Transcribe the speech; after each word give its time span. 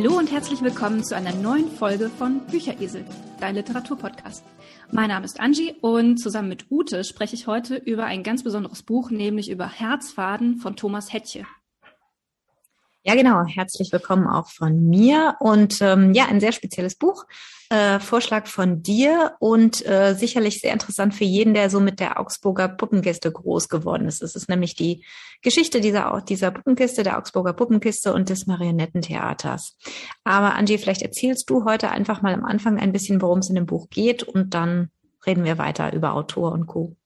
Hallo 0.00 0.16
und 0.16 0.30
herzlich 0.30 0.62
willkommen 0.62 1.02
zu 1.02 1.16
einer 1.16 1.34
neuen 1.34 1.68
Folge 1.72 2.08
von 2.08 2.46
Bücheresel, 2.46 3.04
dein 3.40 3.56
Literaturpodcast. 3.56 4.44
Mein 4.92 5.08
Name 5.08 5.24
ist 5.24 5.40
Angie 5.40 5.74
und 5.80 6.18
zusammen 6.18 6.48
mit 6.48 6.70
Ute 6.70 7.02
spreche 7.02 7.34
ich 7.34 7.48
heute 7.48 7.74
über 7.74 8.04
ein 8.04 8.22
ganz 8.22 8.44
besonderes 8.44 8.84
Buch, 8.84 9.10
nämlich 9.10 9.50
über 9.50 9.68
Herzfaden 9.68 10.58
von 10.58 10.76
Thomas 10.76 11.12
Hettche. 11.12 11.46
Ja, 13.02 13.16
genau. 13.16 13.44
Herzlich 13.44 13.90
willkommen 13.90 14.28
auch 14.28 14.46
von 14.50 14.88
mir. 14.88 15.34
Und 15.40 15.82
ähm, 15.82 16.14
ja, 16.14 16.26
ein 16.26 16.38
sehr 16.38 16.52
spezielles 16.52 16.94
Buch. 16.94 17.24
Äh, 17.70 18.00
Vorschlag 18.00 18.46
von 18.46 18.82
dir 18.82 19.34
und 19.40 19.84
äh, 19.84 20.14
sicherlich 20.14 20.60
sehr 20.60 20.72
interessant 20.72 21.14
für 21.14 21.24
jeden, 21.24 21.52
der 21.52 21.68
so 21.68 21.80
mit 21.80 22.00
der 22.00 22.18
Augsburger 22.18 22.66
Puppenkiste 22.66 23.30
groß 23.30 23.68
geworden 23.68 24.08
ist. 24.08 24.22
Es 24.22 24.34
ist 24.34 24.48
nämlich 24.48 24.74
die 24.74 25.04
Geschichte 25.42 25.82
dieser, 25.82 26.22
dieser 26.26 26.50
Puppenkiste, 26.50 27.02
der 27.02 27.18
Augsburger 27.18 27.52
Puppenkiste 27.52 28.14
und 28.14 28.30
des 28.30 28.46
Marionettentheaters. 28.46 29.76
Aber 30.24 30.54
Angie, 30.54 30.78
vielleicht 30.78 31.02
erzählst 31.02 31.50
du 31.50 31.66
heute 31.66 31.90
einfach 31.90 32.22
mal 32.22 32.32
am 32.32 32.44
Anfang 32.44 32.78
ein 32.78 32.92
bisschen, 32.92 33.20
worum 33.20 33.40
es 33.40 33.50
in 33.50 33.54
dem 33.54 33.66
Buch 33.66 33.90
geht 33.90 34.22
und 34.22 34.54
dann 34.54 34.90
reden 35.26 35.44
wir 35.44 35.58
weiter 35.58 35.92
über 35.92 36.14
Autor 36.14 36.52
und 36.52 36.66
Co. 36.66 36.96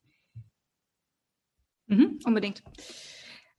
Mhm, 1.89 2.21
unbedingt. 2.25 2.63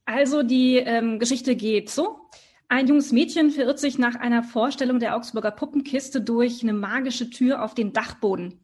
Also 0.06 0.42
die 0.42 0.78
ähm, 0.78 1.20
Geschichte 1.20 1.58
geht 1.58 1.90
so. 1.90 2.30
Ein 2.70 2.88
junges 2.88 3.12
Mädchen 3.12 3.52
verirrt 3.52 3.80
sich 3.80 3.98
nach 3.98 4.16
einer 4.16 4.44
Vorstellung 4.44 5.00
der 5.00 5.16
Augsburger 5.16 5.52
Puppenkiste 5.52 6.22
durch 6.22 6.64
eine 6.64 6.74
magische 6.74 7.30
Tür 7.30 7.64
auf 7.64 7.76
den 7.76 7.94
Dachboden 7.94 8.60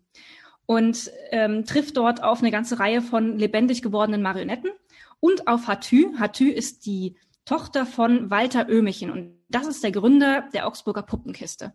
und 0.65 1.11
ähm, 1.31 1.65
trifft 1.65 1.97
dort 1.97 2.23
auf 2.23 2.39
eine 2.39 2.51
ganze 2.51 2.79
Reihe 2.79 3.01
von 3.01 3.37
lebendig 3.37 3.81
gewordenen 3.81 4.21
Marionetten 4.21 4.71
und 5.19 5.47
auf 5.47 5.67
Hatü. 5.67 6.17
Hatü 6.17 6.49
ist 6.49 6.85
die 6.85 7.15
Tochter 7.45 7.85
von 7.85 8.29
Walter 8.29 8.67
Oehmichen 8.69 9.09
und 9.09 9.39
das 9.49 9.67
ist 9.67 9.83
der 9.83 9.91
Gründer 9.91 10.47
der 10.53 10.67
Augsburger 10.67 11.01
Puppenkiste. 11.01 11.73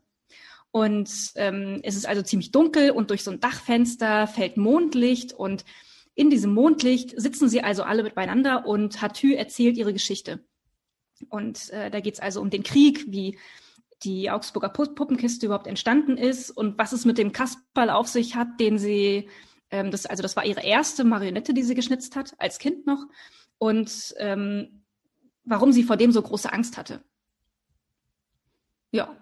Und 0.71 1.33
ähm, 1.37 1.81
es 1.83 1.97
ist 1.97 2.07
also 2.07 2.23
ziemlich 2.23 2.51
dunkel 2.51 2.91
und 2.91 3.11
durch 3.11 3.23
so 3.23 3.31
ein 3.31 3.41
Dachfenster 3.41 4.27
fällt 4.27 4.57
Mondlicht 4.57 5.33
und 5.33 5.65
in 6.15 6.31
diesem 6.31 6.55
Mondlicht 6.55 7.21
sitzen 7.21 7.49
sie 7.49 7.63
also 7.63 7.83
alle 7.83 8.05
miteinander 8.05 8.67
und 8.67 9.03
Hatü 9.03 9.35
erzählt 9.35 9.77
ihre 9.77 9.93
Geschichte. 9.93 10.45
Und 11.29 11.71
äh, 11.71 11.91
da 11.91 12.01
geht 12.01 12.15
es 12.15 12.21
also 12.21 12.41
um 12.41 12.51
den 12.51 12.63
Krieg, 12.63 13.05
wie 13.09 13.39
die 14.03 14.31
Augsburger 14.31 14.69
Puppenkiste 14.69 15.47
überhaupt 15.47 15.67
entstanden 15.67 16.17
ist 16.17 16.51
und 16.51 16.79
was 16.79 16.93
es 16.93 17.05
mit 17.05 17.19
dem 17.19 17.33
Kasperl 17.33 17.91
auf 17.91 18.09
sich 18.09 18.37
hat, 18.37 18.61
den 18.61 18.79
sie, 18.79 19.29
ähm, 19.71 19.91
das, 19.91 20.07
also 20.07 20.23
das 20.23 20.37
war 20.37 20.45
ihre 20.45 20.63
erste 20.63 21.05
Marionette, 21.05 21.55
die 21.55 21.63
sie 21.63 21.75
geschnitzt 21.75 22.17
hat, 22.17 22.35
als 22.39 22.59
Kind 22.59 22.87
noch. 22.87 23.07
Und 23.59 24.15
ähm, 24.19 24.85
warum 25.45 25.73
sie 25.73 25.85
vor 25.85 25.97
dem 25.97 26.13
so 26.13 26.21
große 26.21 26.53
Angst 26.53 26.77
hatte. 26.77 27.03
Ja, 28.91 29.17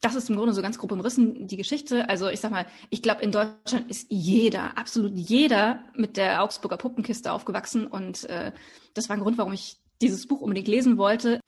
das 0.00 0.16
ist 0.16 0.28
im 0.28 0.36
Grunde 0.36 0.52
so 0.52 0.62
ganz 0.62 0.78
grob 0.78 0.90
umrissen, 0.90 1.46
die 1.46 1.56
Geschichte. 1.56 2.08
Also 2.08 2.28
ich 2.28 2.40
sag 2.40 2.50
mal, 2.50 2.66
ich 2.90 3.02
glaube, 3.02 3.22
in 3.22 3.30
Deutschland 3.30 3.88
ist 3.88 4.08
jeder, 4.10 4.76
absolut 4.76 5.12
jeder 5.14 5.84
mit 5.94 6.16
der 6.16 6.42
Augsburger 6.42 6.76
Puppenkiste 6.76 7.30
aufgewachsen. 7.32 7.86
Und 7.86 8.24
äh, 8.24 8.52
das 8.94 9.08
war 9.08 9.16
ein 9.16 9.22
Grund, 9.22 9.38
warum 9.38 9.52
ich 9.52 9.81
dieses 10.02 10.26
Buch 10.26 10.40
unbedingt 10.40 10.68
lesen 10.68 10.98
wollte. 10.98 11.40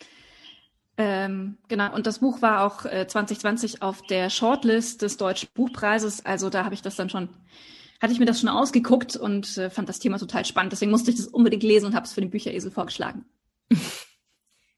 Ähm, 0.96 1.58
genau, 1.68 1.92
und 1.94 2.06
das 2.06 2.20
Buch 2.20 2.40
war 2.40 2.64
auch 2.64 2.84
äh, 2.84 3.06
2020 3.06 3.82
auf 3.82 4.02
der 4.02 4.30
Shortlist 4.30 5.02
des 5.02 5.16
Deutschen 5.16 5.48
Buchpreises. 5.54 6.24
Also 6.24 6.50
da 6.50 6.64
habe 6.64 6.74
ich 6.74 6.82
das 6.82 6.94
dann 6.94 7.10
schon, 7.10 7.28
hatte 8.00 8.12
ich 8.12 8.20
mir 8.20 8.26
das 8.26 8.40
schon 8.40 8.48
ausgeguckt 8.48 9.16
und 9.16 9.58
äh, 9.58 9.70
fand 9.70 9.88
das 9.88 9.98
Thema 9.98 10.18
total 10.18 10.44
spannend. 10.44 10.72
Deswegen 10.72 10.92
musste 10.92 11.10
ich 11.10 11.16
das 11.16 11.26
unbedingt 11.26 11.64
lesen 11.64 11.86
und 11.86 11.94
habe 11.94 12.06
es 12.06 12.12
für 12.12 12.20
den 12.20 12.30
Bücheresel 12.30 12.70
vorgeschlagen. 12.70 13.24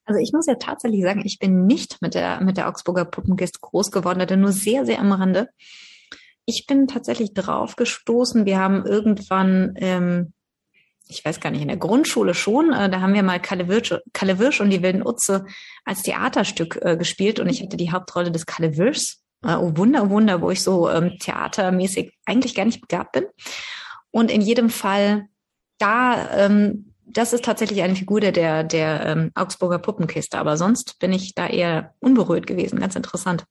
Also 0.09 0.21
ich 0.21 0.33
muss 0.33 0.47
ja 0.47 0.55
tatsächlich 0.55 1.03
sagen, 1.03 1.23
ich 1.25 1.41
bin 1.41 1.67
nicht 1.67 2.01
mit 2.01 2.15
der, 2.15 2.41
mit 2.41 2.57
der 2.57 2.69
Augsburger 2.69 3.05
Puppenkiste 3.05 3.59
groß 3.61 3.91
geworden, 3.91 4.25
denn 4.25 4.41
nur 4.41 4.53
sehr, 4.53 4.87
sehr 4.87 5.01
am 5.01 5.11
Rande. 5.11 5.49
Ich 6.45 6.67
bin 6.69 6.87
tatsächlich 6.87 7.35
drauf 7.35 7.75
gestoßen. 7.75 8.47
Wir 8.47 8.61
haben 8.61 8.87
irgendwann, 8.87 9.75
ähm, 9.79 10.33
ich 11.09 11.25
weiß 11.25 11.41
gar 11.41 11.51
nicht, 11.51 11.63
in 11.63 11.69
der 11.69 11.77
Grundschule 11.77 12.35
schon, 12.35 12.73
äh, 12.73 12.91
da 12.91 13.01
haben 13.01 13.15
wir 13.15 13.23
mal 13.23 13.41
Kalle 13.41 13.69
Wirsch, 13.69 13.95
Kalle 14.13 14.39
Wirsch 14.39 14.61
und 14.61 14.71
die 14.71 14.83
Wilden 14.83 15.07
Utze 15.07 15.47
als 15.85 16.03
Theaterstück 16.03 16.79
äh, 16.83 16.97
gespielt 16.97 17.41
und 17.41 17.49
ich 17.49 17.63
hatte 17.63 17.77
die 17.77 17.93
Hauptrolle 17.93 18.31
des 18.31 18.47
Kalle 18.47 18.77
Wirschs. 18.77 19.23
Äh, 19.45 19.55
oh 19.55 19.73
Wunder, 19.77 20.05
oh 20.05 20.11
Wunder, 20.11 20.41
wo 20.41 20.51
ich 20.51 20.63
so 20.63 20.91
ähm, 20.91 21.19
theatermäßig 21.19 22.13
eigentlich 22.25 22.55
gar 22.55 22.65
nicht 22.65 22.81
begabt 22.81 23.13
bin. 23.13 23.27
Und 24.11 24.31
in 24.31 24.41
jedem 24.41 24.71
Fall 24.71 25.27
da 25.79 26.47
ähm, 26.47 26.93
das 27.09 27.33
ist 27.33 27.45
tatsächlich 27.45 27.83
eine 27.83 27.97
Figur 27.97 28.21
der, 28.21 28.33
der, 28.33 28.65
der 28.65 29.07
ähm, 29.07 29.31
Augsburger 29.35 29.79
Puppenkiste, 29.79 30.39
aber 30.39 30.57
sonst 30.57 30.99
bin 30.99 31.13
ich 31.13 31.35
da 31.35 31.47
eher 31.47 31.95
unberührt 32.01 32.47
gewesen. 32.47 32.81
Ganz 32.81 32.97
interessant. 32.97 33.45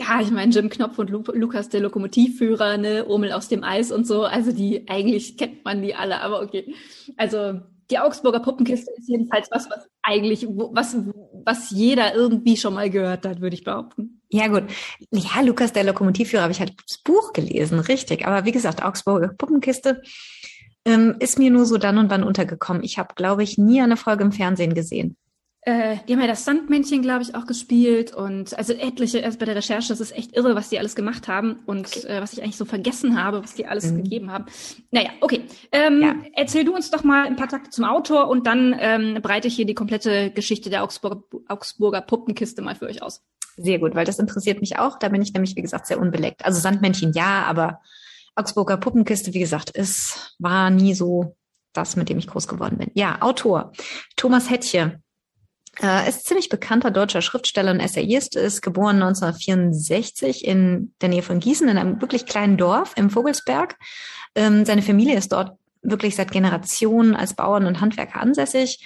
Ja, 0.00 0.18
ich 0.22 0.30
meine, 0.30 0.50
Jim 0.50 0.70
Knopf 0.70 0.98
und 0.98 1.10
Lu 1.10 1.22
Lukas, 1.34 1.68
der 1.68 1.80
Lokomotivführer, 1.80 2.78
ne, 2.78 3.04
Urmel 3.04 3.32
aus 3.32 3.48
dem 3.48 3.62
Eis 3.62 3.92
und 3.92 4.06
so. 4.06 4.24
Also 4.24 4.50
die, 4.50 4.88
eigentlich 4.88 5.36
kennt 5.36 5.62
man 5.66 5.82
die 5.82 5.94
alle, 5.94 6.22
aber 6.22 6.40
okay. 6.40 6.74
Also 7.18 7.60
die 7.90 7.98
Augsburger 7.98 8.40
Puppenkiste 8.40 8.90
ist 8.96 9.08
jedenfalls 9.08 9.48
was, 9.50 9.68
was 9.68 9.86
eigentlich, 10.02 10.46
was, 10.48 10.96
was 11.44 11.70
jeder 11.70 12.14
irgendwie 12.14 12.56
schon 12.56 12.72
mal 12.74 12.88
gehört 12.88 13.26
hat, 13.26 13.42
würde 13.42 13.54
ich 13.54 13.64
behaupten. 13.64 14.22
Ja, 14.30 14.46
gut. 14.46 14.64
Ja, 15.10 15.42
Lukas, 15.42 15.74
der 15.74 15.84
Lokomotivführer, 15.84 16.44
habe 16.44 16.52
ich 16.52 16.60
halt 16.60 16.72
das 16.88 16.98
Buch 16.98 17.34
gelesen, 17.34 17.78
richtig. 17.78 18.26
Aber 18.26 18.46
wie 18.46 18.52
gesagt, 18.52 18.82
Augsburger 18.82 19.34
Puppenkiste 19.36 20.00
ähm, 20.86 21.16
ist 21.18 21.38
mir 21.38 21.50
nur 21.50 21.66
so 21.66 21.76
dann 21.76 21.98
und 21.98 22.08
wann 22.08 22.24
untergekommen. 22.24 22.82
Ich 22.84 22.96
habe, 22.96 23.14
glaube 23.16 23.42
ich, 23.42 23.58
nie 23.58 23.82
eine 23.82 23.98
Folge 23.98 24.24
im 24.24 24.32
Fernsehen 24.32 24.72
gesehen. 24.72 25.16
Äh, 25.62 25.98
die 26.08 26.14
haben 26.14 26.20
ja 26.22 26.26
das 26.26 26.46
Sandmännchen, 26.46 27.02
glaube 27.02 27.22
ich, 27.22 27.34
auch 27.34 27.46
gespielt 27.46 28.14
und 28.14 28.56
also 28.56 28.72
etliche, 28.72 29.18
erst 29.18 29.38
bei 29.38 29.44
der 29.44 29.56
Recherche, 29.56 29.88
das 29.88 30.00
ist 30.00 30.16
echt 30.16 30.34
irre, 30.34 30.54
was 30.54 30.70
die 30.70 30.78
alles 30.78 30.94
gemacht 30.94 31.28
haben 31.28 31.58
und 31.66 31.86
okay. 31.86 32.06
äh, 32.06 32.22
was 32.22 32.32
ich 32.32 32.42
eigentlich 32.42 32.56
so 32.56 32.64
vergessen 32.64 33.22
habe, 33.22 33.42
was 33.42 33.54
die 33.54 33.66
alles 33.66 33.92
mhm. 33.92 34.04
gegeben 34.04 34.32
haben. 34.32 34.46
Naja, 34.90 35.10
okay. 35.20 35.42
Ähm, 35.70 36.00
ja. 36.00 36.14
Erzähl 36.34 36.64
du 36.64 36.74
uns 36.74 36.90
doch 36.90 37.04
mal 37.04 37.26
ein 37.26 37.36
paar 37.36 37.48
Takte 37.48 37.68
zum 37.68 37.84
Autor 37.84 38.28
und 38.28 38.46
dann 38.46 38.74
ähm, 38.78 39.18
breite 39.20 39.48
ich 39.48 39.56
hier 39.56 39.66
die 39.66 39.74
komplette 39.74 40.30
Geschichte 40.30 40.70
der 40.70 40.82
Augsburger, 40.82 41.22
Augsburger 41.48 42.00
Puppenkiste 42.00 42.62
mal 42.62 42.74
für 42.74 42.86
euch 42.86 43.02
aus. 43.02 43.22
Sehr 43.58 43.78
gut, 43.78 43.94
weil 43.94 44.06
das 44.06 44.18
interessiert 44.18 44.62
mich 44.62 44.78
auch. 44.78 44.98
Da 44.98 45.10
bin 45.10 45.20
ich 45.20 45.34
nämlich, 45.34 45.56
wie 45.56 45.62
gesagt, 45.62 45.86
sehr 45.86 46.00
unbeleckt. 46.00 46.42
Also 46.46 46.58
Sandmännchen 46.58 47.12
ja, 47.12 47.44
aber 47.44 47.80
Augsburger 48.34 48.78
Puppenkiste, 48.78 49.34
wie 49.34 49.40
gesagt, 49.40 49.72
es 49.74 50.34
war 50.38 50.70
nie 50.70 50.94
so 50.94 51.36
das, 51.74 51.96
mit 51.96 52.08
dem 52.08 52.18
ich 52.18 52.26
groß 52.26 52.48
geworden 52.48 52.78
bin. 52.78 52.90
Ja, 52.94 53.20
Autor. 53.20 53.72
Thomas 54.16 54.48
Hettche. 54.48 55.02
Äh, 55.82 56.08
ist 56.08 56.26
ziemlich 56.26 56.48
bekannter 56.48 56.90
deutscher 56.90 57.22
Schriftsteller 57.22 57.72
und 57.72 57.80
Essayist, 57.80 58.36
ist 58.36 58.60
geboren 58.60 59.02
1964 59.02 60.44
in 60.44 60.92
der 61.00 61.08
Nähe 61.08 61.22
von 61.22 61.40
Gießen, 61.40 61.68
in 61.68 61.78
einem 61.78 62.00
wirklich 62.00 62.26
kleinen 62.26 62.58
Dorf 62.58 62.92
im 62.96 63.08
Vogelsberg. 63.08 63.76
Ähm, 64.34 64.66
seine 64.66 64.82
Familie 64.82 65.16
ist 65.16 65.32
dort 65.32 65.56
wirklich 65.82 66.16
seit 66.16 66.32
Generationen 66.32 67.16
als 67.16 67.34
Bauern 67.34 67.66
und 67.66 67.80
Handwerker 67.80 68.20
ansässig 68.20 68.84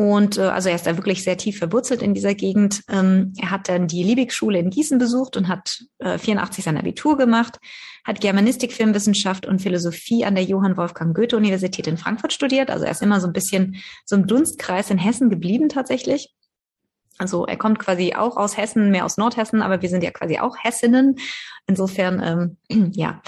und 0.00 0.38
äh, 0.38 0.42
also 0.44 0.70
er 0.70 0.76
ist 0.76 0.86
da 0.86 0.96
wirklich 0.96 1.22
sehr 1.22 1.36
tief 1.36 1.58
verwurzelt 1.58 2.00
in 2.00 2.14
dieser 2.14 2.34
Gegend. 2.34 2.82
Ähm, 2.88 3.34
er 3.38 3.50
hat 3.50 3.68
dann 3.68 3.86
die 3.86 4.02
Liebig-Schule 4.02 4.58
in 4.58 4.70
Gießen 4.70 4.98
besucht 4.98 5.36
und 5.36 5.46
hat 5.46 5.84
äh, 5.98 6.16
84 6.16 6.64
sein 6.64 6.78
Abitur 6.78 7.18
gemacht, 7.18 7.58
hat 8.04 8.22
Germanistik, 8.22 8.72
Filmwissenschaft 8.72 9.44
und 9.44 9.60
Philosophie 9.60 10.24
an 10.24 10.36
der 10.36 10.44
Johann 10.44 10.78
Wolfgang 10.78 11.14
Goethe-Universität 11.14 11.86
in 11.86 11.98
Frankfurt 11.98 12.32
studiert. 12.32 12.70
Also 12.70 12.86
er 12.86 12.92
ist 12.92 13.02
immer 13.02 13.20
so 13.20 13.26
ein 13.26 13.34
bisschen 13.34 13.76
so 14.06 14.16
im 14.16 14.26
Dunstkreis 14.26 14.90
in 14.90 14.96
Hessen 14.96 15.28
geblieben 15.28 15.68
tatsächlich. 15.68 16.32
Also 17.20 17.44
er 17.44 17.58
kommt 17.58 17.78
quasi 17.78 18.14
auch 18.14 18.38
aus 18.38 18.56
Hessen, 18.56 18.90
mehr 18.90 19.04
aus 19.04 19.18
Nordhessen, 19.18 19.60
aber 19.60 19.82
wir 19.82 19.90
sind 19.90 20.02
ja 20.02 20.10
quasi 20.10 20.38
auch 20.38 20.56
Hessinnen. 20.58 21.16
Insofern, 21.66 22.56
ähm, 22.70 22.92
ja. 22.94 23.20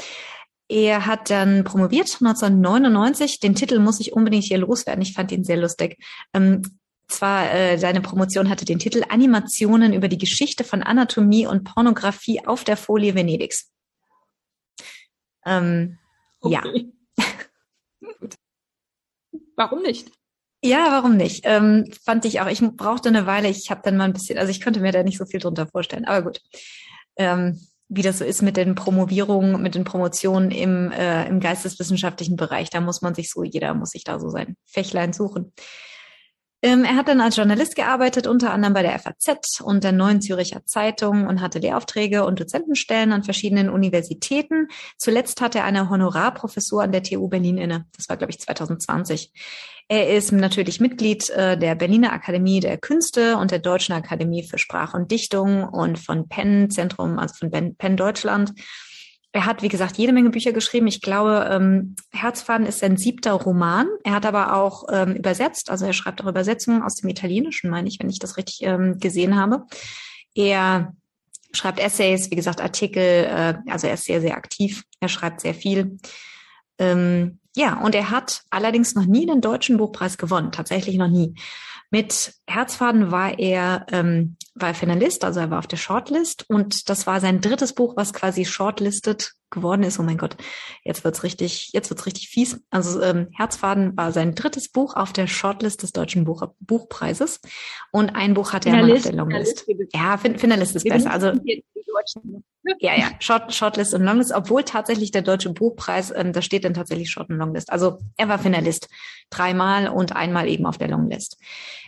Er 0.69 1.05
hat 1.05 1.29
dann 1.29 1.65
promoviert 1.65 2.17
1999. 2.21 3.41
Den 3.41 3.55
Titel 3.55 3.79
muss 3.81 4.01
ich 4.01 4.15
unbedingt 4.15 4.45
hier 4.45 4.57
loswerden. 4.57 5.03
Ich 5.03 5.13
fand 5.13 5.31
ihn 5.31 5.45
sehr 5.45 5.59
lustig. 5.59 6.03
Ähm, 6.33 6.63
zwar 7.07 7.53
äh, 7.53 7.77
seine 7.77 8.01
Promotion 8.01 8.49
hatte 8.49 8.65
den 8.65 8.79
Titel 8.79 9.03
Animationen 9.11 9.93
über 9.93 10.09
die 10.09 10.17
Geschichte 10.17 10.65
von 10.65 10.83
Anatomie 10.83 11.47
und 11.47 11.65
Pornografie 11.65 12.47
auf 12.47 12.65
der 12.65 12.79
Folie 12.79 13.15
Venedigs. 13.15 13.71
Ähm, 15.45 15.99
okay. 16.41 16.91
Ja. 18.01 18.29
Warum 19.57 19.83
nicht? 19.83 20.11
Ja, 20.65 20.93
warum 20.93 21.17
nicht? 21.17 21.43
Ähm, 21.45 21.87
fand 22.05 22.25
ich 22.25 22.41
auch. 22.41 22.47
Ich 22.47 22.61
brauchte 22.77 23.09
eine 23.09 23.27
Weile. 23.27 23.49
Ich 23.49 23.71
habe 23.71 23.81
dann 23.85 23.97
mal 23.97 24.05
ein 24.05 24.13
bisschen, 24.13 24.39
also 24.39 24.51
ich 24.51 24.61
könnte 24.61 24.81
mir 24.81 24.93
da 24.93 25.03
nicht 25.03 25.19
so 25.19 25.27
viel 25.27 25.41
drunter 25.41 25.67
vorstellen. 25.67 26.05
Aber 26.05 26.23
gut. 26.23 26.41
Ähm, 27.17 27.61
wie 27.95 28.03
das 28.03 28.19
so 28.19 28.25
ist 28.25 28.41
mit 28.41 28.57
den 28.57 28.75
Promovierungen, 28.75 29.61
mit 29.61 29.75
den 29.75 29.85
Promotionen 29.85 30.51
im, 30.51 30.91
äh, 30.93 31.27
im 31.29 31.41
geisteswissenschaftlichen 31.41 32.37
Bereich. 32.37 32.71
Da 32.71 32.81
muss 32.81 33.03
man 33.03 33.15
sich 33.15 33.31
so, 33.31 33.45
jeder 33.45 33.75
muss 33.75 33.91
sich 33.91 34.05
da 34.05 34.19
so 34.19 34.31
sein 34.31 34.57
Fächlein 34.65 35.13
suchen. 35.13 35.53
Ähm, 36.65 36.85
er 36.85 36.95
hat 36.95 37.09
dann 37.09 37.21
als 37.21 37.37
Journalist 37.37 37.75
gearbeitet, 37.75 38.29
unter 38.29 38.53
anderem 38.53 38.73
bei 38.73 38.83
der 38.83 38.97
FAZ 38.99 39.61
und 39.61 39.83
der 39.83 39.91
Neuen 39.91 40.23
Züricher 40.23 40.65
Zeitung 40.65 41.27
und 41.27 41.41
hatte 41.41 41.59
Lehraufträge 41.59 42.25
und 42.25 42.39
Dozentenstellen 42.39 43.13
an 43.13 43.25
verschiedenen 43.25 43.69
Universitäten. 43.69 44.69
Zuletzt 44.97 45.41
hatte 45.41 45.59
er 45.59 45.65
eine 45.65 45.91
Honorarprofessur 45.91 46.85
an 46.85 46.93
der 46.93 47.03
TU 47.03 47.29
Berlin 47.29 47.59
inne. 47.59 47.87
Das 47.97 48.09
war, 48.09 48.17
glaube 48.17 48.31
ich, 48.31 48.39
2020. 48.39 49.33
Er 49.89 50.17
ist 50.17 50.31
natürlich 50.31 50.79
Mitglied 50.79 51.29
äh, 51.31 51.59
der 51.59 51.75
Berliner 51.75 52.13
Akademie 52.13 52.61
der 52.61 52.79
Künste 52.79 53.37
und 53.39 53.51
der 53.51 53.59
Deutschen 53.59 53.95
Akademie 53.95 54.45
für 54.45 54.59
Sprache 54.59 54.97
und 54.97 55.11
Dichtung 55.11 55.65
und 55.65 55.99
von 55.99 56.29
Penn 56.29 56.71
Zentrum, 56.71 57.19
also 57.19 57.35
von 57.35 57.51
Penn 57.77 57.97
Deutschland 57.97 58.53
er 59.33 59.47
hat, 59.47 59.63
wie 59.63 59.69
gesagt, 59.69 59.97
jede 59.97 60.13
Menge 60.13 60.31
Bücher 60.31 60.53
geschrieben. 60.53 60.87
Ich 60.87 61.01
glaube, 61.01 61.49
ähm, 61.51 61.97
Herzfaden 62.13 62.67
ist 62.67 62.81
sein 62.81 62.99
siebter 62.99 63.33
Roman. 63.33 63.89
Er 64.05 64.13
hat 64.13 64.27
aber 64.27 64.55
auch 64.55 64.85
ähm, 64.93 65.17
übersetzt, 65.17 65.71
also 65.71 65.87
er 65.87 65.95
schreibt 65.95 66.23
auch 66.23 66.29
Übersetzungen 66.29 66.83
aus 66.83 66.97
dem 66.97 67.09
Italienischen, 67.09 67.71
meine 67.71 67.89
ich, 67.89 67.99
wenn 67.99 68.11
ich 68.11 68.19
das 68.19 68.37
richtig 68.37 68.61
ähm, 68.63 68.99
gesehen 68.99 69.37
habe. 69.37 69.65
Er 70.35 70.93
schreibt 71.55 71.81
Essays, 71.81 72.31
wie 72.31 72.37
gesagt, 72.37 72.61
Artikel, 72.61 73.03
äh, 73.03 73.55
also 73.71 73.87
er 73.87 73.95
ist 73.95 74.05
sehr, 74.05 74.21
sehr 74.21 74.37
aktiv. 74.37 74.85
Er 75.01 75.09
schreibt 75.09 75.41
sehr 75.41 75.55
viel. 75.55 75.99
Ähm, 76.79 77.39
ja, 77.57 77.79
und 77.81 77.95
er 77.95 78.11
hat 78.11 78.43
allerdings 78.51 78.95
noch 78.95 79.07
nie 79.07 79.27
den 79.27 79.41
deutschen 79.41 79.79
Buchpreis 79.79 80.19
gewonnen, 80.19 80.53
tatsächlich 80.53 80.97
noch 80.97 81.09
nie. 81.09 81.35
Mit 81.93 82.33
Herzfaden 82.47 83.11
war 83.11 83.39
er, 83.39 83.85
ähm, 83.93 84.37
war 84.55 84.73
Finalist, 84.73 85.25
also 85.25 85.41
er 85.41 85.51
war 85.51 85.59
auf 85.59 85.67
der 85.67 85.77
Shortlist. 85.77 86.49
Und 86.49 86.89
das 86.89 87.07
war 87.07 87.21
sein 87.21 87.43
drittes 87.43 87.75
Buch, 87.75 87.97
was 87.97 88.15
quasi 88.15 88.47
shortlisted 88.47 89.35
geworden 89.53 89.85
ist. 89.85 90.01
Oh 90.01 90.03
mein 90.03 90.19
Gott, 90.19 90.37
jetzt 90.83 91.05
wird's 91.05 91.23
richtig, 91.23 91.71
jetzt 91.73 91.91
wird's 91.91 92.07
richtig 92.07 92.29
fies. 92.29 92.61
Also 92.71 93.01
ähm, 93.01 93.29
Herzfaden 93.33 93.97
war 93.97 94.11
sein 94.11 94.35
drittes 94.35 94.69
Buch 94.69 94.97
auf 94.97 95.13
der 95.13 95.29
Shortlist 95.29 95.83
des 95.83 95.93
Deutschen 95.93 96.25
Buch, 96.25 96.43
Buchpreises 96.61 97.41
und 97.93 98.17
ein 98.17 98.35
Buch 98.35 98.53
hatte 98.53 98.71
er 98.71 98.83
mal 98.83 98.93
auf 98.93 99.03
der 99.03 99.13
Longlist. 99.13 99.67
Ja, 99.93 100.17
fin 100.19 100.39
Finalist 100.39 100.75
ist 100.75 100.85
besser. 100.85 101.13
Also 101.13 101.33
ja, 102.81 102.97
ja, 102.97 103.11
Short, 103.19 103.53
Shortlist 103.53 103.95
und 103.95 104.03
Longlist, 104.05 104.33
obwohl 104.33 104.63
tatsächlich 104.63 105.11
der 105.11 105.23
Deutsche 105.23 105.51
Buchpreis, 105.51 106.13
ähm, 106.15 106.33
da 106.33 106.43
steht 106.43 106.65
dann 106.65 106.75
tatsächlich 106.75 107.11
Short 107.11 107.29
und 107.29 107.37
Longlist. 107.37 107.73
Also 107.73 107.99
er 108.17 108.29
war 108.29 108.39
Finalist 108.39 108.89
dreimal 109.31 109.89
und 109.89 110.15
einmal 110.15 110.49
eben 110.49 110.67
auf 110.67 110.79
der 110.79 110.89
Longlist. 110.89 111.39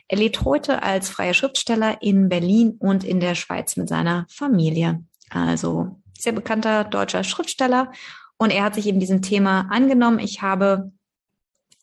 Er 0.09 0.19
lebt 0.19 0.45
heute 0.45 0.83
als 0.83 1.09
freier 1.09 1.35
Schriftsteller 1.35 2.03
in 2.03 2.29
Berlin 2.29 2.77
und 2.79 3.05
in 3.05 3.21
der 3.21 3.35
Schweiz 3.35 3.77
mit 3.77 3.89
seiner 3.89 4.27
Familie. 4.29 5.05
Also 5.31 6.01
sehr 6.25 6.33
bekannter 6.33 6.85
deutscher 6.85 7.23
Schriftsteller. 7.25 7.93
Und 8.37 8.51
er 8.51 8.65
hat 8.65 8.75
sich 8.75 8.87
eben 8.87 8.99
diesem 8.99 9.23
Thema 9.23 9.69
angenommen. 9.71 10.19
Ich 10.19 10.43
habe 10.43 10.91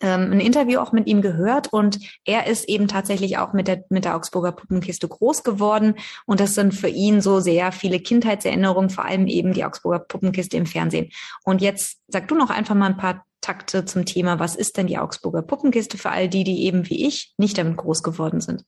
ähm, 0.01 0.31
ein 0.31 0.39
Interview 0.39 0.79
auch 0.79 0.91
mit 0.91 1.07
ihm 1.07 1.21
gehört 1.21 1.71
und 1.71 1.99
er 2.25 2.47
ist 2.47 2.67
eben 2.67 2.88
tatsächlich 2.88 3.38
auch 3.38 3.53
mit 3.53 3.67
der, 3.67 3.85
mit 3.89 4.03
der 4.03 4.15
Augsburger 4.15 4.51
Puppenkiste 4.51 5.07
groß 5.07 5.43
geworden. 5.43 5.95
Und 6.25 6.39
das 6.39 6.55
sind 6.55 6.73
für 6.73 6.89
ihn 6.89 7.21
so 7.21 7.39
sehr 7.39 7.71
viele 7.71 7.99
Kindheitserinnerungen, 7.99 8.89
vor 8.89 9.05
allem 9.05 9.27
eben 9.27 9.53
die 9.53 9.63
Augsburger 9.63 9.99
Puppenkiste 9.99 10.57
im 10.57 10.65
Fernsehen. 10.65 11.11
Und 11.43 11.61
jetzt 11.61 12.01
sag 12.07 12.27
du 12.27 12.35
noch 12.35 12.49
einfach 12.49 12.75
mal 12.75 12.88
ein 12.88 12.97
paar 12.97 13.25
Takte 13.41 13.85
zum 13.85 14.05
Thema, 14.05 14.39
was 14.39 14.55
ist 14.55 14.77
denn 14.77 14.88
die 14.88 14.97
Augsburger 14.97 15.41
Puppenkiste 15.41 15.97
für 15.97 16.11
all 16.11 16.29
die, 16.29 16.43
die 16.43 16.63
eben 16.63 16.89
wie 16.89 17.07
ich 17.07 17.33
nicht 17.38 17.57
damit 17.57 17.77
groß 17.77 18.03
geworden 18.03 18.41
sind? 18.41 18.65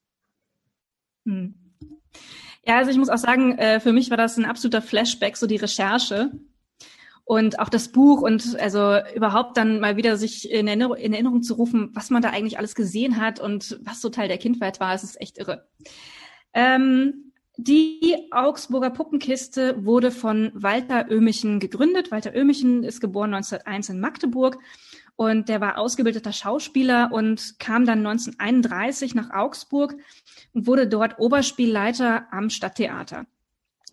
Hm. 1.25 1.62
Ja, 2.65 2.77
also 2.77 2.92
ich 2.92 2.98
muss 2.98 3.10
auch 3.10 3.18
sagen, 3.18 3.57
äh, 3.57 3.80
für 3.80 3.92
mich 3.92 4.10
war 4.10 4.18
das 4.18 4.38
ein 4.38 4.45
absoluter 4.45 4.81
Flashback, 4.81 5.36
so 5.36 5.48
die 5.48 5.57
Recherche 5.57 6.31
und 7.25 7.60
auch 7.60 7.69
das 7.69 7.89
Buch 7.89 8.21
und 8.21 8.57
also 8.60 9.00
überhaupt 9.15 9.57
dann 9.57 9.80
mal 9.80 9.98
wieder 9.98 10.18
sich 10.18 10.50
in 10.50 10.68
Erinnerung, 10.68 10.98
in 10.98 11.13
Erinnerung 11.13 11.42
zu 11.42 11.56
rufen, 11.56 11.89
was 11.94 12.10
man 12.10 12.21
da 12.21 12.30
eigentlich 12.30 12.57
alles 12.57 12.75
gesehen 12.75 13.19
hat 13.19 13.39
und 13.39 13.80
was 13.83 14.01
so 14.01 14.10
Teil 14.10 14.27
der 14.27 14.38
Kindheit 14.38 14.80
war, 14.80 14.94
es 14.94 15.04
ist 15.04 15.19
echt 15.19 15.38
irre. 15.38 15.68
Ähm, 16.54 17.33
die 17.57 18.15
Augsburger 18.31 18.89
Puppenkiste 18.89 19.86
wurde 19.86 20.09
von 20.09 20.51
Walter 20.56 21.06
Oehmichen 21.09 21.59
gegründet. 21.59 22.12
Walter 22.12 22.33
Oehmichen 22.33 22.83
ist 22.83 23.00
geboren 23.00 23.33
1901 23.33 23.89
in 23.89 24.00
Magdeburg 24.00 24.57
und 25.15 25.50
der 25.50 25.62
war 25.62 25.77
ausgebildeter 25.77 26.33
Schauspieler 26.33 27.12
und 27.12 27.60
kam 27.60 27.86
dann 27.86 28.06
1931 28.06 29.15
nach 29.15 29.30
Augsburg 29.30 29.95
und 30.54 30.68
wurde 30.68 30.88
dort 30.88 31.19
Oberspielleiter 31.19 32.27
am 32.31 32.50
Stadttheater. 32.50 33.25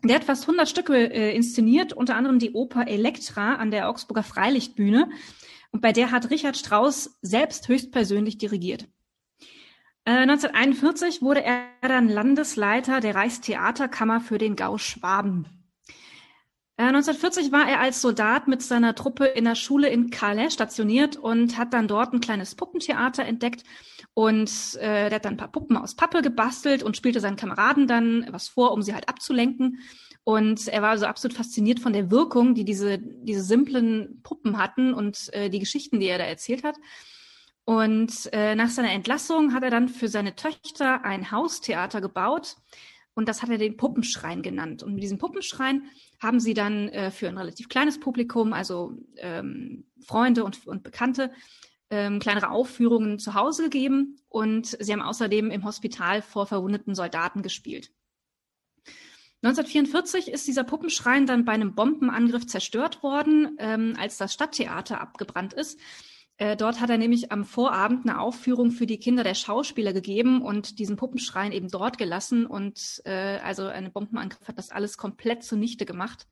Der 0.02 0.16
hat 0.16 0.24
fast 0.24 0.44
100 0.44 0.68
Stücke 0.68 1.12
äh, 1.12 1.36
inszeniert, 1.36 1.92
unter 1.92 2.16
anderem 2.16 2.38
die 2.38 2.52
Oper 2.52 2.88
Elektra 2.88 3.56
an 3.56 3.70
der 3.70 3.88
Augsburger 3.88 4.22
Freilichtbühne. 4.22 5.10
Und 5.72 5.82
bei 5.82 5.92
der 5.92 6.10
hat 6.10 6.30
Richard 6.30 6.56
Strauss 6.56 7.18
selbst 7.20 7.68
höchstpersönlich 7.68 8.38
dirigiert. 8.38 8.88
1941 10.06 11.18
äh, 11.18 11.22
wurde 11.22 11.44
er 11.44 11.66
dann 11.82 12.08
Landesleiter 12.08 13.00
der 13.00 13.14
Reichstheaterkammer 13.14 14.20
für 14.20 14.38
den 14.38 14.56
Gau 14.56 14.78
Schwaben. 14.78 15.59
1940 16.88 17.48
äh, 17.48 17.52
war 17.52 17.68
er 17.68 17.80
als 17.80 18.00
Soldat 18.00 18.48
mit 18.48 18.62
seiner 18.62 18.94
Truppe 18.94 19.26
in 19.26 19.44
der 19.44 19.54
Schule 19.54 19.88
in 19.88 20.10
Calais 20.10 20.50
stationiert 20.50 21.16
und 21.16 21.58
hat 21.58 21.74
dann 21.74 21.88
dort 21.88 22.12
ein 22.12 22.20
kleines 22.20 22.54
Puppentheater 22.54 23.24
entdeckt 23.24 23.64
und 24.14 24.50
äh, 24.76 25.08
der 25.08 25.16
hat 25.16 25.24
dann 25.24 25.34
ein 25.34 25.38
paar 25.38 25.52
Puppen 25.52 25.76
aus 25.76 25.94
Pappe 25.94 26.22
gebastelt 26.22 26.82
und 26.82 26.96
spielte 26.96 27.20
seinen 27.20 27.36
Kameraden 27.36 27.86
dann 27.86 28.26
was 28.30 28.48
vor, 28.48 28.72
um 28.72 28.82
sie 28.82 28.94
halt 28.94 29.08
abzulenken. 29.08 29.80
Und 30.24 30.68
er 30.68 30.82
war 30.82 30.98
so 30.98 31.06
absolut 31.06 31.36
fasziniert 31.36 31.80
von 31.80 31.92
der 31.92 32.10
Wirkung, 32.10 32.54
die 32.54 32.64
diese, 32.64 32.98
diese 32.98 33.42
simplen 33.42 34.20
Puppen 34.22 34.58
hatten 34.58 34.92
und 34.92 35.32
äh, 35.32 35.48
die 35.48 35.58
Geschichten, 35.58 36.00
die 36.00 36.06
er 36.06 36.18
da 36.18 36.24
erzählt 36.24 36.64
hat. 36.64 36.76
Und 37.64 38.28
äh, 38.32 38.54
nach 38.54 38.68
seiner 38.68 38.92
Entlassung 38.92 39.54
hat 39.54 39.62
er 39.62 39.70
dann 39.70 39.88
für 39.88 40.08
seine 40.08 40.34
Töchter 40.34 41.04
ein 41.04 41.30
Haustheater 41.30 42.00
gebaut. 42.00 42.56
Und 43.14 43.28
das 43.28 43.42
hat 43.42 43.50
er 43.50 43.58
den 43.58 43.76
Puppenschrein 43.76 44.42
genannt. 44.42 44.82
Und 44.82 44.94
mit 44.94 45.02
diesem 45.02 45.18
Puppenschrein 45.18 45.84
haben 46.20 46.40
sie 46.40 46.54
dann 46.54 46.88
äh, 46.88 47.10
für 47.10 47.28
ein 47.28 47.38
relativ 47.38 47.68
kleines 47.68 47.98
Publikum, 47.98 48.52
also 48.52 48.92
ähm, 49.16 49.84
Freunde 50.06 50.44
und, 50.44 50.66
und 50.66 50.82
Bekannte, 50.82 51.32
ähm, 51.90 52.20
kleinere 52.20 52.50
Aufführungen 52.50 53.18
zu 53.18 53.34
Hause 53.34 53.64
gegeben. 53.64 54.16
Und 54.28 54.76
sie 54.80 54.92
haben 54.92 55.02
außerdem 55.02 55.50
im 55.50 55.64
Hospital 55.64 56.22
vor 56.22 56.46
verwundeten 56.46 56.94
Soldaten 56.94 57.42
gespielt. 57.42 57.90
1944 59.42 60.28
ist 60.30 60.46
dieser 60.46 60.64
Puppenschrein 60.64 61.26
dann 61.26 61.46
bei 61.46 61.52
einem 61.52 61.74
Bombenangriff 61.74 62.46
zerstört 62.46 63.02
worden, 63.02 63.56
ähm, 63.58 63.94
als 63.98 64.18
das 64.18 64.34
Stadttheater 64.34 65.00
abgebrannt 65.00 65.54
ist. 65.54 65.80
Äh, 66.40 66.56
dort 66.56 66.80
hat 66.80 66.88
er 66.88 66.96
nämlich 66.96 67.30
am 67.30 67.44
Vorabend 67.44 68.08
eine 68.08 68.18
Aufführung 68.18 68.70
für 68.70 68.86
die 68.86 68.96
Kinder 68.96 69.22
der 69.22 69.34
Schauspieler 69.34 69.92
gegeben 69.92 70.40
und 70.40 70.78
diesen 70.78 70.96
Puppenschrein 70.96 71.52
eben 71.52 71.68
dort 71.68 71.98
gelassen. 71.98 72.46
Und 72.46 73.02
äh, 73.04 73.38
also 73.44 73.66
ein 73.66 73.92
Bombenangriff 73.92 74.48
hat 74.48 74.56
das 74.56 74.70
alles 74.70 74.96
komplett 74.96 75.44
zunichte 75.44 75.84
gemacht. 75.84 76.26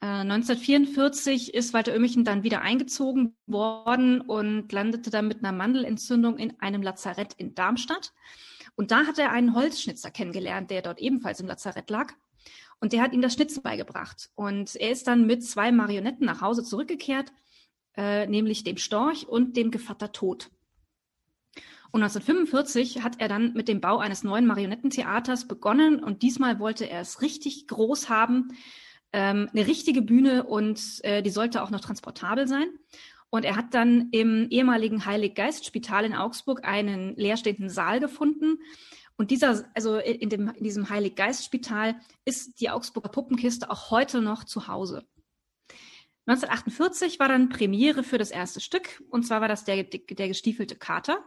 Äh, 0.00 0.06
1944 0.06 1.54
ist 1.54 1.74
Walter 1.74 1.92
Oehmichen 1.92 2.24
dann 2.24 2.44
wieder 2.44 2.60
eingezogen 2.60 3.34
worden 3.48 4.20
und 4.20 4.70
landete 4.70 5.10
dann 5.10 5.26
mit 5.26 5.42
einer 5.42 5.50
Mandelentzündung 5.50 6.38
in 6.38 6.60
einem 6.60 6.80
Lazarett 6.80 7.34
in 7.34 7.56
Darmstadt. 7.56 8.12
Und 8.76 8.92
da 8.92 9.06
hat 9.06 9.18
er 9.18 9.32
einen 9.32 9.56
Holzschnitzer 9.56 10.12
kennengelernt, 10.12 10.70
der 10.70 10.82
dort 10.82 11.00
ebenfalls 11.00 11.40
im 11.40 11.48
Lazarett 11.48 11.90
lag. 11.90 12.12
Und 12.78 12.92
der 12.92 13.02
hat 13.02 13.12
ihm 13.12 13.22
das 13.22 13.34
Schnitzen 13.34 13.64
beigebracht. 13.64 14.30
Und 14.36 14.76
er 14.76 14.92
ist 14.92 15.08
dann 15.08 15.26
mit 15.26 15.44
zwei 15.44 15.72
Marionetten 15.72 16.26
nach 16.26 16.42
Hause 16.42 16.62
zurückgekehrt 16.62 17.32
äh, 17.96 18.26
nämlich 18.26 18.64
dem 18.64 18.76
Storch 18.76 19.26
und 19.26 19.56
dem 19.56 19.70
Gevatter 19.70 20.12
Tod. 20.12 20.50
Und 21.92 22.02
1945 22.02 23.02
hat 23.02 23.20
er 23.20 23.28
dann 23.28 23.52
mit 23.54 23.66
dem 23.66 23.80
Bau 23.80 23.98
eines 23.98 24.22
neuen 24.22 24.46
Marionettentheaters 24.46 25.48
begonnen 25.48 26.02
und 26.02 26.22
diesmal 26.22 26.60
wollte 26.60 26.88
er 26.88 27.00
es 27.00 27.20
richtig 27.20 27.66
groß 27.66 28.08
haben, 28.08 28.56
ähm, 29.12 29.48
eine 29.52 29.66
richtige 29.66 30.02
Bühne 30.02 30.44
und 30.44 30.80
äh, 31.02 31.22
die 31.22 31.30
sollte 31.30 31.62
auch 31.62 31.70
noch 31.70 31.80
transportabel 31.80 32.46
sein. 32.46 32.68
Und 33.28 33.44
er 33.44 33.56
hat 33.56 33.74
dann 33.74 34.08
im 34.10 34.48
ehemaligen 34.50 35.04
Heilig-Geist-Spital 35.04 36.04
in 36.04 36.14
Augsburg 36.14 36.64
einen 36.64 37.14
leerstehenden 37.16 37.68
Saal 37.68 38.00
gefunden. 38.00 38.58
Und 39.16 39.30
dieser, 39.30 39.64
also 39.74 39.98
in, 39.98 40.30
dem, 40.30 40.48
in 40.48 40.64
diesem 40.64 40.90
Heilig-Geist-Spital 40.90 41.96
ist 42.24 42.60
die 42.60 42.70
Augsburger 42.70 43.08
Puppenkiste 43.08 43.70
auch 43.70 43.90
heute 43.90 44.20
noch 44.20 44.44
zu 44.44 44.66
Hause. 44.66 45.04
1948 46.30 47.18
war 47.18 47.28
dann 47.28 47.48
Premiere 47.48 48.04
für 48.04 48.18
das 48.18 48.30
erste 48.30 48.60
Stück, 48.60 49.02
und 49.10 49.26
zwar 49.26 49.40
war 49.40 49.48
das 49.48 49.64
der, 49.64 49.82
der 49.82 50.28
gestiefelte 50.28 50.76
Kater. 50.76 51.24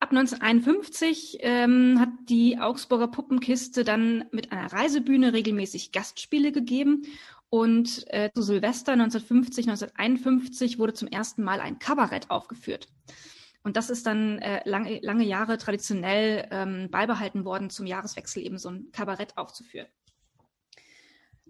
Ab 0.00 0.10
1951 0.10 1.38
ähm, 1.40 1.98
hat 1.98 2.10
die 2.28 2.58
Augsburger 2.58 3.08
Puppenkiste 3.08 3.84
dann 3.84 4.24
mit 4.32 4.52
einer 4.52 4.72
Reisebühne 4.72 5.32
regelmäßig 5.32 5.92
Gastspiele 5.92 6.52
gegeben. 6.52 7.02
Und 7.48 8.04
äh, 8.08 8.30
zu 8.34 8.42
Silvester 8.42 8.92
1950, 8.92 9.68
1951 9.68 10.78
wurde 10.78 10.92
zum 10.92 11.08
ersten 11.08 11.42
Mal 11.44 11.60
ein 11.60 11.78
Kabarett 11.78 12.30
aufgeführt. 12.30 12.88
Und 13.62 13.76
das 13.76 13.90
ist 13.90 14.06
dann 14.06 14.38
äh, 14.40 14.60
lange, 14.68 15.00
lange 15.02 15.24
Jahre 15.24 15.56
traditionell 15.56 16.48
ähm, 16.50 16.90
beibehalten 16.90 17.44
worden, 17.44 17.70
zum 17.70 17.86
Jahreswechsel 17.86 18.42
eben 18.42 18.58
so 18.58 18.70
ein 18.70 18.90
Kabarett 18.92 19.38
aufzuführen. 19.38 19.88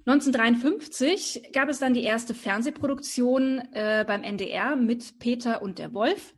1953 0.06 1.50
gab 1.52 1.70
es 1.70 1.78
dann 1.78 1.94
die 1.94 2.02
erste 2.02 2.34
Fernsehproduktion 2.34 3.62
äh, 3.72 4.04
beim 4.06 4.22
NDR 4.22 4.76
mit 4.76 5.18
Peter 5.18 5.62
und 5.62 5.78
der 5.78 5.94
Wolf. 5.94 6.34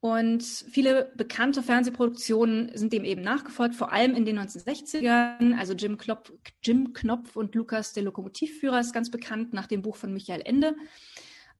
Und 0.00 0.44
viele 0.44 1.10
bekannte 1.16 1.62
Fernsehproduktionen 1.62 2.70
sind 2.74 2.92
dem 2.92 3.04
eben 3.04 3.22
nachgefolgt, 3.22 3.74
vor 3.74 3.90
allem 3.90 4.14
in 4.14 4.24
den 4.24 4.38
1960ern. 4.38 5.58
Also 5.58 5.72
Jim, 5.72 5.96
Klopf, 5.96 6.30
Jim 6.62 6.92
Knopf 6.92 7.34
und 7.34 7.54
Lukas, 7.54 7.94
der 7.94 8.04
Lokomotivführer, 8.04 8.78
ist 8.78 8.92
ganz 8.92 9.10
bekannt 9.10 9.54
nach 9.54 9.66
dem 9.66 9.82
Buch 9.82 9.96
von 9.96 10.12
Michael 10.12 10.42
Ende. 10.44 10.76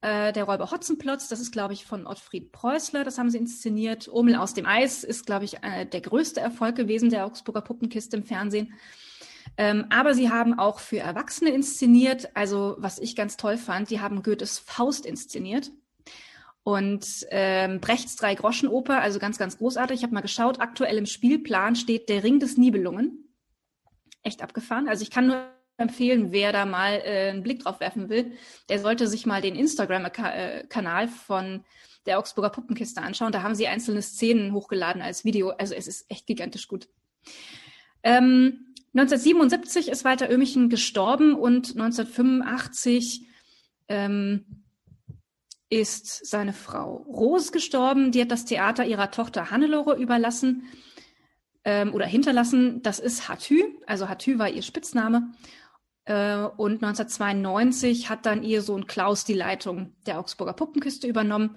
Äh, 0.01 0.31
der 0.31 0.45
Räuber 0.45 0.71
Hotzenplotz, 0.71 1.27
das 1.27 1.41
ist, 1.41 1.51
glaube 1.51 1.73
ich, 1.73 1.85
von 1.85 2.07
Ottfried 2.07 2.53
Preußler, 2.53 3.03
das 3.03 3.17
haben 3.17 3.29
sie 3.29 3.39
inszeniert. 3.39 4.07
Omel 4.07 4.35
aus 4.35 4.53
dem 4.53 4.65
Eis 4.65 5.03
ist, 5.03 5.25
glaube 5.25 5.43
ich, 5.43 5.61
äh, 5.61 5.85
der 5.85 5.99
größte 5.99 6.39
Erfolg 6.39 6.77
gewesen 6.77 7.09
der 7.09 7.25
Augsburger 7.25 7.61
Puppenkiste 7.61 8.15
im 8.15 8.23
Fernsehen. 8.23 8.73
Ähm, 9.57 9.85
aber 9.89 10.13
sie 10.13 10.29
haben 10.29 10.57
auch 10.57 10.79
für 10.79 10.99
Erwachsene 10.99 11.51
inszeniert. 11.51 12.29
Also, 12.35 12.75
was 12.79 12.99
ich 12.99 13.15
ganz 13.15 13.37
toll 13.37 13.57
fand, 13.57 13.89
die 13.89 13.99
haben 13.99 14.23
Goethes 14.23 14.59
Faust 14.59 15.05
inszeniert. 15.05 15.71
Und 16.63 17.25
ähm, 17.31 17.79
Brechts 17.79 18.15
Drei-Groschen-Oper, 18.15 19.01
also 19.01 19.19
ganz, 19.19 19.37
ganz 19.37 19.57
großartig. 19.57 19.97
Ich 19.97 20.03
habe 20.03 20.13
mal 20.13 20.21
geschaut, 20.21 20.59
aktuell 20.59 20.97
im 20.97 21.05
Spielplan 21.05 21.75
steht 21.75 22.09
Der 22.09 22.23
Ring 22.23 22.39
des 22.39 22.57
Nibelungen. 22.57 23.33
Echt 24.23 24.43
abgefahren. 24.43 24.87
Also 24.87 25.01
ich 25.03 25.09
kann 25.09 25.27
nur 25.27 25.45
empfehlen, 25.77 26.31
wer 26.31 26.51
da 26.51 26.65
mal 26.65 27.01
äh, 27.03 27.29
einen 27.29 27.43
Blick 27.43 27.63
drauf 27.63 27.79
werfen 27.79 28.09
will, 28.09 28.33
der 28.67 28.79
sollte 28.79 29.07
sich 29.07 29.25
mal 29.25 29.41
den 29.41 29.55
Instagram-Kanal 29.55 31.07
von 31.07 31.63
der 32.05 32.19
Augsburger 32.19 32.49
Puppenkiste 32.49 33.01
anschauen. 33.01 33.31
Da 33.31 33.43
haben 33.43 33.55
sie 33.55 33.67
einzelne 33.67 34.01
Szenen 34.01 34.53
hochgeladen 34.53 35.01
als 35.01 35.25
Video. 35.25 35.49
Also 35.51 35.73
es 35.73 35.87
ist 35.87 36.09
echt 36.09 36.27
gigantisch 36.27 36.67
gut. 36.67 36.89
Ähm, 38.03 38.68
1977 38.99 39.89
ist 39.89 40.03
Walter 40.03 40.29
Oehmichen 40.29 40.69
gestorben 40.69 41.35
und 41.35 41.69
1985 41.71 43.27
ähm, 43.87 44.63
ist 45.69 46.25
seine 46.25 46.53
Frau 46.53 46.97
Rose 47.07 47.51
gestorben. 47.51 48.11
Die 48.11 48.21
hat 48.21 48.31
das 48.31 48.45
Theater 48.45 48.85
ihrer 48.85 49.11
Tochter 49.11 49.51
Hannelore 49.51 49.95
überlassen 49.95 50.63
ähm, 51.63 51.93
oder 51.93 52.05
hinterlassen. 52.05 52.81
Das 52.81 52.99
ist 52.99 53.29
Hatü, 53.29 53.63
also 53.85 54.09
Hatü 54.09 54.39
war 54.39 54.49
ihr 54.49 54.63
Spitzname. 54.63 55.31
Äh, 56.05 56.37
und 56.57 56.83
1992 56.83 58.09
hat 58.09 58.25
dann 58.25 58.43
ihr 58.43 58.61
Sohn 58.61 58.87
Klaus 58.87 59.25
die 59.25 59.33
Leitung 59.33 59.93
der 60.05 60.19
Augsburger 60.19 60.53
Puppenkiste 60.53 61.07
übernommen. 61.07 61.55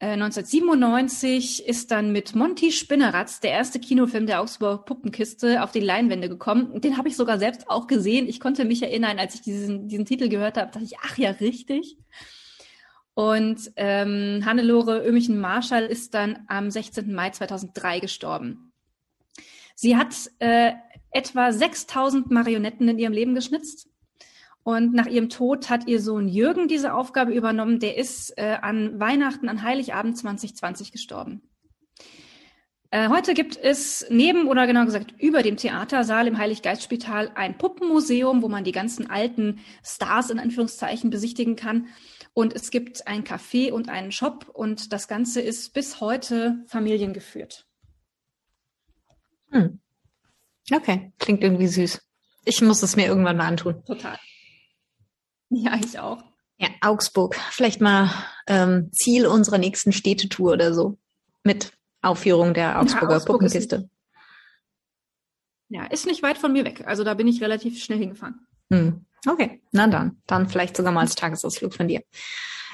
1997 0.00 1.66
äh, 1.66 1.70
ist 1.70 1.90
dann 1.90 2.12
mit 2.12 2.36
Monty 2.36 2.70
Spinneratz 2.70 3.40
der 3.40 3.50
erste 3.50 3.80
Kinofilm 3.80 4.26
der 4.26 4.40
Augsburger 4.40 4.84
Puppenkiste 4.84 5.62
auf 5.62 5.72
die 5.72 5.80
Leinwände 5.80 6.28
gekommen. 6.28 6.80
Den 6.80 6.96
habe 6.96 7.08
ich 7.08 7.16
sogar 7.16 7.38
selbst 7.38 7.68
auch 7.68 7.88
gesehen. 7.88 8.28
Ich 8.28 8.38
konnte 8.38 8.64
mich 8.64 8.82
erinnern, 8.82 9.18
als 9.18 9.34
ich 9.34 9.42
diesen, 9.42 9.88
diesen 9.88 10.06
Titel 10.06 10.28
gehört 10.28 10.56
habe, 10.56 10.70
dachte 10.70 10.84
ich, 10.84 10.98
ach 11.02 11.18
ja, 11.18 11.30
richtig. 11.30 11.96
Und 13.14 13.72
ähm, 13.74 14.42
Hannelore 14.44 15.04
Ömichen-Marschall 15.04 15.86
ist 15.86 16.14
dann 16.14 16.44
am 16.46 16.70
16. 16.70 17.12
Mai 17.12 17.30
2003 17.30 17.98
gestorben. 17.98 18.72
Sie 19.74 19.96
hat 19.96 20.14
äh, 20.38 20.74
etwa 21.10 21.52
6000 21.52 22.30
Marionetten 22.30 22.88
in 22.88 23.00
ihrem 23.00 23.12
Leben 23.12 23.34
geschnitzt. 23.34 23.88
Und 24.62 24.92
nach 24.92 25.06
ihrem 25.06 25.28
Tod 25.28 25.70
hat 25.70 25.88
ihr 25.88 26.00
Sohn 26.00 26.28
Jürgen 26.28 26.68
diese 26.68 26.92
Aufgabe 26.94 27.32
übernommen. 27.32 27.80
Der 27.80 27.96
ist 27.96 28.36
äh, 28.36 28.58
an 28.60 29.00
Weihnachten, 29.00 29.48
an 29.48 29.62
Heiligabend 29.62 30.18
2020 30.18 30.92
gestorben. 30.92 31.42
Äh, 32.90 33.08
heute 33.10 33.34
gibt 33.34 33.56
es 33.56 34.06
neben 34.08 34.48
oder 34.48 34.66
genau 34.66 34.86
gesagt 34.86 35.12
über 35.18 35.42
dem 35.42 35.58
Theatersaal 35.58 36.26
im 36.26 36.38
Heiliggeistspital 36.38 37.32
ein 37.34 37.58
Puppenmuseum, 37.58 38.40
wo 38.40 38.48
man 38.48 38.64
die 38.64 38.72
ganzen 38.72 39.10
alten 39.10 39.60
Stars 39.84 40.30
in 40.30 40.38
Anführungszeichen 40.38 41.10
besichtigen 41.10 41.54
kann. 41.54 41.88
Und 42.32 42.54
es 42.54 42.70
gibt 42.70 43.06
ein 43.06 43.24
Café 43.24 43.72
und 43.72 43.90
einen 43.90 44.12
Shop 44.12 44.48
und 44.52 44.92
das 44.92 45.06
Ganze 45.06 45.40
ist 45.42 45.74
bis 45.74 46.00
heute 46.00 46.64
familiengeführt. 46.66 47.66
Hm. 49.50 49.80
Okay, 50.72 51.12
klingt 51.18 51.42
irgendwie 51.42 51.66
süß. 51.66 52.00
Ich 52.44 52.62
muss 52.62 52.82
es 52.82 52.96
mir 52.96 53.06
irgendwann 53.06 53.36
mal 53.36 53.46
antun. 53.46 53.84
Total. 53.84 54.18
Ja, 55.50 55.78
ich 55.82 55.98
auch. 55.98 56.22
Ja, 56.58 56.68
Augsburg. 56.80 57.36
Vielleicht 57.50 57.80
mal 57.80 58.10
ähm, 58.46 58.90
Ziel 58.92 59.26
unserer 59.26 59.58
nächsten 59.58 59.92
Städtetour 59.92 60.52
oder 60.52 60.74
so. 60.74 60.98
Mit 61.44 61.72
Aufführung 62.02 62.54
der 62.54 62.80
Augsburger 62.80 63.10
ja, 63.10 63.16
Augsburg 63.16 63.40
Puppenkiste. 63.40 63.76
Ist, 63.76 63.88
ja, 65.68 65.84
ist 65.86 66.06
nicht 66.06 66.22
weit 66.22 66.38
von 66.38 66.52
mir 66.52 66.64
weg. 66.64 66.84
Also 66.86 67.04
da 67.04 67.14
bin 67.14 67.28
ich 67.28 67.40
relativ 67.42 67.82
schnell 67.82 67.98
hingefahren. 67.98 68.46
Hm. 68.70 69.04
Okay, 69.26 69.62
na 69.72 69.86
dann. 69.86 70.22
Dann 70.26 70.48
vielleicht 70.48 70.76
sogar 70.76 70.92
mal 70.92 71.00
als 71.00 71.14
Tagesausflug 71.14 71.74
von 71.74 71.88
dir. 71.88 72.02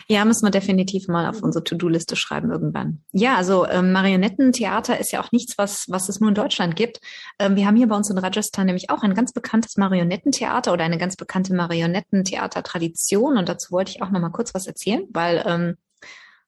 Ja, 0.08 0.24
müssen 0.24 0.46
wir 0.46 0.50
definitiv 0.50 1.08
mal 1.08 1.28
auf 1.28 1.42
unsere 1.42 1.64
To-Do-Liste 1.64 2.16
schreiben 2.16 2.50
irgendwann. 2.50 3.02
Ja, 3.12 3.36
also 3.36 3.66
ähm, 3.66 3.92
Marionettentheater 3.92 4.98
ist 4.98 5.12
ja 5.12 5.22
auch 5.22 5.32
nichts, 5.32 5.56
was, 5.56 5.86
was 5.88 6.08
es 6.08 6.20
nur 6.20 6.28
in 6.28 6.34
Deutschland 6.34 6.76
gibt. 6.76 7.00
Ähm, 7.38 7.56
wir 7.56 7.66
haben 7.66 7.76
hier 7.76 7.88
bei 7.88 7.96
uns 7.96 8.10
in 8.10 8.18
Rajasthan 8.18 8.66
nämlich 8.66 8.90
auch 8.90 9.02
ein 9.02 9.14
ganz 9.14 9.32
bekanntes 9.32 9.76
Marionettentheater 9.76 10.72
oder 10.72 10.84
eine 10.84 10.98
ganz 10.98 11.16
bekannte 11.16 11.54
Marionettentheater-Tradition. 11.54 13.38
Und 13.38 13.48
dazu 13.48 13.72
wollte 13.72 13.92
ich 13.92 14.02
auch 14.02 14.10
noch 14.10 14.20
mal 14.20 14.30
kurz 14.30 14.54
was 14.54 14.66
erzählen, 14.66 15.04
weil, 15.10 15.42
ähm, 15.46 15.76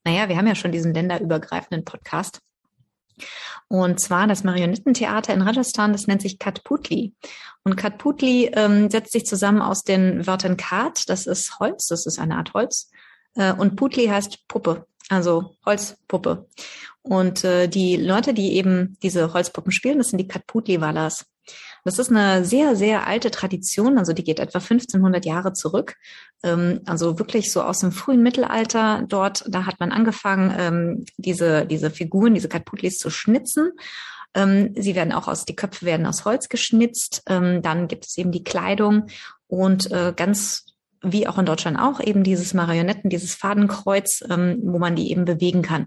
naja, 0.05 0.29
wir 0.29 0.37
haben 0.37 0.47
ja 0.47 0.55
schon 0.55 0.73
diesen 0.73 0.93
länderübergreifenden 0.93 1.85
Podcast. 1.85 2.41
Und 3.69 3.99
zwar 3.99 4.27
das 4.27 4.45
Marionettentheater 4.45 5.33
in 5.33 5.43
Rajasthan, 5.43 5.93
das 5.93 6.07
nennt 6.07 6.23
sich 6.23 6.39
Katputli. 6.39 7.15
Und 7.65 7.77
Katputli 7.77 8.51
ähm, 8.53 8.91
setzt 8.91 9.13
sich 9.13 9.25
zusammen 9.25 9.63
aus 9.63 9.83
den 9.83 10.27
Wörtern 10.27 10.57
Kat, 10.57 11.09
das 11.09 11.27
ist 11.27 11.59
Holz, 11.59 11.87
das 11.87 12.07
ist 12.07 12.19
eine 12.19 12.37
Art 12.37 12.55
Holz, 12.55 12.91
äh, 13.37 13.53
und 13.53 13.77
Putli 13.77 14.07
heißt 14.07 14.49
Puppe, 14.49 14.87
also 15.09 15.57
Holzpuppe. 15.65 16.49
Und 17.03 17.45
äh, 17.45 17.69
die 17.69 17.97
Leute, 17.97 18.35
die 18.35 18.55
eben 18.55 18.99
diese 19.03 19.33
Holzpuppen 19.33 19.71
spielen, 19.71 19.99
das 19.99 20.09
sind 20.09 20.19
die 20.19 20.29
Katputli-Wallers. 20.29 21.27
Das 21.85 22.01
ist 22.01 22.11
eine 22.11 22.45
sehr, 22.45 22.75
sehr 22.75 23.07
alte 23.07 23.31
Tradition, 23.31 23.97
also 23.97 24.13
die 24.13 24.25
geht 24.25 24.41
etwa 24.41 24.59
1500 24.59 25.25
Jahre 25.25 25.53
zurück. 25.53 25.95
Ähm, 26.43 26.81
also 26.85 27.21
wirklich 27.21 27.53
so 27.53 27.63
aus 27.63 27.79
dem 27.79 27.93
frühen 27.93 28.25
Mittelalter 28.25 29.05
dort, 29.07 29.45
da 29.47 29.67
hat 29.67 29.79
man 29.79 29.93
angefangen, 29.93 30.53
ähm, 30.59 31.05
diese, 31.17 31.65
diese 31.67 31.91
Figuren, 31.91 32.35
diese 32.35 32.49
Katputlis 32.49 32.99
zu 32.99 33.11
schnitzen. 33.11 33.71
Ähm, 34.35 34.75
sie 34.77 34.97
werden 34.97 35.13
auch 35.13 35.29
aus, 35.29 35.45
die 35.45 35.55
Köpfe 35.55 35.87
werden 35.87 36.07
aus 36.07 36.25
Holz 36.25 36.49
geschnitzt. 36.49 37.23
Dann 37.27 37.89
gibt 37.89 38.07
es 38.07 38.19
eben 38.19 38.33
die 38.33 38.45
Kleidung 38.45 39.07
und 39.47 39.91
äh, 39.93 40.13
ganz 40.15 40.76
wie 41.03 41.27
auch 41.27 41.39
in 41.39 41.47
Deutschland 41.47 41.79
auch, 41.79 42.01
eben 42.01 42.23
dieses 42.23 42.55
Marionetten, 42.55 43.11
dieses 43.11 43.35
Fadenkreuz, 43.35 44.23
ähm, 44.29 44.59
wo 44.63 44.79
man 44.79 44.97
die 44.97 45.11
eben 45.11 45.25
bewegen 45.25 45.63
kann. 45.63 45.87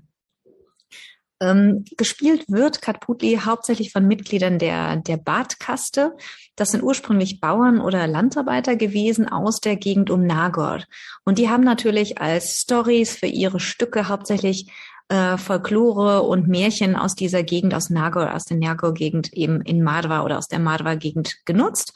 Ähm, 1.42 1.86
gespielt 1.98 2.46
wird 2.50 2.82
Katputli 2.82 3.40
hauptsächlich 3.46 3.94
von 3.94 4.06
Mitgliedern 4.06 4.60
der, 4.60 4.98
der 4.98 5.16
Badkaste. 5.16 6.16
Das 6.58 6.72
sind 6.72 6.84
ursprünglich 6.84 7.40
Bauern 7.40 7.80
oder 7.80 8.08
Landarbeiter 8.08 8.76
gewesen 8.76 9.30
aus 9.30 9.62
der 9.62 9.78
Gegend 9.78 10.10
um 10.10 10.26
Nagor. 10.26 10.84
Und 11.24 11.38
die 11.38 11.50
haben 11.50 11.64
natürlich 11.64 12.20
als 12.20 12.60
Stories 12.60 13.16
für 13.16 13.28
ihre 13.28 13.62
Stücke 13.62 14.10
hauptsächlich 14.10 14.70
äh, 15.10 15.38
Folklore 15.38 16.22
und 16.22 16.48
Märchen 16.48 16.96
aus 16.96 17.16
dieser 17.16 17.44
Gegend, 17.44 17.74
aus 17.74 17.90
Nagor, 17.90 18.34
aus 18.34 18.46
der 18.46 18.58
Nagor-Gegend 18.58 19.34
eben 19.34 19.62
in 19.62 19.84
Madwa 19.84 20.24
oder 20.24 20.38
aus 20.38 20.48
der 20.48 20.60
Madwa-Gegend 20.60 21.46
genutzt 21.46 21.94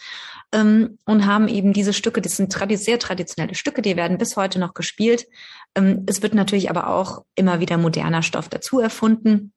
ähm, 0.52 0.98
und 1.06 1.26
haben 1.26 1.48
eben 1.48 1.74
diese 1.74 1.94
Stücke, 1.94 2.22
das 2.22 2.38
sind 2.38 2.52
tradi 2.52 2.76
sehr 2.76 3.00
traditionelle 3.00 3.56
Stücke, 3.56 3.82
die 3.82 3.96
werden 3.96 4.18
bis 4.18 4.36
heute 4.36 4.60
noch 4.60 4.74
gespielt. 4.74 5.28
Ähm, 5.76 6.04
es 6.08 6.22
wird 6.22 6.34
natürlich 6.34 6.70
aber 6.70 6.88
auch 6.88 7.24
immer 7.36 7.60
wieder 7.60 7.78
moderner 7.78 8.24
Stoff 8.24 8.50
dazu 8.50 8.80
erfunden. 8.80 9.54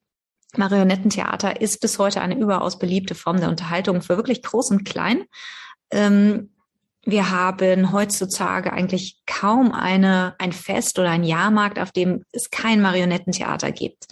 Marionettentheater 0.54 1.60
ist 1.60 1.80
bis 1.80 1.98
heute 1.98 2.20
eine 2.20 2.38
überaus 2.38 2.78
beliebte 2.78 3.14
Form 3.14 3.38
der 3.38 3.48
Unterhaltung 3.48 4.02
für 4.02 4.16
wirklich 4.16 4.42
groß 4.42 4.70
und 4.70 4.84
klein. 4.84 5.24
Ähm, 5.90 6.50
wir 7.06 7.30
haben 7.30 7.92
heutzutage 7.92 8.72
eigentlich 8.72 9.22
kaum 9.26 9.72
eine, 9.72 10.34
ein 10.38 10.52
Fest 10.52 10.98
oder 10.98 11.10
ein 11.10 11.22
Jahrmarkt, 11.22 11.78
auf 11.78 11.92
dem 11.92 12.24
es 12.32 12.50
kein 12.50 12.82
Marionettentheater 12.82 13.70
gibt. 13.70 14.08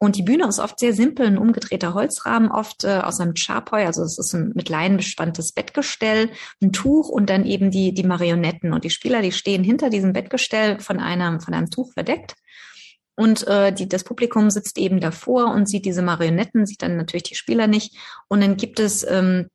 Und 0.00 0.16
die 0.16 0.22
Bühne 0.22 0.46
ist 0.46 0.60
oft 0.60 0.78
sehr 0.78 0.94
simpel, 0.94 1.26
ein 1.26 1.38
umgedrehter 1.38 1.94
Holzrahmen, 1.94 2.50
oft 2.50 2.84
äh, 2.84 3.00
aus 3.02 3.20
einem 3.20 3.34
Charpoi, 3.34 3.84
also 3.84 4.02
es 4.02 4.18
ist 4.18 4.32
ein 4.32 4.52
mit 4.54 4.68
Leinen 4.68 4.96
bespanntes 4.96 5.52
Bettgestell, 5.52 6.30
ein 6.62 6.72
Tuch 6.72 7.08
und 7.08 7.30
dann 7.30 7.44
eben 7.44 7.70
die, 7.70 7.92
die 7.94 8.04
Marionetten. 8.04 8.72
Und 8.72 8.84
die 8.84 8.90
Spieler, 8.90 9.22
die 9.22 9.32
stehen 9.32 9.64
hinter 9.64 9.90
diesem 9.90 10.12
Bettgestell 10.12 10.78
von 10.78 11.00
einem, 11.00 11.40
von 11.40 11.54
einem 11.54 11.70
Tuch 11.70 11.92
verdeckt. 11.92 12.34
Und 13.16 13.46
äh, 13.48 13.72
die, 13.72 13.88
das 13.88 14.04
Publikum 14.04 14.50
sitzt 14.50 14.78
eben 14.78 15.00
davor 15.00 15.52
und 15.52 15.68
sieht 15.68 15.84
diese 15.84 16.02
Marionetten, 16.02 16.66
sieht 16.66 16.82
dann 16.82 16.96
natürlich 16.96 17.24
die 17.24 17.34
Spieler 17.34 17.66
nicht. 17.66 17.96
Und 18.28 18.40
dann 18.40 18.56
gibt 18.56 18.78
es 18.78 19.04
ähm, 19.08 19.48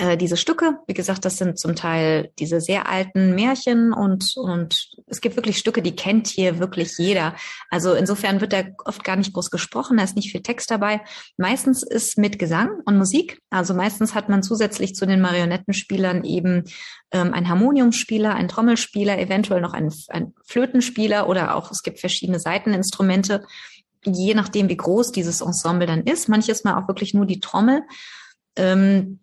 äh, 0.00 0.16
diese 0.16 0.38
Stücke, 0.38 0.78
wie 0.86 0.94
gesagt, 0.94 1.26
das 1.26 1.36
sind 1.36 1.58
zum 1.58 1.76
Teil 1.76 2.32
diese 2.38 2.62
sehr 2.62 2.88
alten 2.88 3.34
Märchen 3.34 3.92
und, 3.92 4.34
und 4.36 4.88
es 5.06 5.20
gibt 5.20 5.36
wirklich 5.36 5.58
Stücke, 5.58 5.82
die 5.82 5.94
kennt 5.94 6.26
hier 6.26 6.58
wirklich 6.58 6.96
jeder. 6.96 7.34
Also 7.68 7.92
insofern 7.92 8.40
wird 8.40 8.54
da 8.54 8.62
oft 8.86 9.04
gar 9.04 9.16
nicht 9.16 9.34
groß 9.34 9.50
gesprochen, 9.50 9.98
da 9.98 10.04
ist 10.04 10.16
nicht 10.16 10.32
viel 10.32 10.40
Text 10.40 10.70
dabei. 10.70 11.02
Meistens 11.36 11.82
ist 11.82 12.16
mit 12.16 12.38
Gesang 12.38 12.70
und 12.86 12.96
Musik. 12.96 13.42
Also 13.50 13.74
meistens 13.74 14.14
hat 14.14 14.30
man 14.30 14.42
zusätzlich 14.42 14.94
zu 14.94 15.04
den 15.04 15.20
Marionettenspielern 15.20 16.24
eben 16.24 16.64
ähm, 17.12 17.34
ein 17.34 17.50
Harmoniumspieler, 17.50 18.34
ein 18.34 18.48
Trommelspieler, 18.48 19.18
eventuell 19.18 19.60
noch 19.60 19.74
ein, 19.74 19.92
ein 20.08 20.32
Flötenspieler 20.46 21.28
oder 21.28 21.54
auch 21.56 21.70
es 21.70 21.82
gibt 21.82 22.00
verschiedene 22.00 22.40
Seiteninstrumente. 22.40 23.44
je 24.02 24.32
nachdem, 24.32 24.70
wie 24.70 24.78
groß 24.78 25.12
dieses 25.12 25.42
Ensemble 25.42 25.86
dann 25.86 26.04
ist. 26.04 26.30
Manches 26.30 26.64
Mal 26.64 26.80
auch 26.80 26.88
wirklich 26.88 27.12
nur 27.12 27.26
die 27.26 27.40
Trommel. 27.40 27.82
Ähm, 28.56 29.20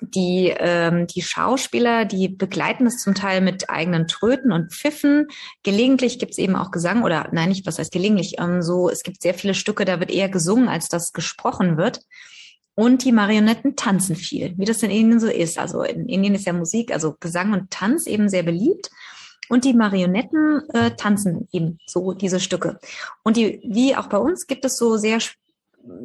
die, 0.00 0.54
ähm, 0.58 1.06
die 1.06 1.22
Schauspieler, 1.22 2.04
die 2.04 2.28
begleiten 2.28 2.86
es 2.86 2.98
zum 2.98 3.14
Teil 3.14 3.40
mit 3.40 3.70
eigenen 3.70 4.06
Tröten 4.06 4.52
und 4.52 4.72
Pfiffen. 4.72 5.28
Gelegentlich 5.62 6.18
gibt 6.18 6.32
es 6.32 6.38
eben 6.38 6.56
auch 6.56 6.70
Gesang 6.70 7.02
oder 7.02 7.28
nein, 7.32 7.48
nicht 7.48 7.66
was 7.66 7.78
heißt 7.78 7.92
gelegentlich. 7.92 8.36
Ähm, 8.38 8.62
so, 8.62 8.88
es 8.88 9.02
gibt 9.02 9.22
sehr 9.22 9.34
viele 9.34 9.54
Stücke, 9.54 9.84
da 9.84 10.00
wird 10.00 10.10
eher 10.10 10.28
gesungen, 10.28 10.68
als 10.68 10.88
das 10.88 11.12
gesprochen 11.12 11.76
wird. 11.76 12.00
Und 12.74 13.04
die 13.04 13.10
Marionetten 13.10 13.74
tanzen 13.74 14.14
viel, 14.14 14.54
wie 14.56 14.64
das 14.64 14.84
in 14.84 14.90
Indien 14.90 15.18
so 15.18 15.26
ist. 15.26 15.58
Also 15.58 15.82
in 15.82 16.08
Indien 16.08 16.36
ist 16.36 16.46
ja 16.46 16.52
Musik, 16.52 16.92
also 16.92 17.16
Gesang 17.18 17.52
und 17.52 17.70
Tanz 17.70 18.06
eben 18.06 18.28
sehr 18.28 18.44
beliebt. 18.44 18.90
Und 19.48 19.64
die 19.64 19.74
Marionetten 19.74 20.62
äh, 20.72 20.92
tanzen 20.92 21.48
eben 21.52 21.78
so 21.86 22.12
diese 22.12 22.38
Stücke. 22.38 22.78
Und 23.24 23.36
die, 23.36 23.60
wie 23.64 23.96
auch 23.96 24.06
bei 24.06 24.18
uns, 24.18 24.46
gibt 24.46 24.64
es 24.64 24.76
so 24.76 24.96
sehr, 24.96 25.18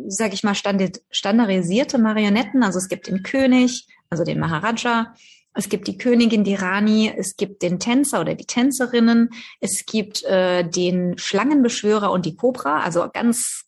sag 0.08 0.34
ich 0.34 0.44
mal, 0.44 0.56
standard, 0.56 1.02
standardisierte 1.12 1.98
Marionetten. 1.98 2.64
Also 2.64 2.80
es 2.80 2.88
gibt 2.88 3.08
den 3.08 3.24
König, 3.24 3.88
also 4.10 4.24
den 4.24 4.40
Maharaja. 4.40 5.14
Es 5.54 5.70
gibt 5.70 5.88
die 5.88 5.98
Königin, 5.98 6.44
die 6.44 6.56
Rani, 6.56 7.14
es 7.16 7.36
gibt 7.36 7.62
den 7.62 7.80
Tänzer 7.80 8.22
oder 8.22 8.34
die 8.34 8.46
Tänzerinnen, 8.46 9.30
es 9.60 9.86
gibt 9.86 10.24
äh, 10.24 10.68
den 10.68 11.18
Schlangenbeschwörer 11.18 12.12
und 12.12 12.26
die 12.26 12.36
Kobra, 12.36 12.80
also 12.80 13.08
ganz, 13.14 13.66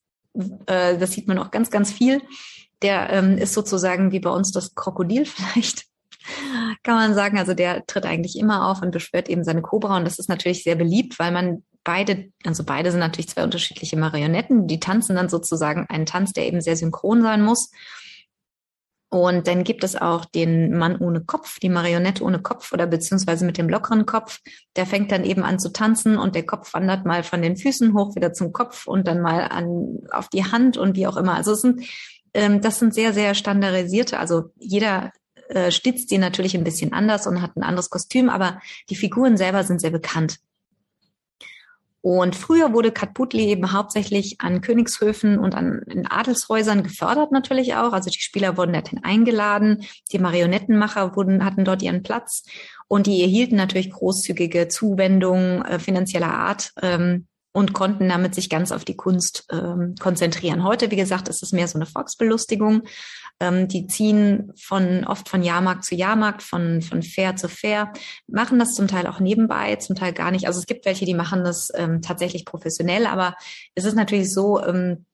äh, 0.65 0.97
das 0.97 1.11
sieht 1.11 1.27
man 1.27 1.37
auch 1.37 1.51
ganz, 1.51 1.69
ganz 1.69 1.91
viel. 1.91 2.21
Der 2.81 3.11
ähm, 3.11 3.37
ist 3.37 3.53
sozusagen 3.53 4.11
wie 4.11 4.19
bei 4.19 4.31
uns 4.31 4.51
das 4.51 4.73
Krokodil 4.73 5.25
vielleicht 5.25 5.85
kann 6.83 6.95
man 6.95 7.13
sagen. 7.13 7.37
Also 7.37 7.53
der 7.53 7.85
tritt 7.85 8.05
eigentlich 8.05 8.37
immer 8.37 8.69
auf 8.69 8.81
und 8.81 8.91
beschwört 8.91 9.29
eben 9.29 9.43
seine 9.43 9.61
Cobra. 9.61 9.97
Und 9.97 10.05
das 10.05 10.19
ist 10.19 10.29
natürlich 10.29 10.63
sehr 10.63 10.75
beliebt, 10.75 11.19
weil 11.19 11.31
man 11.31 11.63
beide, 11.83 12.31
also 12.45 12.63
beide 12.63 12.91
sind 12.91 12.99
natürlich 12.99 13.29
zwei 13.29 13.43
unterschiedliche 13.43 13.97
Marionetten. 13.97 14.67
Die 14.67 14.79
tanzen 14.79 15.15
dann 15.15 15.29
sozusagen 15.29 15.85
einen 15.87 16.05
Tanz, 16.05 16.33
der 16.33 16.45
eben 16.47 16.61
sehr 16.61 16.75
synchron 16.75 17.21
sein 17.21 17.41
muss. 17.41 17.71
Und 19.09 19.47
dann 19.47 19.63
gibt 19.63 19.85
es 19.85 19.95
auch 19.95 20.25
den 20.25 20.77
Mann 20.77 20.97
ohne 20.97 21.21
Kopf, 21.23 21.59
die 21.59 21.69
Marionette 21.69 22.21
ohne 22.21 22.41
Kopf 22.41 22.73
oder 22.73 22.85
beziehungsweise 22.85 23.45
mit 23.45 23.57
dem 23.57 23.69
lockeren 23.69 24.05
Kopf. 24.05 24.41
Der 24.75 24.85
fängt 24.85 25.11
dann 25.11 25.23
eben 25.23 25.43
an 25.43 25.57
zu 25.57 25.71
tanzen 25.71 26.17
und 26.17 26.35
der 26.35 26.45
Kopf 26.45 26.73
wandert 26.73 27.05
mal 27.05 27.23
von 27.23 27.41
den 27.41 27.55
Füßen 27.55 27.93
hoch 27.93 28.15
wieder 28.15 28.33
zum 28.33 28.51
Kopf 28.51 28.87
und 28.87 29.07
dann 29.07 29.21
mal 29.21 29.43
an, 29.43 29.99
auf 30.11 30.27
die 30.27 30.43
Hand 30.43 30.75
und 30.75 30.97
wie 30.97 31.07
auch 31.07 31.15
immer. 31.15 31.35
Also 31.35 31.53
es 31.53 31.61
sind, 31.61 31.85
ähm, 32.33 32.59
das 32.59 32.79
sind 32.79 32.93
sehr, 32.93 33.13
sehr 33.13 33.35
standardisierte, 33.35 34.19
also 34.19 34.49
jeder 34.57 35.11
äh, 35.49 35.71
stitzt 35.71 36.11
die 36.11 36.17
natürlich 36.17 36.55
ein 36.55 36.63
bisschen 36.63 36.93
anders 36.93 37.27
und 37.27 37.41
hat 37.41 37.55
ein 37.55 37.63
anderes 37.63 37.89
Kostüm, 37.89 38.29
aber 38.29 38.59
die 38.89 38.95
Figuren 38.95 39.37
selber 39.37 39.63
sind 39.63 39.81
sehr 39.81 39.91
bekannt. 39.91 40.39
Und 42.01 42.35
früher 42.35 42.71
wurde 42.71 42.91
Katputli 42.91 43.47
eben 43.47 43.71
hauptsächlich 43.71 44.39
an 44.39 44.61
Königshöfen 44.61 45.39
und 45.39 45.55
an 45.55 45.81
in 45.87 46.05
Adelshäusern 46.05 46.83
gefördert 46.83 47.31
natürlich 47.31 47.73
auch. 47.73 47.93
Also 47.93 48.11
die 48.11 48.19
Spieler 48.19 48.57
wurden 48.57 48.73
dorthin 48.73 49.03
eingeladen, 49.03 49.83
die 50.11 50.19
Marionettenmacher 50.19 51.15
wurden, 51.15 51.43
hatten 51.43 51.65
dort 51.65 51.81
ihren 51.81 52.03
Platz 52.03 52.43
und 52.87 53.07
die 53.07 53.21
erhielten 53.21 53.55
natürlich 53.55 53.89
großzügige 53.89 54.67
Zuwendungen 54.67 55.65
äh, 55.65 55.79
finanzieller 55.79 56.31
Art 56.31 56.73
ähm, 56.79 57.25
und 57.53 57.73
konnten 57.73 58.07
damit 58.07 58.35
sich 58.35 58.51
ganz 58.51 58.71
auf 58.71 58.85
die 58.85 58.97
Kunst 58.97 59.47
ähm, 59.51 59.95
konzentrieren. 59.99 60.63
Heute, 60.63 60.91
wie 60.91 60.97
gesagt, 60.97 61.27
ist 61.27 61.41
es 61.41 61.53
mehr 61.53 61.67
so 61.67 61.79
eine 61.79 61.87
Volksbelustigung. 61.87 62.83
Ähm, 63.41 63.67
die 63.67 63.87
ziehen 63.87 64.53
von 64.55 65.03
oft 65.03 65.27
von 65.27 65.43
Jahrmarkt 65.43 65.83
zu 65.83 65.95
Jahrmarkt, 65.95 66.41
von, 66.41 66.81
von 66.81 67.03
Fair 67.03 67.35
zu 67.35 67.49
Fair, 67.49 67.91
machen 68.27 68.59
das 68.59 68.75
zum 68.75 68.87
Teil 68.87 69.07
auch 69.07 69.19
nebenbei, 69.19 69.75
zum 69.75 69.95
Teil 69.95 70.13
gar 70.13 70.31
nicht. 70.31 70.47
Also 70.47 70.59
es 70.59 70.67
gibt 70.67 70.85
welche, 70.85 71.05
die 71.05 71.13
machen 71.13 71.43
das 71.43 71.69
ähm, 71.75 72.01
tatsächlich 72.01 72.45
professionell, 72.45 73.05
aber 73.05 73.35
es 73.73 73.83
ist 73.83 73.95
natürlich 73.95 74.33
so, 74.33 74.63
ähm, 74.63 75.05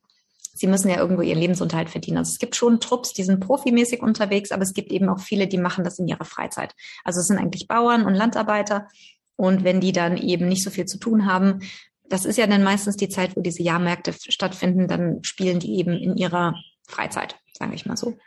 sie 0.54 0.68
müssen 0.68 0.90
ja 0.90 0.98
irgendwo 0.98 1.24
ihren 1.24 1.40
Lebensunterhalt 1.40 1.90
verdienen. 1.90 2.18
Also 2.18 2.32
es 2.32 2.38
gibt 2.38 2.56
schon 2.56 2.80
Trupps, 2.80 3.14
die 3.14 3.24
sind 3.24 3.40
profimäßig 3.40 4.02
unterwegs, 4.02 4.52
aber 4.52 4.62
es 4.62 4.74
gibt 4.74 4.92
eben 4.92 5.10
auch 5.10 5.20
viele, 5.20 5.48
die 5.48 5.58
machen 5.58 5.84
das 5.84 5.98
in 5.98 6.08
ihrer 6.08 6.26
Freizeit. 6.26 6.76
Also 7.04 7.22
es 7.22 7.28
sind 7.28 7.40
eigentlich 7.40 7.68
Bauern 7.68 8.06
und 8.06 8.14
Landarbeiter. 8.14 8.88
Und 9.36 9.64
wenn 9.64 9.82
die 9.82 9.94
dann 9.94 10.18
eben 10.18 10.48
nicht 10.48 10.64
so 10.64 10.70
viel 10.70 10.86
zu 10.86 11.00
tun 11.00 11.26
haben, 11.26 11.62
das 12.08 12.26
ist 12.26 12.38
ja 12.38 12.46
dann 12.46 12.62
meistens 12.62 12.98
die 12.98 13.10
Zeit, 13.10 13.36
wo 13.36 13.42
diese 13.42 13.64
Jahrmärkte 13.64 14.14
stattfinden, 14.14 14.88
dann 14.88 15.24
spielen 15.24 15.60
die 15.60 15.80
eben 15.80 15.94
in 15.94 16.18
ihrer 16.18 16.54
Freizeit 16.86 17.36
sage 17.62 17.76
ich 17.76 17.86
mal 17.86 17.98
so. 17.98 18.18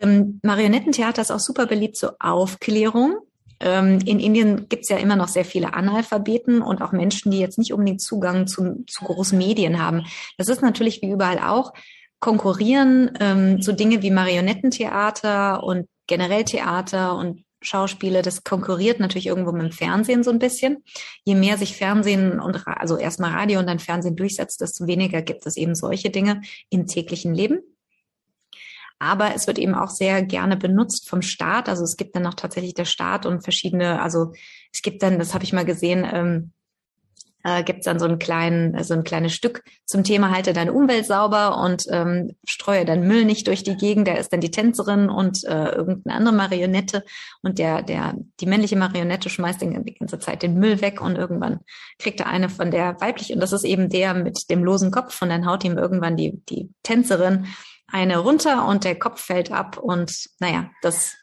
Ähm, 0.00 0.40
Marionettentheater 0.42 1.22
ist 1.22 1.32
auch 1.32 1.40
super 1.40 1.66
beliebt 1.66 1.96
zur 1.96 2.16
Aufklärung. 2.20 3.16
Ähm, 3.60 3.98
in 4.04 4.20
Indien 4.20 4.68
gibt 4.68 4.84
es 4.84 4.88
ja 4.88 4.96
immer 4.96 5.16
noch 5.16 5.28
sehr 5.28 5.44
viele 5.44 5.74
Analphabeten 5.74 6.62
und 6.62 6.82
auch 6.82 6.92
Menschen, 6.92 7.30
die 7.30 7.40
jetzt 7.40 7.58
nicht 7.58 7.72
unbedingt 7.72 8.00
Zugang 8.00 8.46
zu, 8.46 8.84
zu 8.86 9.04
großen 9.04 9.36
Medien 9.36 9.82
haben. 9.82 10.04
Das 10.38 10.48
ist 10.48 10.62
natürlich 10.62 11.02
wie 11.02 11.10
überall 11.10 11.38
auch 11.38 11.72
konkurrieren 12.20 13.10
ähm, 13.20 13.60
so 13.60 13.72
Dinge 13.72 14.02
wie 14.02 14.10
Marionettentheater 14.10 15.62
und 15.62 15.88
generell 16.06 16.44
Theater 16.44 17.16
und 17.16 17.44
Schauspiele, 17.60 18.22
das 18.22 18.44
konkurriert 18.44 19.00
natürlich 19.00 19.26
irgendwo 19.26 19.52
mit 19.52 19.62
dem 19.62 19.72
Fernsehen 19.72 20.22
so 20.22 20.30
ein 20.30 20.38
bisschen. 20.38 20.84
Je 21.24 21.34
mehr 21.34 21.58
sich 21.58 21.76
Fernsehen 21.76 22.40
und 22.40 22.66
also 22.66 22.96
erstmal 22.96 23.32
Radio 23.32 23.58
und 23.58 23.66
dann 23.66 23.78
Fernsehen 23.78 24.16
durchsetzt, 24.16 24.60
desto 24.60 24.86
weniger 24.86 25.22
gibt 25.22 25.46
es 25.46 25.56
eben 25.56 25.74
solche 25.74 26.10
Dinge 26.10 26.42
im 26.70 26.86
täglichen 26.86 27.34
Leben. 27.34 27.60
Aber 29.04 29.34
es 29.34 29.46
wird 29.46 29.58
eben 29.58 29.74
auch 29.74 29.90
sehr 29.90 30.22
gerne 30.22 30.56
benutzt 30.56 31.10
vom 31.10 31.20
Staat. 31.20 31.68
Also 31.68 31.84
es 31.84 31.98
gibt 31.98 32.16
dann 32.16 32.26
auch 32.26 32.34
tatsächlich 32.34 32.72
der 32.72 32.86
Staat 32.86 33.26
und 33.26 33.42
verschiedene, 33.42 34.00
also 34.00 34.32
es 34.72 34.80
gibt 34.80 35.02
dann, 35.02 35.18
das 35.18 35.34
habe 35.34 35.44
ich 35.44 35.52
mal 35.52 35.66
gesehen, 35.66 36.06
ähm, 36.10 36.52
äh, 37.42 37.62
gibt 37.62 37.80
es 37.80 37.84
dann 37.84 37.98
so 37.98 38.06
einen 38.06 38.18
kleinen, 38.18 38.82
so 38.82 38.94
ein 38.94 39.04
kleines 39.04 39.34
Stück 39.34 39.62
zum 39.84 40.04
Thema 40.04 40.30
halte 40.30 40.54
deine 40.54 40.72
Umwelt 40.72 41.04
sauber 41.04 41.62
und 41.62 41.84
ähm, 41.90 42.34
streue 42.48 42.86
deinen 42.86 43.06
Müll 43.06 43.26
nicht 43.26 43.46
durch 43.46 43.62
die 43.62 43.76
Gegend. 43.76 44.08
Da 44.08 44.14
ist 44.14 44.32
dann 44.32 44.40
die 44.40 44.50
Tänzerin 44.50 45.10
und 45.10 45.44
äh, 45.44 45.68
irgendeine 45.68 46.16
andere 46.16 46.34
Marionette 46.34 47.04
und 47.42 47.58
der, 47.58 47.82
der, 47.82 48.14
die 48.40 48.46
männliche 48.46 48.76
Marionette 48.76 49.28
schmeißt 49.28 49.60
den, 49.60 49.84
die 49.84 49.94
ganze 49.94 50.18
Zeit 50.18 50.42
den 50.42 50.58
Müll 50.58 50.80
weg 50.80 51.02
und 51.02 51.18
irgendwann 51.18 51.60
kriegt 51.98 52.20
er 52.20 52.28
eine 52.28 52.48
von 52.48 52.70
der 52.70 52.98
weiblichen 53.02 53.34
und 53.34 53.40
das 53.40 53.52
ist 53.52 53.64
eben 53.64 53.90
der 53.90 54.14
mit 54.14 54.48
dem 54.48 54.64
losen 54.64 54.90
Kopf 54.90 55.20
und 55.20 55.28
dann 55.28 55.44
haut 55.44 55.62
ihm 55.64 55.76
irgendwann 55.76 56.16
die, 56.16 56.40
die 56.48 56.70
Tänzerin 56.82 57.48
eine 57.94 58.18
runter 58.18 58.66
und 58.66 58.82
der 58.82 58.98
Kopf 58.98 59.20
fällt 59.20 59.52
ab 59.52 59.78
und 59.78 60.28
naja, 60.40 60.68
das 60.82 61.14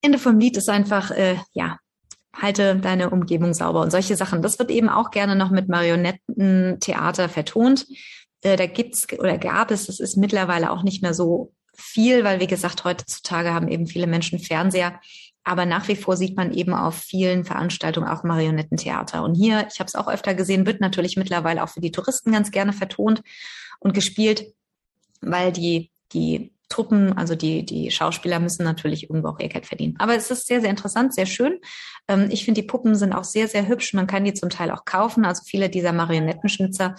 Ende 0.00 0.18
vom 0.18 0.38
Lied 0.38 0.56
ist 0.56 0.70
einfach, 0.70 1.10
äh, 1.10 1.36
ja, 1.52 1.76
halte 2.34 2.76
deine 2.76 3.10
Umgebung 3.10 3.52
sauber 3.52 3.82
und 3.82 3.90
solche 3.90 4.16
Sachen. 4.16 4.40
Das 4.40 4.58
wird 4.58 4.70
eben 4.70 4.88
auch 4.88 5.10
gerne 5.10 5.36
noch 5.36 5.50
mit 5.50 5.68
Marionettentheater 5.68 7.28
vertont. 7.28 7.86
Äh, 8.40 8.56
da 8.56 8.64
gibt's 8.64 9.06
oder 9.18 9.36
gab 9.36 9.70
es, 9.70 9.84
das 9.84 10.00
ist 10.00 10.16
mittlerweile 10.16 10.70
auch 10.70 10.82
nicht 10.82 11.02
mehr 11.02 11.12
so 11.12 11.52
viel, 11.76 12.24
weil 12.24 12.40
wie 12.40 12.46
gesagt, 12.46 12.84
heutzutage 12.84 13.52
haben 13.52 13.68
eben 13.68 13.86
viele 13.86 14.06
Menschen 14.06 14.38
Fernseher. 14.38 14.98
Aber 15.44 15.66
nach 15.66 15.88
wie 15.88 15.96
vor 15.96 16.16
sieht 16.16 16.38
man 16.38 16.54
eben 16.54 16.72
auf 16.72 16.94
vielen 16.94 17.44
Veranstaltungen 17.44 18.08
auch 18.08 18.24
Marionettentheater. 18.24 19.22
Und 19.22 19.34
hier, 19.34 19.68
ich 19.70 19.78
habe 19.78 19.88
es 19.88 19.94
auch 19.94 20.08
öfter 20.08 20.34
gesehen, 20.34 20.64
wird 20.64 20.80
natürlich 20.80 21.18
mittlerweile 21.18 21.62
auch 21.62 21.68
für 21.68 21.80
die 21.82 21.92
Touristen 21.92 22.32
ganz 22.32 22.50
gerne 22.50 22.72
vertont 22.72 23.22
und 23.78 23.92
gespielt 23.92 24.54
weil 25.20 25.52
die, 25.52 25.90
die 26.12 26.52
Truppen, 26.68 27.16
also 27.18 27.34
die, 27.34 27.64
die 27.64 27.90
Schauspieler 27.90 28.38
müssen 28.38 28.64
natürlich 28.64 29.10
irgendwo 29.10 29.28
auch 29.28 29.40
ihr 29.40 29.48
Geld 29.48 29.66
verdienen. 29.66 29.96
Aber 29.98 30.14
es 30.14 30.30
ist 30.30 30.46
sehr, 30.46 30.60
sehr 30.60 30.70
interessant, 30.70 31.14
sehr 31.14 31.26
schön. 31.26 31.58
Ähm, 32.08 32.28
ich 32.30 32.44
finde, 32.44 32.62
die 32.62 32.66
Puppen 32.66 32.94
sind 32.94 33.12
auch 33.12 33.24
sehr, 33.24 33.48
sehr 33.48 33.68
hübsch. 33.68 33.92
Man 33.92 34.06
kann 34.06 34.24
die 34.24 34.34
zum 34.34 34.50
Teil 34.50 34.70
auch 34.70 34.84
kaufen. 34.84 35.24
Also 35.24 35.42
viele 35.44 35.68
dieser 35.68 35.92
Marionettenschnitzer 35.92 36.94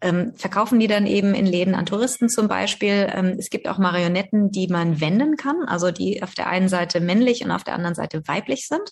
ähm, 0.00 0.34
verkaufen 0.34 0.80
die 0.80 0.86
dann 0.86 1.06
eben 1.06 1.34
in 1.34 1.46
Läden 1.46 1.74
an 1.74 1.86
Touristen 1.86 2.28
zum 2.28 2.48
Beispiel. 2.48 3.08
Ähm, 3.12 3.36
es 3.38 3.48
gibt 3.48 3.68
auch 3.68 3.78
Marionetten, 3.78 4.50
die 4.50 4.68
man 4.68 5.00
wenden 5.00 5.36
kann, 5.36 5.62
also 5.66 5.90
die 5.90 6.22
auf 6.22 6.34
der 6.34 6.48
einen 6.48 6.68
Seite 6.68 7.00
männlich 7.00 7.44
und 7.44 7.50
auf 7.50 7.64
der 7.64 7.74
anderen 7.74 7.94
Seite 7.94 8.22
weiblich 8.26 8.66
sind. 8.68 8.90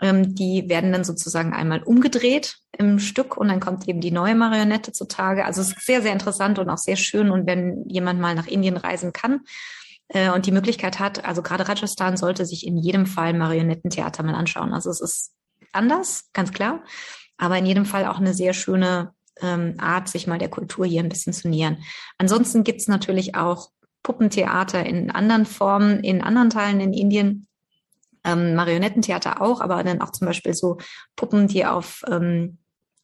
Ähm, 0.00 0.34
die 0.34 0.68
werden 0.68 0.92
dann 0.92 1.04
sozusagen 1.04 1.54
einmal 1.54 1.82
umgedreht 1.82 2.58
im 2.76 2.98
Stück 2.98 3.36
und 3.36 3.48
dann 3.48 3.60
kommt 3.60 3.88
eben 3.88 4.00
die 4.00 4.10
neue 4.10 4.34
Marionette 4.34 4.92
zutage. 4.92 5.44
Also 5.44 5.62
es 5.62 5.68
ist 5.68 5.86
sehr, 5.86 6.02
sehr 6.02 6.12
interessant 6.12 6.58
und 6.58 6.68
auch 6.68 6.78
sehr 6.78 6.96
schön. 6.96 7.30
Und 7.30 7.46
wenn 7.46 7.88
jemand 7.88 8.20
mal 8.20 8.34
nach 8.34 8.46
Indien 8.46 8.76
reisen 8.76 9.12
kann 9.12 9.40
äh, 10.08 10.30
und 10.30 10.46
die 10.46 10.52
Möglichkeit 10.52 10.98
hat, 10.98 11.24
also 11.24 11.42
gerade 11.42 11.68
Rajasthan 11.68 12.16
sollte 12.16 12.44
sich 12.44 12.66
in 12.66 12.76
jedem 12.76 13.06
Fall 13.06 13.32
Marionettentheater 13.32 14.22
mal 14.22 14.34
anschauen. 14.34 14.74
Also 14.74 14.90
es 14.90 15.00
ist 15.00 15.32
anders, 15.72 16.28
ganz 16.34 16.52
klar, 16.52 16.82
aber 17.38 17.56
in 17.56 17.66
jedem 17.66 17.86
Fall 17.86 18.06
auch 18.06 18.18
eine 18.18 18.34
sehr 18.34 18.52
schöne 18.52 19.12
ähm, 19.40 19.74
Art, 19.78 20.08
sich 20.08 20.26
mal 20.26 20.38
der 20.38 20.50
Kultur 20.50 20.86
hier 20.86 21.02
ein 21.02 21.08
bisschen 21.08 21.32
zu 21.32 21.48
nähern. 21.48 21.78
Ansonsten 22.18 22.64
gibt's 22.64 22.88
natürlich 22.88 23.34
auch 23.34 23.70
Puppentheater 24.02 24.84
in 24.84 25.10
anderen 25.10 25.46
Formen, 25.46 26.00
in 26.00 26.22
anderen 26.22 26.50
Teilen 26.50 26.80
in 26.80 26.92
Indien 26.92 27.46
ähm, 28.26 28.54
Marionettentheater 28.54 29.40
auch, 29.40 29.60
aber 29.60 29.82
dann 29.84 30.02
auch 30.02 30.10
zum 30.10 30.26
Beispiel 30.26 30.52
so 30.52 30.78
Puppen, 31.14 31.48
die 31.48 31.64
auf 31.64 32.02
ähm, 32.10 32.58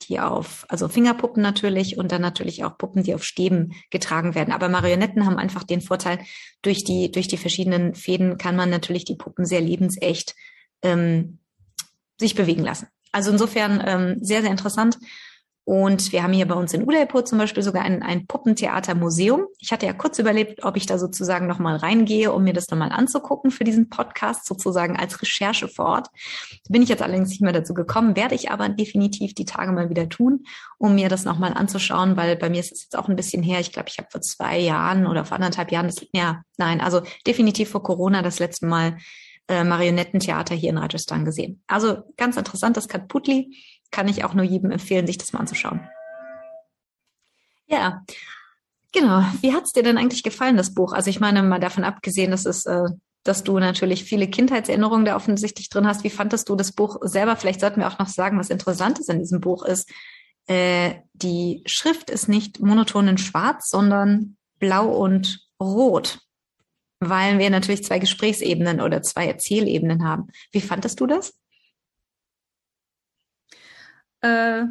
die 0.08 0.20
auf, 0.20 0.66
also 0.68 0.88
Fingerpuppen 0.88 1.42
natürlich 1.42 1.98
und 1.98 2.12
dann 2.12 2.22
natürlich 2.22 2.64
auch 2.64 2.76
Puppen, 2.76 3.02
die 3.02 3.14
auf 3.14 3.24
Stäben 3.24 3.72
getragen 3.90 4.34
werden. 4.34 4.52
Aber 4.52 4.68
Marionetten 4.68 5.26
haben 5.26 5.38
einfach 5.38 5.64
den 5.64 5.80
Vorteil, 5.80 6.18
durch 6.62 6.84
die, 6.84 7.10
durch 7.10 7.28
die 7.28 7.36
verschiedenen 7.36 7.94
Fäden 7.94 8.38
kann 8.38 8.56
man 8.56 8.70
natürlich 8.70 9.04
die 9.04 9.16
Puppen 9.16 9.46
sehr 9.46 9.60
lebensecht 9.60 10.34
ähm, 10.82 11.38
sich 12.18 12.34
bewegen 12.34 12.62
lassen. 12.62 12.88
Also 13.12 13.30
insofern 13.30 13.82
ähm, 13.84 14.16
sehr, 14.20 14.42
sehr 14.42 14.50
interessant. 14.50 14.98
Und 15.64 16.10
wir 16.10 16.24
haben 16.24 16.32
hier 16.32 16.48
bei 16.48 16.56
uns 16.56 16.74
in 16.74 16.82
Udaipur 16.82 17.24
zum 17.24 17.38
Beispiel 17.38 17.62
sogar 17.62 17.84
ein, 17.84 18.02
ein 18.02 18.26
Puppentheatermuseum. 18.26 19.46
Ich 19.60 19.70
hatte 19.70 19.86
ja 19.86 19.92
kurz 19.92 20.18
überlebt, 20.18 20.64
ob 20.64 20.76
ich 20.76 20.86
da 20.86 20.98
sozusagen 20.98 21.46
nochmal 21.46 21.76
reingehe, 21.76 22.32
um 22.32 22.42
mir 22.42 22.52
das 22.52 22.68
nochmal 22.68 22.90
anzugucken 22.90 23.52
für 23.52 23.62
diesen 23.62 23.88
Podcast, 23.88 24.44
sozusagen 24.44 24.96
als 24.96 25.22
Recherche 25.22 25.68
vor 25.68 25.86
Ort. 25.86 26.08
Bin 26.68 26.82
ich 26.82 26.88
jetzt 26.88 27.00
allerdings 27.00 27.28
nicht 27.28 27.42
mehr 27.42 27.52
dazu 27.52 27.74
gekommen, 27.74 28.16
werde 28.16 28.34
ich 28.34 28.50
aber 28.50 28.68
definitiv 28.68 29.34
die 29.34 29.44
Tage 29.44 29.70
mal 29.70 29.88
wieder 29.88 30.08
tun, 30.08 30.44
um 30.78 30.96
mir 30.96 31.08
das 31.08 31.24
nochmal 31.24 31.54
anzuschauen, 31.54 32.16
weil 32.16 32.34
bei 32.36 32.50
mir 32.50 32.58
ist 32.58 32.72
es 32.72 32.82
jetzt 32.82 32.98
auch 32.98 33.08
ein 33.08 33.16
bisschen 33.16 33.44
her. 33.44 33.60
Ich 33.60 33.70
glaube, 33.70 33.88
ich 33.88 33.98
habe 33.98 34.08
vor 34.10 34.20
zwei 34.20 34.58
Jahren 34.58 35.06
oder 35.06 35.24
vor 35.24 35.36
anderthalb 35.36 35.70
Jahren, 35.70 35.86
das, 35.86 36.04
ja, 36.12 36.42
nein, 36.56 36.80
also 36.80 37.02
definitiv 37.24 37.70
vor 37.70 37.84
Corona 37.84 38.22
das 38.22 38.40
letzte 38.40 38.66
Mal 38.66 38.96
äh, 39.48 39.64
Marionettentheater 39.64 40.54
hier 40.54 40.70
in 40.70 40.78
Rajasthan 40.78 41.24
gesehen. 41.24 41.62
Also 41.66 42.02
ganz 42.16 42.36
interessant, 42.36 42.76
das 42.76 42.88
Katputli 42.88 43.56
kann 43.92 44.08
ich 44.08 44.24
auch 44.24 44.34
nur 44.34 44.44
jedem 44.44 44.72
empfehlen, 44.72 45.06
sich 45.06 45.18
das 45.18 45.32
mal 45.32 45.40
anzuschauen. 45.40 45.88
Ja, 47.68 48.02
genau. 48.92 49.24
Wie 49.40 49.54
hat's 49.54 49.72
dir 49.72 49.84
denn 49.84 49.98
eigentlich 49.98 50.24
gefallen, 50.24 50.56
das 50.56 50.74
Buch? 50.74 50.92
Also 50.92 51.08
ich 51.08 51.20
meine, 51.20 51.44
mal 51.44 51.60
davon 51.60 51.84
abgesehen, 51.84 52.32
dass 52.32 52.44
es 52.44 52.66
äh, 52.66 52.88
dass 53.24 53.44
du 53.44 53.58
natürlich 53.58 54.04
viele 54.04 54.28
Kindheitserinnerungen 54.28 55.04
da 55.04 55.16
offensichtlich 55.16 55.68
drin 55.68 55.86
hast. 55.86 56.04
Wie 56.04 56.10
fandest 56.10 56.48
du 56.48 56.56
das 56.56 56.72
Buch 56.72 56.96
selber? 57.02 57.36
Vielleicht 57.36 57.60
sollten 57.60 57.80
wir 57.80 57.88
auch 57.88 57.98
noch 57.98 58.08
sagen, 58.08 58.38
was 58.38 58.50
Interessantes 58.50 59.08
in 59.08 59.18
diesem 59.18 59.40
Buch 59.40 59.64
ist. 59.64 59.88
Äh, 60.46 60.94
die 61.12 61.62
Schrift 61.66 62.10
ist 62.10 62.28
nicht 62.28 62.60
monoton 62.60 63.08
in 63.08 63.18
Schwarz, 63.18 63.70
sondern 63.70 64.36
blau 64.58 64.88
und 64.88 65.46
rot, 65.60 66.20
weil 66.98 67.38
wir 67.38 67.50
natürlich 67.50 67.84
zwei 67.84 68.00
Gesprächsebenen 68.00 68.80
oder 68.80 69.02
zwei 69.02 69.26
Erzählebenen 69.26 70.04
haben. 70.04 70.28
Wie 70.50 70.60
fandest 70.60 70.98
du 71.00 71.06
das? 71.06 71.34
Äh, 74.22 74.64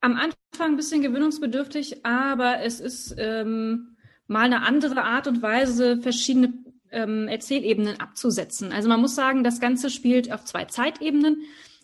am 0.00 0.16
Anfang 0.16 0.72
ein 0.72 0.76
bisschen 0.76 1.02
gewöhnungsbedürftig, 1.02 2.04
aber 2.04 2.60
es 2.60 2.80
ist 2.80 3.14
ähm, 3.18 3.96
mal 4.26 4.44
eine 4.44 4.62
andere 4.62 5.02
Art 5.02 5.26
und 5.26 5.42
Weise, 5.42 6.00
verschiedene 6.00 6.52
ähm, 6.90 7.28
Erzählebenen 7.28 8.00
abzusetzen. 8.00 8.72
Also 8.72 8.88
man 8.88 9.00
muss 9.00 9.14
sagen, 9.14 9.42
das 9.42 9.60
Ganze 9.60 9.90
spielt 9.90 10.32
auf 10.32 10.44
zwei 10.44 10.64
Zeitebenen. 10.66 11.42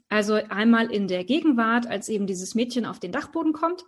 Also 0.09 0.35
einmal 0.35 0.93
in 0.93 1.09
der 1.09 1.25
Gegenwart, 1.25 1.87
als 1.87 2.09
eben 2.09 2.27
dieses 2.27 2.55
Mädchen 2.55 2.87
auf 2.87 3.01
den 3.01 3.13
Dachboden 3.13 3.53
kommt, 3.53 3.85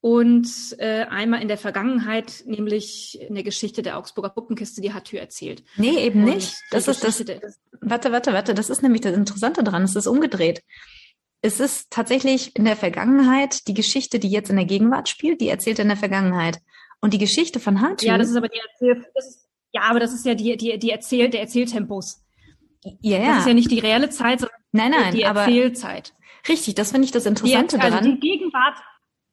und 0.00 0.46
äh, 0.80 1.06
einmal 1.08 1.40
in 1.40 1.48
der 1.48 1.56
Vergangenheit, 1.56 2.42
nämlich 2.44 3.18
in 3.22 3.34
der 3.34 3.42
Geschichte 3.42 3.80
der 3.80 3.96
Augsburger 3.96 4.28
Puppenkiste, 4.28 4.82
die 4.82 4.92
Hatür 4.92 5.18
erzählt. 5.18 5.64
Nee, 5.78 5.96
eben 6.04 6.24
nicht. 6.24 6.56
Das 6.70 6.88
ist 6.88 7.02
das. 7.02 7.24
Warte, 7.80 8.12
warte, 8.12 8.34
warte. 8.34 8.52
Das 8.52 8.68
ist 8.68 8.82
nämlich 8.82 9.00
das 9.00 9.16
Interessante 9.16 9.64
dran. 9.64 9.82
Es 9.84 9.96
ist 9.96 10.06
umgedreht 10.06 10.62
es 11.44 11.60
ist 11.60 11.90
tatsächlich 11.90 12.56
in 12.56 12.64
der 12.64 12.74
Vergangenheit 12.74 13.68
die 13.68 13.74
Geschichte, 13.74 14.18
die 14.18 14.30
jetzt 14.30 14.48
in 14.48 14.56
der 14.56 14.64
Gegenwart 14.64 15.10
spielt, 15.10 15.42
die 15.42 15.48
erzählt 15.48 15.78
in 15.78 15.88
der 15.88 15.96
Vergangenheit. 15.98 16.58
Und 17.02 17.12
die 17.12 17.18
Geschichte 17.18 17.60
von 17.60 17.82
Hartwig. 17.82 18.08
Ja, 18.08 18.16
das 18.16 18.30
ist 18.30 18.36
aber 18.36 18.48
die 18.48 18.58
Erzähl, 18.58 19.04
ist, 19.14 19.46
ja, 19.70 19.82
aber 19.82 20.00
das 20.00 20.14
ist 20.14 20.24
ja 20.24 20.34
die, 20.34 20.56
die, 20.56 20.78
die 20.78 20.90
Erzähl, 20.90 21.28
der 21.28 21.40
Erzähltempos. 21.40 22.22
Ja, 23.00 23.18
ja. 23.18 23.26
Das 23.26 23.40
ist 23.40 23.48
ja 23.48 23.52
nicht 23.52 23.70
die 23.70 23.78
reelle 23.78 24.08
Zeit, 24.08 24.40
sondern 24.40 24.56
nein, 24.72 24.90
nein, 24.92 25.14
die 25.14 25.20
Erzählzeit. 25.20 26.14
richtig, 26.48 26.76
das 26.76 26.92
finde 26.92 27.04
ich 27.04 27.12
das 27.12 27.26
Interessante 27.26 27.76
die, 27.76 27.82
also 27.82 27.96
daran. 27.98 28.10
Die 28.10 28.20
Gegenwart, 28.20 28.78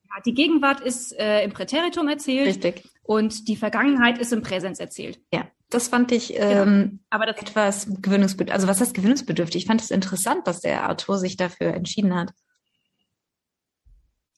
ja, 0.04 0.21
die 0.26 0.34
Gegenwart 0.34 0.82
ist 0.82 1.17
äh, 1.17 1.45
im 1.45 1.54
Präteritum 1.54 2.10
erzählt. 2.10 2.47
Richtig. 2.47 2.89
Und 3.04 3.47
die 3.47 3.56
Vergangenheit 3.56 4.17
ist 4.17 4.34
im 4.34 4.41
Präsens 4.41 4.82
erzählt. 4.82 5.21
Ja. 5.34 5.47
Das 5.71 5.88
fand 5.88 6.12
ich 6.12 6.34
genau. 6.34 6.63
ähm, 6.63 6.99
aber 7.10 7.25
das 7.25 7.38
etwas 7.38 7.88
gewöhnungsbedürftig. 8.01 8.53
Also 8.53 8.67
was 8.67 8.81
heißt 8.81 8.93
gewöhnungsbedürftig? 8.93 9.63
Ich 9.63 9.67
fand 9.67 9.81
es 9.81 9.89
interessant, 9.89 10.45
dass 10.45 10.60
der 10.60 10.89
Autor 10.89 11.17
sich 11.17 11.38
dafür 11.38 11.73
entschieden 11.73 12.13
hat. 12.13 12.34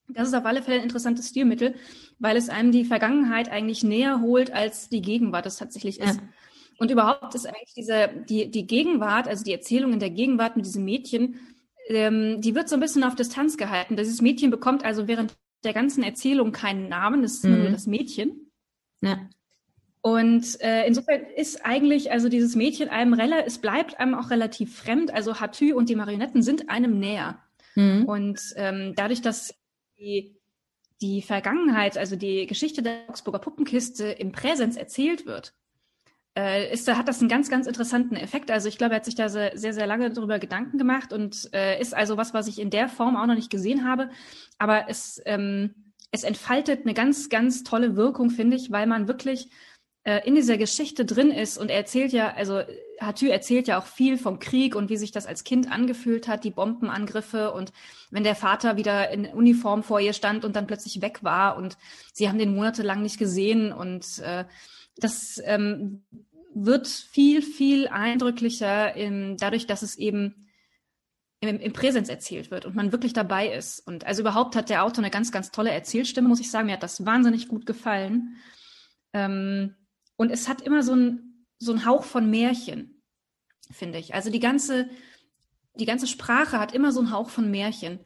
Das 0.08 0.28
ist 0.28 0.36
auf 0.36 0.46
alle 0.46 0.62
Fälle 0.62 0.78
ein 0.78 0.84
interessantes 0.84 1.30
Stilmittel, 1.30 1.74
weil 2.20 2.38
es 2.38 2.50
einem 2.50 2.72
die 2.72 2.86
Vergangenheit 2.86 3.50
eigentlich 3.50 3.84
näher 3.84 4.22
holt, 4.22 4.52
als 4.52 4.90
die 4.90 5.02
Gegenwart 5.02 5.48
es 5.48 5.58
tatsächlich 5.58 6.00
ist. 6.00 6.18
Ja. 6.18 6.24
Und 6.78 6.92
überhaupt 6.92 7.34
ist 7.34 7.48
eigentlich 7.48 7.74
diese, 7.76 8.10
die, 8.30 8.52
die 8.52 8.68
Gegenwart, 8.68 9.28
also 9.28 9.44
die 9.44 9.54
Erzählung 9.54 9.94
in 9.94 10.00
der 10.00 10.12
Gegenwart 10.12 10.56
mit 10.56 10.68
diesem 10.68 10.86
Mädchen, 10.86 11.40
ähm, 11.88 12.42
die 12.42 12.54
wird 12.54 12.70
so 12.70 12.76
ein 12.76 12.80
bisschen 12.80 13.04
auf 13.04 13.16
Distanz 13.16 13.58
gehalten. 13.58 13.98
Dieses 13.98 14.22
Mädchen 14.22 14.52
bekommt 14.52 14.86
also 14.86 15.08
während 15.08 15.36
der 15.64 15.74
ganzen 15.74 16.04
Erzählung 16.04 16.52
keinen 16.52 16.90
Namen, 16.90 17.24
das 17.24 17.36
ist 17.36 17.46
mhm. 17.46 17.64
nur 17.64 17.72
das 17.72 17.88
Mädchen. 17.88 18.52
Ja. 19.02 19.18
Und 20.06 20.60
äh, 20.60 20.86
insofern 20.86 21.22
ist 21.38 21.66
eigentlich 21.66 22.12
also 22.12 22.28
dieses 22.28 22.58
Mädchen 22.58 22.90
einem 22.90 23.14
relativ, 23.14 23.48
es 23.48 23.58
bleibt 23.58 24.02
einem 24.02 24.16
auch 24.16 24.32
relativ 24.32 24.78
fremd. 24.78 25.14
Also 25.14 25.40
Hatü 25.40 25.72
und 25.74 25.88
die 25.88 25.96
Marionetten 25.96 26.44
sind 26.44 26.70
einem 26.70 27.00
näher. 27.00 27.40
Mhm. 27.76 28.04
Und 28.04 28.42
ähm, 28.58 28.94
dadurch, 28.98 29.22
dass 29.22 29.56
die, 29.98 30.36
die 31.02 31.22
Vergangenheit, 31.22 31.98
also 31.98 32.18
die 32.18 32.48
Geschichte 32.48 32.84
der 32.84 33.06
Augsburger 33.08 33.40
Puppenkiste 33.40 34.08
im 34.08 34.34
Präsens 34.34 34.76
erzählt 34.76 35.26
wird, 35.26 35.54
äh, 36.38 36.74
ist, 36.74 36.94
hat 36.94 37.08
das 37.08 37.22
einen 37.22 37.30
ganz, 37.30 37.50
ganz 37.50 37.66
interessanten 37.66 38.18
Effekt. 38.18 38.52
Also 38.52 38.68
ich 38.68 38.78
glaube, 38.78 38.96
er 38.96 38.98
hat 38.98 39.06
sich 39.06 39.16
da 39.16 39.30
sehr, 39.30 39.56
sehr, 39.56 39.88
lange 39.88 40.10
darüber 40.10 40.38
Gedanken 40.38 40.78
gemacht 40.78 41.14
und 41.14 41.50
äh, 41.54 41.80
ist 41.80 41.94
also 41.94 42.18
was, 42.18 42.34
was 42.34 42.50
ich 42.50 42.60
in 42.60 42.72
der 42.72 42.90
Form 42.90 43.16
auch 43.16 43.26
noch 43.26 43.36
nicht 43.36 43.50
gesehen 43.50 43.88
habe. 43.88 44.10
Aber 44.58 44.90
es, 44.90 45.22
ähm, 45.26 45.94
es 46.12 46.26
entfaltet 46.26 46.82
eine 46.82 46.94
ganz, 46.94 47.30
ganz 47.30 47.64
tolle 47.64 47.96
Wirkung, 47.96 48.32
finde 48.32 48.58
ich, 48.58 48.70
weil 48.70 48.86
man 48.86 49.08
wirklich 49.08 49.50
in 50.26 50.36
dieser 50.36 50.58
Geschichte 50.58 51.06
drin 51.06 51.32
ist 51.32 51.58
und 51.58 51.70
er 51.70 51.78
erzählt 51.78 52.12
ja, 52.12 52.34
also 52.34 52.62
Hatü 53.00 53.30
erzählt 53.30 53.68
ja 53.68 53.80
auch 53.80 53.86
viel 53.86 54.18
vom 54.18 54.40
Krieg 54.40 54.76
und 54.76 54.90
wie 54.90 54.98
sich 54.98 55.12
das 55.12 55.26
als 55.26 55.44
Kind 55.44 55.72
angefühlt 55.72 56.28
hat, 56.28 56.44
die 56.44 56.52
Bombenangriffe 56.52 57.54
und 57.54 57.72
wenn 58.12 58.24
der 58.24 58.36
Vater 58.36 58.76
wieder 58.76 59.12
in 59.12 59.26
Uniform 59.26 59.82
vor 59.82 60.02
ihr 60.02 60.14
stand 60.14 60.44
und 60.44 60.56
dann 60.56 60.68
plötzlich 60.68 61.02
weg 61.02 61.24
war 61.24 61.56
und 61.56 61.78
sie 62.12 62.28
haben 62.28 62.38
den 62.38 62.54
monatelang 62.54 63.02
nicht 63.02 63.18
gesehen 63.18 63.72
und 63.72 64.20
äh, 64.20 64.44
das 64.98 65.42
ähm, 65.46 66.04
wird 66.54 66.88
viel, 66.88 67.42
viel 67.42 67.88
eindrücklicher 67.88 68.96
in, 68.96 69.38
dadurch, 69.38 69.68
dass 69.68 69.82
es 69.82 69.98
eben 69.98 70.50
im, 71.40 71.60
im 71.60 71.74
Präsens 71.74 72.10
erzählt 72.10 72.52
wird 72.52 72.66
und 72.66 72.76
man 72.76 72.92
wirklich 72.92 73.14
dabei 73.14 73.50
ist. 73.50 73.80
Und 73.80 74.06
also 74.06 74.22
überhaupt 74.22 74.56
hat 74.56 74.70
der 74.70 74.84
Autor 74.84 75.04
eine 75.04 75.12
ganz, 75.12 75.32
ganz 75.32 75.52
tolle 75.52 75.72
Erzählstimme, 75.72 76.28
muss 76.28 76.40
ich 76.40 76.52
sagen. 76.52 76.68
Mir 76.68 76.74
hat 76.74 76.84
das 76.84 77.06
wahnsinnig 77.06 77.48
gut 77.48 77.66
gefallen. 77.66 78.38
Ähm, 79.14 79.76
und 80.16 80.32
es 80.32 80.48
hat 80.48 80.62
immer 80.62 80.84
so 80.84 80.96
ein, 80.96 81.46
so 81.58 81.86
Hauch 81.86 82.04
von 82.04 82.30
Märchen, 82.30 83.02
finde 83.72 84.00
ich. 84.00 84.14
Also 84.14 84.30
die 84.30 84.40
ganze, 84.40 84.90
die 85.76 85.86
ganze 85.86 86.08
Sprache 86.08 86.60
hat 86.60 86.74
immer 86.74 86.92
so 86.92 87.00
einen 87.00 87.12
Hauch 87.12 87.30
von 87.30 87.50
Märchen. 87.50 88.00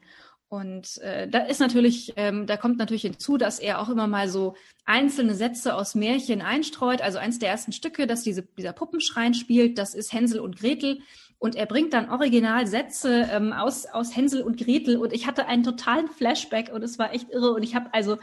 Und 0.50 0.96
äh, 1.02 1.28
da 1.28 1.40
ist 1.40 1.60
natürlich, 1.60 2.14
ähm, 2.16 2.46
da 2.46 2.56
kommt 2.56 2.78
natürlich 2.78 3.02
hinzu, 3.02 3.36
dass 3.36 3.58
er 3.58 3.80
auch 3.80 3.90
immer 3.90 4.06
mal 4.06 4.30
so 4.30 4.54
einzelne 4.86 5.34
Sätze 5.34 5.74
aus 5.74 5.94
Märchen 5.94 6.40
einstreut. 6.40 7.02
Also 7.02 7.18
eins 7.18 7.38
der 7.38 7.50
ersten 7.50 7.72
Stücke, 7.72 8.06
dass 8.06 8.22
diese, 8.22 8.42
dieser 8.56 8.72
Puppenschrein 8.72 9.34
spielt, 9.34 9.76
das 9.76 9.94
ist 9.94 10.12
Hänsel 10.14 10.40
und 10.40 10.58
Gretel. 10.58 11.00
Und 11.38 11.54
er 11.54 11.66
bringt 11.66 11.92
dann 11.92 12.08
original 12.08 12.66
Sätze 12.66 13.28
ähm, 13.30 13.52
aus, 13.52 13.84
aus 13.86 14.16
Hänsel 14.16 14.42
und 14.42 14.56
Gretel. 14.56 14.96
Und 14.96 15.12
ich 15.12 15.26
hatte 15.26 15.46
einen 15.46 15.64
totalen 15.64 16.08
Flashback 16.08 16.72
und 16.72 16.82
es 16.82 16.98
war 16.98 17.12
echt 17.12 17.28
irre. 17.28 17.52
Und 17.52 17.62
ich 17.62 17.74
habe 17.74 17.92
also 17.92 18.16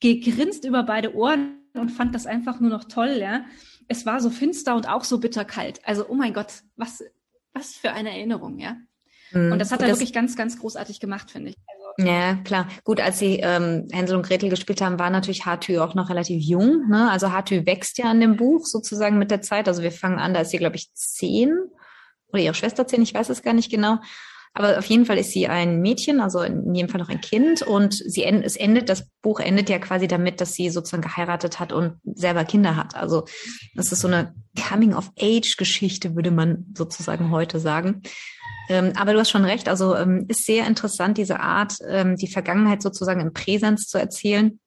gegrinst 0.00 0.66
über 0.66 0.82
beide 0.82 1.14
Ohren 1.14 1.61
und 1.74 1.90
fand 1.90 2.14
das 2.14 2.26
einfach 2.26 2.60
nur 2.60 2.70
noch 2.70 2.84
toll, 2.84 3.16
ja. 3.20 3.44
Es 3.88 4.06
war 4.06 4.20
so 4.20 4.30
finster 4.30 4.74
und 4.76 4.88
auch 4.88 5.04
so 5.04 5.18
bitterkalt. 5.18 5.80
Also, 5.84 6.08
oh 6.08 6.14
mein 6.14 6.32
Gott, 6.32 6.62
was, 6.76 7.02
was 7.52 7.74
für 7.74 7.92
eine 7.92 8.10
Erinnerung, 8.10 8.58
ja. 8.58 8.76
Mhm. 9.32 9.52
Und 9.52 9.58
das 9.58 9.72
hat 9.72 9.80
er 9.80 9.88
das, 9.88 9.98
wirklich 9.98 10.12
ganz, 10.12 10.36
ganz 10.36 10.58
großartig 10.58 11.00
gemacht, 11.00 11.30
finde 11.30 11.50
ich. 11.50 11.56
Also, 11.66 12.08
ja, 12.08 12.34
klar. 12.36 12.68
Gut, 12.84 13.00
als 13.00 13.18
sie 13.18 13.40
ähm, 13.42 13.88
Hänsel 13.92 14.16
und 14.16 14.26
Gretel 14.26 14.50
gespielt 14.50 14.80
haben, 14.80 14.98
war 14.98 15.10
natürlich 15.10 15.46
Hartü 15.46 15.78
auch 15.78 15.94
noch 15.94 16.10
relativ 16.10 16.42
jung. 16.42 16.88
Ne? 16.88 17.10
Also 17.10 17.32
Hartü 17.32 17.66
wächst 17.66 17.98
ja 17.98 18.06
an 18.06 18.20
dem 18.20 18.36
Buch 18.36 18.66
sozusagen 18.66 19.18
mit 19.18 19.30
der 19.30 19.42
Zeit. 19.42 19.68
Also 19.68 19.82
wir 19.82 19.92
fangen 19.92 20.18
an, 20.18 20.34
da 20.34 20.40
ist 20.40 20.50
sie, 20.50 20.58
glaube 20.58 20.76
ich, 20.76 20.92
zehn 20.94 21.58
oder 22.28 22.42
ihre 22.42 22.54
Schwester 22.54 22.86
zehn, 22.86 23.02
ich 23.02 23.12
weiß 23.12 23.28
es 23.28 23.42
gar 23.42 23.52
nicht 23.52 23.70
genau. 23.70 23.98
Aber 24.54 24.78
auf 24.78 24.84
jeden 24.84 25.06
Fall 25.06 25.16
ist 25.16 25.32
sie 25.32 25.48
ein 25.48 25.80
Mädchen, 25.80 26.20
also 26.20 26.40
in 26.42 26.74
jedem 26.74 26.90
Fall 26.90 27.00
noch 27.00 27.08
ein 27.08 27.22
Kind. 27.22 27.62
Und 27.62 27.94
sie 27.94 28.24
es 28.24 28.56
endet, 28.56 28.88
das 28.88 29.08
Buch 29.22 29.40
endet 29.40 29.70
ja 29.70 29.78
quasi 29.78 30.08
damit, 30.08 30.40
dass 30.40 30.52
sie 30.52 30.68
sozusagen 30.68 31.02
geheiratet 31.02 31.58
hat 31.58 31.72
und 31.72 31.96
selber 32.04 32.44
Kinder 32.44 32.76
hat. 32.76 32.94
Also 32.94 33.24
das 33.74 33.92
ist 33.92 34.00
so 34.00 34.08
eine 34.08 34.34
Coming-of-Age-Geschichte, 34.68 36.14
würde 36.14 36.30
man 36.30 36.66
sozusagen 36.76 37.30
heute 37.30 37.60
sagen. 37.60 38.02
Ähm, 38.68 38.92
aber 38.94 39.14
du 39.14 39.18
hast 39.18 39.30
schon 39.30 39.44
recht, 39.44 39.68
also 39.68 39.96
ähm, 39.96 40.26
ist 40.28 40.44
sehr 40.44 40.66
interessant, 40.66 41.18
diese 41.18 41.40
Art, 41.40 41.78
ähm, 41.88 42.16
die 42.16 42.28
Vergangenheit 42.28 42.82
sozusagen 42.82 43.20
im 43.20 43.32
Präsens 43.32 43.86
zu 43.86 43.98
erzählen. 43.98 44.60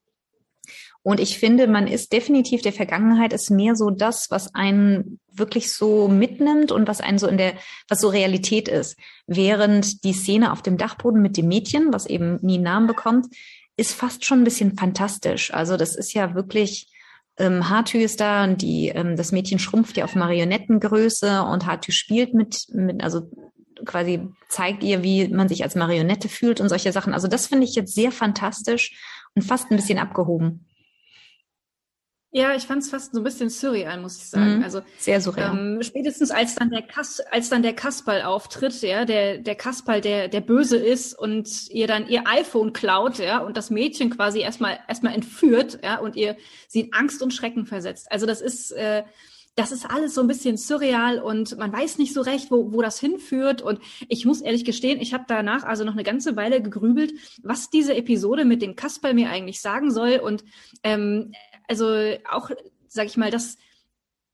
Und 1.06 1.20
ich 1.20 1.38
finde, 1.38 1.68
man 1.68 1.86
ist 1.86 2.14
definitiv, 2.14 2.64
der 2.64 2.74
Vergangenheit 2.74 3.32
ist 3.32 3.52
mehr 3.52 3.76
so 3.76 3.92
das, 3.92 4.32
was 4.32 4.56
einen 4.56 5.20
wirklich 5.32 5.72
so 5.72 6.08
mitnimmt 6.08 6.72
und 6.72 6.88
was 6.88 7.00
einen 7.00 7.20
so 7.20 7.28
in 7.28 7.38
der, 7.38 7.54
was 7.88 8.02
so 8.02 8.10
Realität 8.10 8.68
ist. 8.68 8.98
Während 9.28 10.04
die 10.04 10.14
Szene 10.14 10.52
auf 10.52 10.64
dem 10.64 10.78
Dachboden 10.78 11.22
mit 11.22 11.38
dem 11.38 11.48
Mädchen, 11.48 11.94
was 11.94 12.08
eben 12.08 12.40
nie 12.42 12.56
einen 12.56 12.64
Namen 12.64 12.88
bekommt, 12.88 13.28
ist 13.78 13.94
fast 13.94 14.26
schon 14.26 14.42
ein 14.42 14.44
bisschen 14.46 14.80
fantastisch. 14.80 15.54
Also 15.54 15.78
das 15.78 15.96
ist 15.96 16.14
ja 16.14 16.34
wirklich, 16.34 16.88
ähm, 17.38 17.70
Hartü 17.70 18.00
ist 18.00 18.20
da 18.20 18.44
und 18.44 18.64
die, 18.64 18.88
ähm, 18.88 19.16
das 19.16 19.32
Mädchen 19.32 19.60
schrumpft 19.60 19.98
ja 19.98 20.06
auf 20.06 20.16
Marionettengröße 20.16 21.44
und 21.44 21.68
Hartü 21.68 21.92
spielt 21.92 22.34
mit, 22.34 22.66
mit, 22.70 23.04
also 23.04 23.30
quasi 23.86 24.28
zeigt 24.50 24.82
ihr, 24.82 25.04
wie 25.04 25.28
man 25.28 25.50
sich 25.50 25.62
als 25.62 25.76
Marionette 25.76 26.30
fühlt 26.30 26.62
und 26.62 26.70
solche 26.70 26.92
Sachen. 26.92 27.14
Also 27.14 27.28
das 27.28 27.46
finde 27.46 27.66
ich 27.66 27.76
jetzt 27.76 27.94
sehr 27.94 28.12
fantastisch 28.12 29.00
und 29.36 29.44
fast 29.44 29.70
ein 29.70 29.76
bisschen 29.76 30.00
abgehoben. 30.00 30.65
Ja, 32.36 32.54
ich 32.54 32.64
fand 32.64 32.84
es 32.84 32.90
fast 32.90 33.14
so 33.14 33.22
ein 33.22 33.24
bisschen 33.24 33.50
surreal, 33.50 33.98
muss 34.02 34.18
ich 34.18 34.26
sagen. 34.26 34.58
Mhm, 34.58 34.64
also 34.64 34.82
sehr 34.98 35.22
surreal. 35.22 35.58
Ähm, 35.58 35.82
spätestens 35.82 36.32
als 36.32 36.54
dann 36.56 36.70
der 36.70 36.82
Kas 36.82 37.22
als 37.32 37.48
dann 37.48 37.64
der 37.64 37.72
Kasperl 37.72 38.24
auftritt, 38.24 38.82
ja, 38.82 39.06
der 39.06 39.38
der 39.38 39.56
Kasperl, 39.56 40.02
der 40.02 40.28
der 40.28 40.42
böse 40.42 40.76
ist 40.76 41.18
und 41.18 41.70
ihr 41.70 41.88
dann 41.88 42.10
ihr 42.10 42.24
iPhone 42.28 42.74
klaut, 42.74 43.20
ja, 43.20 43.38
und 43.38 43.56
das 43.56 43.70
Mädchen 43.70 44.10
quasi 44.10 44.42
erstmal 44.42 44.80
erstmal 44.90 45.16
entführt, 45.16 45.80
ja, 45.82 45.98
und 46.00 46.18
ihr 46.18 46.36
sie 46.68 46.82
in 46.82 46.94
Angst 46.94 47.24
und 47.24 47.34
Schrecken 47.34 47.66
versetzt. 47.68 48.12
Also 48.12 48.26
das 48.26 48.42
ist 48.42 48.74
äh, 48.74 49.04
das 49.56 49.72
ist 49.72 49.90
alles 49.90 50.14
so 50.14 50.20
ein 50.20 50.28
bisschen 50.28 50.58
surreal 50.58 51.20
und 51.20 51.58
man 51.58 51.72
weiß 51.72 52.00
nicht 52.00 52.14
so 52.14 52.20
recht, 52.20 52.52
wo, 52.52 52.74
wo 52.74 52.82
das 52.82 53.00
hinführt. 53.00 53.62
Und 53.62 53.80
ich 54.10 54.26
muss 54.26 54.42
ehrlich 54.42 54.66
gestehen, 54.66 55.00
ich 55.00 55.14
habe 55.14 55.24
danach 55.30 55.64
also 55.64 55.86
noch 55.86 55.94
eine 55.94 56.04
ganze 56.04 56.36
Weile 56.36 56.62
gegrübelt, 56.62 57.14
was 57.42 57.70
diese 57.70 57.96
Episode 57.96 58.44
mit 58.44 58.62
dem 58.62 58.76
Kasperl 58.76 59.14
mir 59.14 59.30
eigentlich 59.30 59.62
sagen 59.62 59.92
soll. 59.92 60.20
Und 60.22 60.44
ähm, 60.84 61.32
also 61.68 62.16
auch, 62.30 62.52
sag 62.88 63.08
ich 63.08 63.18
mal, 63.18 63.32
das, 63.32 63.58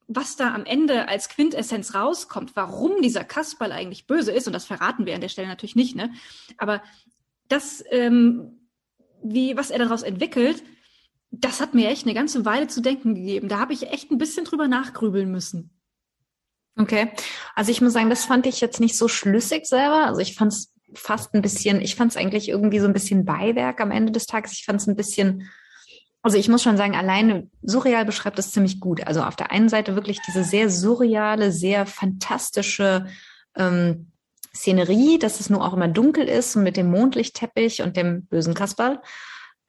was 0.08 0.36
da 0.36 0.54
am 0.54 0.66
Ende 0.66 1.08
als 1.08 1.30
Quintessenz 1.30 1.96
rauskommt, 1.96 2.56
warum 2.56 3.02
dieser 3.02 3.24
Kasperl 3.24 3.72
eigentlich 3.72 4.08
böse 4.08 4.32
ist, 4.32 4.48
und 4.48 4.54
das 4.54 4.66
verraten 4.66 5.06
wir 5.06 5.16
an 5.16 5.22
der 5.22 5.30
Stelle 5.30 5.48
natürlich 5.48 5.76
nicht, 5.76 5.96
ne? 5.96 6.12
Aber 6.58 6.82
das, 7.48 7.84
ähm, 7.92 8.60
wie, 9.24 9.56
was 9.56 9.70
er 9.70 9.80
daraus 9.80 10.04
entwickelt, 10.04 10.64
das 11.32 11.62
hat 11.62 11.74
mir 11.74 11.90
echt 11.90 12.06
eine 12.06 12.14
ganze 12.14 12.44
Weile 12.44 12.68
zu 12.68 12.82
denken 12.82 13.16
gegeben. 13.16 13.48
Da 13.48 13.60
habe 13.60 13.74
ich 13.74 13.90
echt 13.90 14.12
ein 14.12 14.18
bisschen 14.18 14.46
drüber 14.46 14.68
nachgrübeln 14.68 15.32
müssen. 15.32 15.72
Okay. 16.78 17.12
Also 17.56 17.72
ich 17.72 17.82
muss 17.82 17.94
sagen, 17.94 18.10
das 18.10 18.26
fand 18.26 18.46
ich 18.46 18.60
jetzt 18.60 18.80
nicht 18.80 18.98
so 18.98 19.08
schlüssig 19.08 19.66
selber. 19.66 20.06
Also 20.08 20.20
ich 20.20 20.36
fand 20.36 20.52
es 20.52 20.74
fast 20.94 21.34
ein 21.34 21.42
bisschen, 21.42 21.82
ich 21.82 21.96
fand 21.96 22.12
es 22.12 22.18
eigentlich 22.18 22.50
irgendwie 22.50 22.80
so 22.80 22.86
ein 22.86 22.94
bisschen 22.94 23.24
Beiwerk 23.24 23.80
am 23.80 23.92
Ende 23.92 24.12
des 24.12 24.26
Tages. 24.26 24.54
Ich 24.54 24.66
fand 24.66 24.82
es 24.82 24.88
ein 24.88 24.96
bisschen, 24.96 25.50
also 26.22 26.38
ich 26.38 26.50
muss 26.50 26.62
schon 26.62 26.78
sagen, 26.78 26.96
alleine 26.96 27.50
surreal 27.64 28.06
beschreibt 28.06 28.38
es 28.38 28.52
ziemlich 28.52 28.80
gut. 28.80 29.08
Also 29.08 29.24
auf 29.24 29.36
der 29.36 29.52
einen 29.52 29.70
Seite 29.70 29.96
wirklich 29.96 30.20
diese 30.28 30.44
sehr 30.44 30.70
surreale, 30.70 31.52
sehr 31.52 31.86
fantastische 31.86 33.08
ähm, 33.56 34.12
Szenerie, 34.56 35.18
dass 35.18 35.40
es 35.40 35.50
nur 35.50 35.66
auch 35.66 35.74
immer 35.74 35.88
dunkel 35.88 36.28
ist 36.28 36.56
und 36.56 36.64
mit 36.64 36.78
dem 36.78 36.92
Mondlichtteppich 36.92 37.82
und 37.82 37.98
dem 37.98 38.26
bösen 38.26 38.54
Kasperl. 38.54 39.02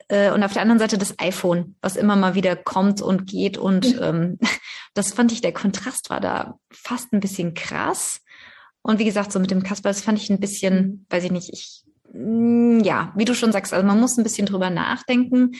Äh, 0.08 0.30
und 0.32 0.42
auf 0.42 0.52
der 0.52 0.62
anderen 0.62 0.78
Seite 0.78 0.98
das 0.98 1.18
iPhone, 1.18 1.76
was 1.80 1.96
immer 1.96 2.16
mal 2.16 2.34
wieder 2.34 2.54
kommt 2.54 3.00
und 3.00 3.26
geht. 3.26 3.56
Und 3.56 3.98
ähm, 4.00 4.38
das 4.94 5.12
fand 5.12 5.32
ich, 5.32 5.40
der 5.40 5.54
Kontrast 5.54 6.10
war 6.10 6.20
da 6.20 6.58
fast 6.70 7.12
ein 7.12 7.20
bisschen 7.20 7.54
krass. 7.54 8.20
Und 8.82 8.98
wie 8.98 9.04
gesagt, 9.04 9.32
so 9.32 9.38
mit 9.38 9.50
dem 9.50 9.62
Kasper, 9.62 9.88
das 9.88 10.02
fand 10.02 10.18
ich 10.18 10.28
ein 10.28 10.40
bisschen, 10.40 11.06
weiß 11.08 11.24
ich 11.24 11.30
nicht, 11.30 11.50
ich, 11.52 11.84
mm, 12.12 12.80
ja, 12.80 13.12
wie 13.16 13.24
du 13.24 13.34
schon 13.34 13.52
sagst, 13.52 13.72
also 13.72 13.86
man 13.86 14.00
muss 14.00 14.18
ein 14.18 14.24
bisschen 14.24 14.46
drüber 14.46 14.68
nachdenken. 14.68 15.52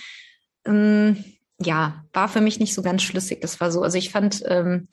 Ähm, 0.64 1.24
ja, 1.60 2.04
war 2.12 2.28
für 2.28 2.40
mich 2.40 2.60
nicht 2.60 2.74
so 2.74 2.82
ganz 2.82 3.02
schlüssig. 3.02 3.40
Das 3.40 3.60
war 3.60 3.70
so, 3.70 3.82
also 3.82 3.98
ich 3.98 4.10
fand, 4.10 4.42
ähm, 4.46 4.88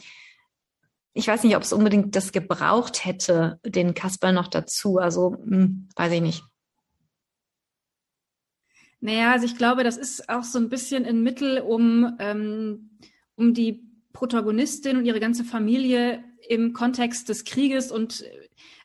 ich 1.14 1.28
weiß 1.28 1.44
nicht, 1.44 1.56
ob 1.56 1.64
es 1.64 1.74
unbedingt 1.74 2.16
das 2.16 2.32
gebraucht 2.32 3.06
hätte, 3.06 3.60
den 3.66 3.94
Kasper 3.94 4.32
noch 4.32 4.48
dazu. 4.48 4.98
Also, 4.98 5.32
mh, 5.32 5.58
hm, 5.58 5.90
weiß 5.96 6.14
ich 6.14 6.22
nicht. 6.22 6.44
Naja, 9.02 9.32
also 9.32 9.46
ich 9.46 9.58
glaube, 9.58 9.84
das 9.84 9.98
ist 9.98 10.30
auch 10.30 10.44
so 10.44 10.60
ein 10.60 10.70
bisschen 10.70 11.06
ein 11.06 11.24
Mittel, 11.24 11.60
um, 11.60 12.16
ähm, 12.20 13.00
um 13.36 13.54
die 13.54 13.90
Protagonistin 14.12 14.98
und 14.98 15.06
ihre 15.06 15.22
ganze 15.22 15.46
Familie 15.46 16.24
im 16.50 16.74
Kontext 16.74 17.30
des 17.30 17.46
Krieges 17.46 17.92
und 17.92 18.26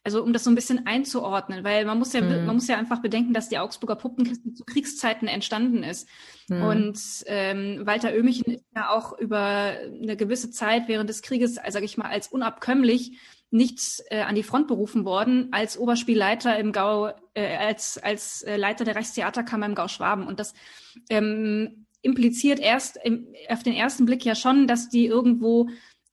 also 0.05 0.23
um 0.23 0.33
das 0.33 0.45
so 0.45 0.51
ein 0.51 0.55
bisschen 0.55 0.87
einzuordnen, 0.87 1.65
weil 1.65 1.85
man 1.85 1.99
muss 1.99 2.13
ja 2.13 2.21
mhm. 2.21 2.47
man 2.47 2.57
muss 2.57 2.69
ja 2.69 2.77
einfach 2.77 3.01
bedenken, 3.01 3.33
dass 3.33 3.49
die 3.49 3.59
Augsburger 3.59 3.97
Puppenkiste 3.97 4.53
zu 4.53 4.65
Kriegszeiten 4.65 5.27
entstanden 5.29 5.83
ist 5.83 6.09
mhm. 6.49 6.63
und 6.63 7.01
ähm, 7.27 7.81
Walter 7.85 8.13
Oehmichen 8.13 8.55
ist 8.55 8.65
ja 8.77 8.91
auch 8.91 9.19
über 9.19 9.73
eine 10.03 10.17
gewisse 10.17 10.51
Zeit 10.51 10.89
während 10.89 11.09
des 11.11 11.23
Krieges, 11.23 11.59
also 11.59 11.75
sage 11.75 11.87
ich 11.87 11.97
mal, 11.97 12.09
als 12.09 12.29
unabkömmlich 12.29 13.19
nicht 13.55 14.03
äh, 14.11 14.23
an 14.23 14.35
die 14.35 14.43
Front 14.43 14.67
berufen 14.67 15.05
worden 15.05 15.49
als 15.53 15.79
Oberspielleiter 15.79 16.59
im 16.59 16.73
Gau, 16.73 17.13
äh, 17.35 17.57
als, 17.57 17.99
als 17.99 18.43
äh, 18.43 18.57
Leiter 18.57 18.85
der 18.85 18.97
Reichstheaterkammer 18.97 19.67
im 19.67 19.77
Gau 19.77 19.87
Schwaben. 19.87 20.27
Und 20.27 20.41
das 20.41 20.55
ähm, 21.09 21.87
impliziert 22.03 22.59
erst 22.59 22.99
im, 23.05 23.29
auf 23.49 23.63
den 23.63 23.75
ersten 23.75 24.07
Blick 24.07 24.25
ja 24.25 24.35
schon, 24.35 24.67
dass 24.67 24.89
die 24.89 25.07
irgendwo 25.07 25.69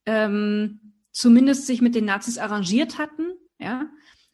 ähm, 0.06 0.94
zumindest 1.12 1.66
sich 1.66 1.82
mit 1.82 1.96
den 1.96 2.06
Nazis 2.06 2.38
arrangiert 2.38 3.00
hatten. 3.00 3.32
Ja. 3.62 3.90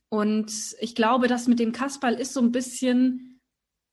Und 0.09 0.75
ich 0.79 0.95
glaube, 0.95 1.27
das 1.27 1.47
mit 1.47 1.59
dem 1.59 1.73
Kasperl 1.73 2.13
ist 2.13 2.33
so 2.33 2.39
ein 2.39 2.51
bisschen, 2.51 3.41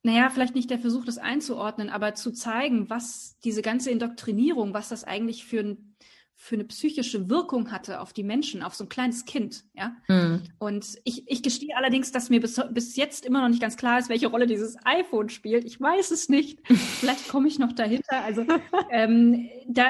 naja, 0.03 0.31
vielleicht 0.31 0.55
nicht 0.55 0.71
der 0.71 0.79
Versuch, 0.79 1.05
das 1.05 1.19
einzuordnen, 1.19 1.91
aber 1.91 2.15
zu 2.15 2.31
zeigen, 2.33 2.89
was 2.89 3.37
diese 3.43 3.63
ganze 3.63 3.91
Indoktrinierung, 3.91 4.75
was 4.75 4.89
das 4.89 5.05
eigentlich 5.05 5.45
für 5.45 5.61
ein 5.61 5.95
für 6.37 6.57
eine 6.57 6.65
psychische 6.65 7.31
Wirkung 7.31 7.71
hatte 7.71 8.01
auf 8.01 8.13
die 8.13 8.25
Menschen, 8.25 8.63
auf 8.63 8.75
so 8.75 8.85
ein 8.85 8.89
kleines 8.89 9.25
Kind, 9.25 9.65
ja. 9.73 9.97
Mhm. 10.09 10.43
Und 10.59 10.99
ich, 11.05 11.31
ich 11.31 11.43
gestehe 11.43 11.77
allerdings, 11.77 12.13
dass 12.13 12.29
mir 12.29 12.41
bis, 12.41 12.61
bis 12.71 12.97
jetzt 12.97 13.25
immer 13.25 13.41
noch 13.41 13.49
nicht 13.49 13.63
ganz 13.63 13.77
klar 13.77 13.99
ist, 13.99 14.09
welche 14.09 14.27
Rolle 14.27 14.47
dieses 14.47 14.77
iPhone 14.85 15.29
spielt. 15.29 15.65
Ich 15.65 15.81
weiß 15.81 16.11
es 16.11 16.29
nicht. 16.29 16.61
Vielleicht 16.67 17.29
komme 17.29 17.49
ich 17.49 17.59
noch 17.59 17.73
dahinter. 17.73 18.23
Also 18.25 18.45
ähm, 18.91 19.49
da 19.69 19.89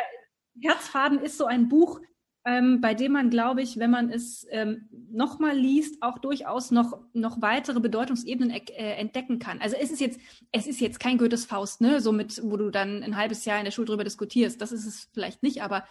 Herzfaden 0.60 1.18
ist 1.18 1.38
so 1.38 1.46
ein 1.46 1.68
Buch, 1.68 2.00
ähm, 2.46 2.80
bei 2.80 2.94
dem 2.94 3.12
man, 3.12 3.30
glaube 3.30 3.62
ich, 3.62 3.78
wenn 3.78 3.90
man 3.90 4.10
es 4.10 4.46
ähm, 4.50 4.88
nochmal 5.10 5.56
liest, 5.56 6.02
auch 6.02 6.18
durchaus 6.18 6.70
noch, 6.70 7.00
noch 7.14 7.40
weitere 7.40 7.80
Bedeutungsebenen 7.80 8.50
äh, 8.50 8.94
entdecken 8.96 9.38
kann. 9.38 9.60
Also 9.60 9.76
es 9.80 9.90
ist 9.90 10.00
jetzt, 10.00 10.20
es 10.52 10.66
ist 10.66 10.80
jetzt 10.80 11.00
kein 11.00 11.16
Goethes 11.16 11.46
Faust, 11.46 11.80
ne, 11.80 12.00
so 12.00 12.12
mit, 12.12 12.40
wo 12.44 12.56
du 12.56 12.70
dann 12.70 13.02
ein 13.02 13.16
halbes 13.16 13.44
Jahr 13.44 13.58
in 13.58 13.64
der 13.64 13.72
Schule 13.72 13.86
drüber 13.86 14.04
diskutierst. 14.04 14.60
Das 14.60 14.72
ist 14.72 14.84
es 14.84 15.08
vielleicht 15.14 15.42
nicht, 15.42 15.62
aber 15.62 15.84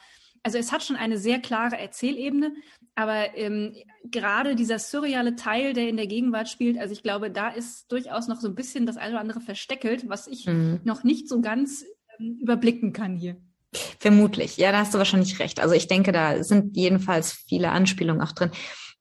also 0.43 0.57
es 0.57 0.71
hat 0.71 0.83
schon 0.83 0.97
eine 0.97 1.17
sehr 1.17 1.39
klare 1.39 1.77
Erzählebene, 1.77 2.53
aber 2.95 3.35
ähm, 3.35 3.73
gerade 4.03 4.55
dieser 4.55 4.77
surreale 4.77 5.35
Teil, 5.35 5.73
der 5.73 5.87
in 5.87 5.97
der 5.97 6.07
Gegenwart 6.07 6.49
spielt, 6.49 6.77
also 6.77 6.93
ich 6.93 7.01
glaube, 7.01 7.31
da 7.31 7.49
ist 7.49 7.91
durchaus 7.91 8.27
noch 8.27 8.41
so 8.41 8.49
ein 8.49 8.55
bisschen 8.55 8.85
das 8.85 8.97
eine 8.97 9.13
oder 9.13 9.21
andere 9.21 9.39
versteckelt, 9.39 10.09
was 10.09 10.27
ich 10.27 10.45
mhm. 10.45 10.81
noch 10.83 11.03
nicht 11.03 11.29
so 11.29 11.41
ganz 11.41 11.85
ähm, 12.19 12.37
überblicken 12.41 12.93
kann 12.93 13.15
hier. 13.15 13.37
Vermutlich, 13.99 14.57
ja, 14.57 14.71
da 14.71 14.79
hast 14.79 14.93
du 14.93 14.97
wahrscheinlich 14.97 15.39
recht. 15.39 15.59
Also 15.59 15.73
ich 15.73 15.87
denke, 15.87 16.11
da 16.11 16.43
sind 16.43 16.75
jedenfalls 16.75 17.33
viele 17.47 17.71
Anspielungen 17.71 18.21
auch 18.21 18.31
drin. 18.31 18.51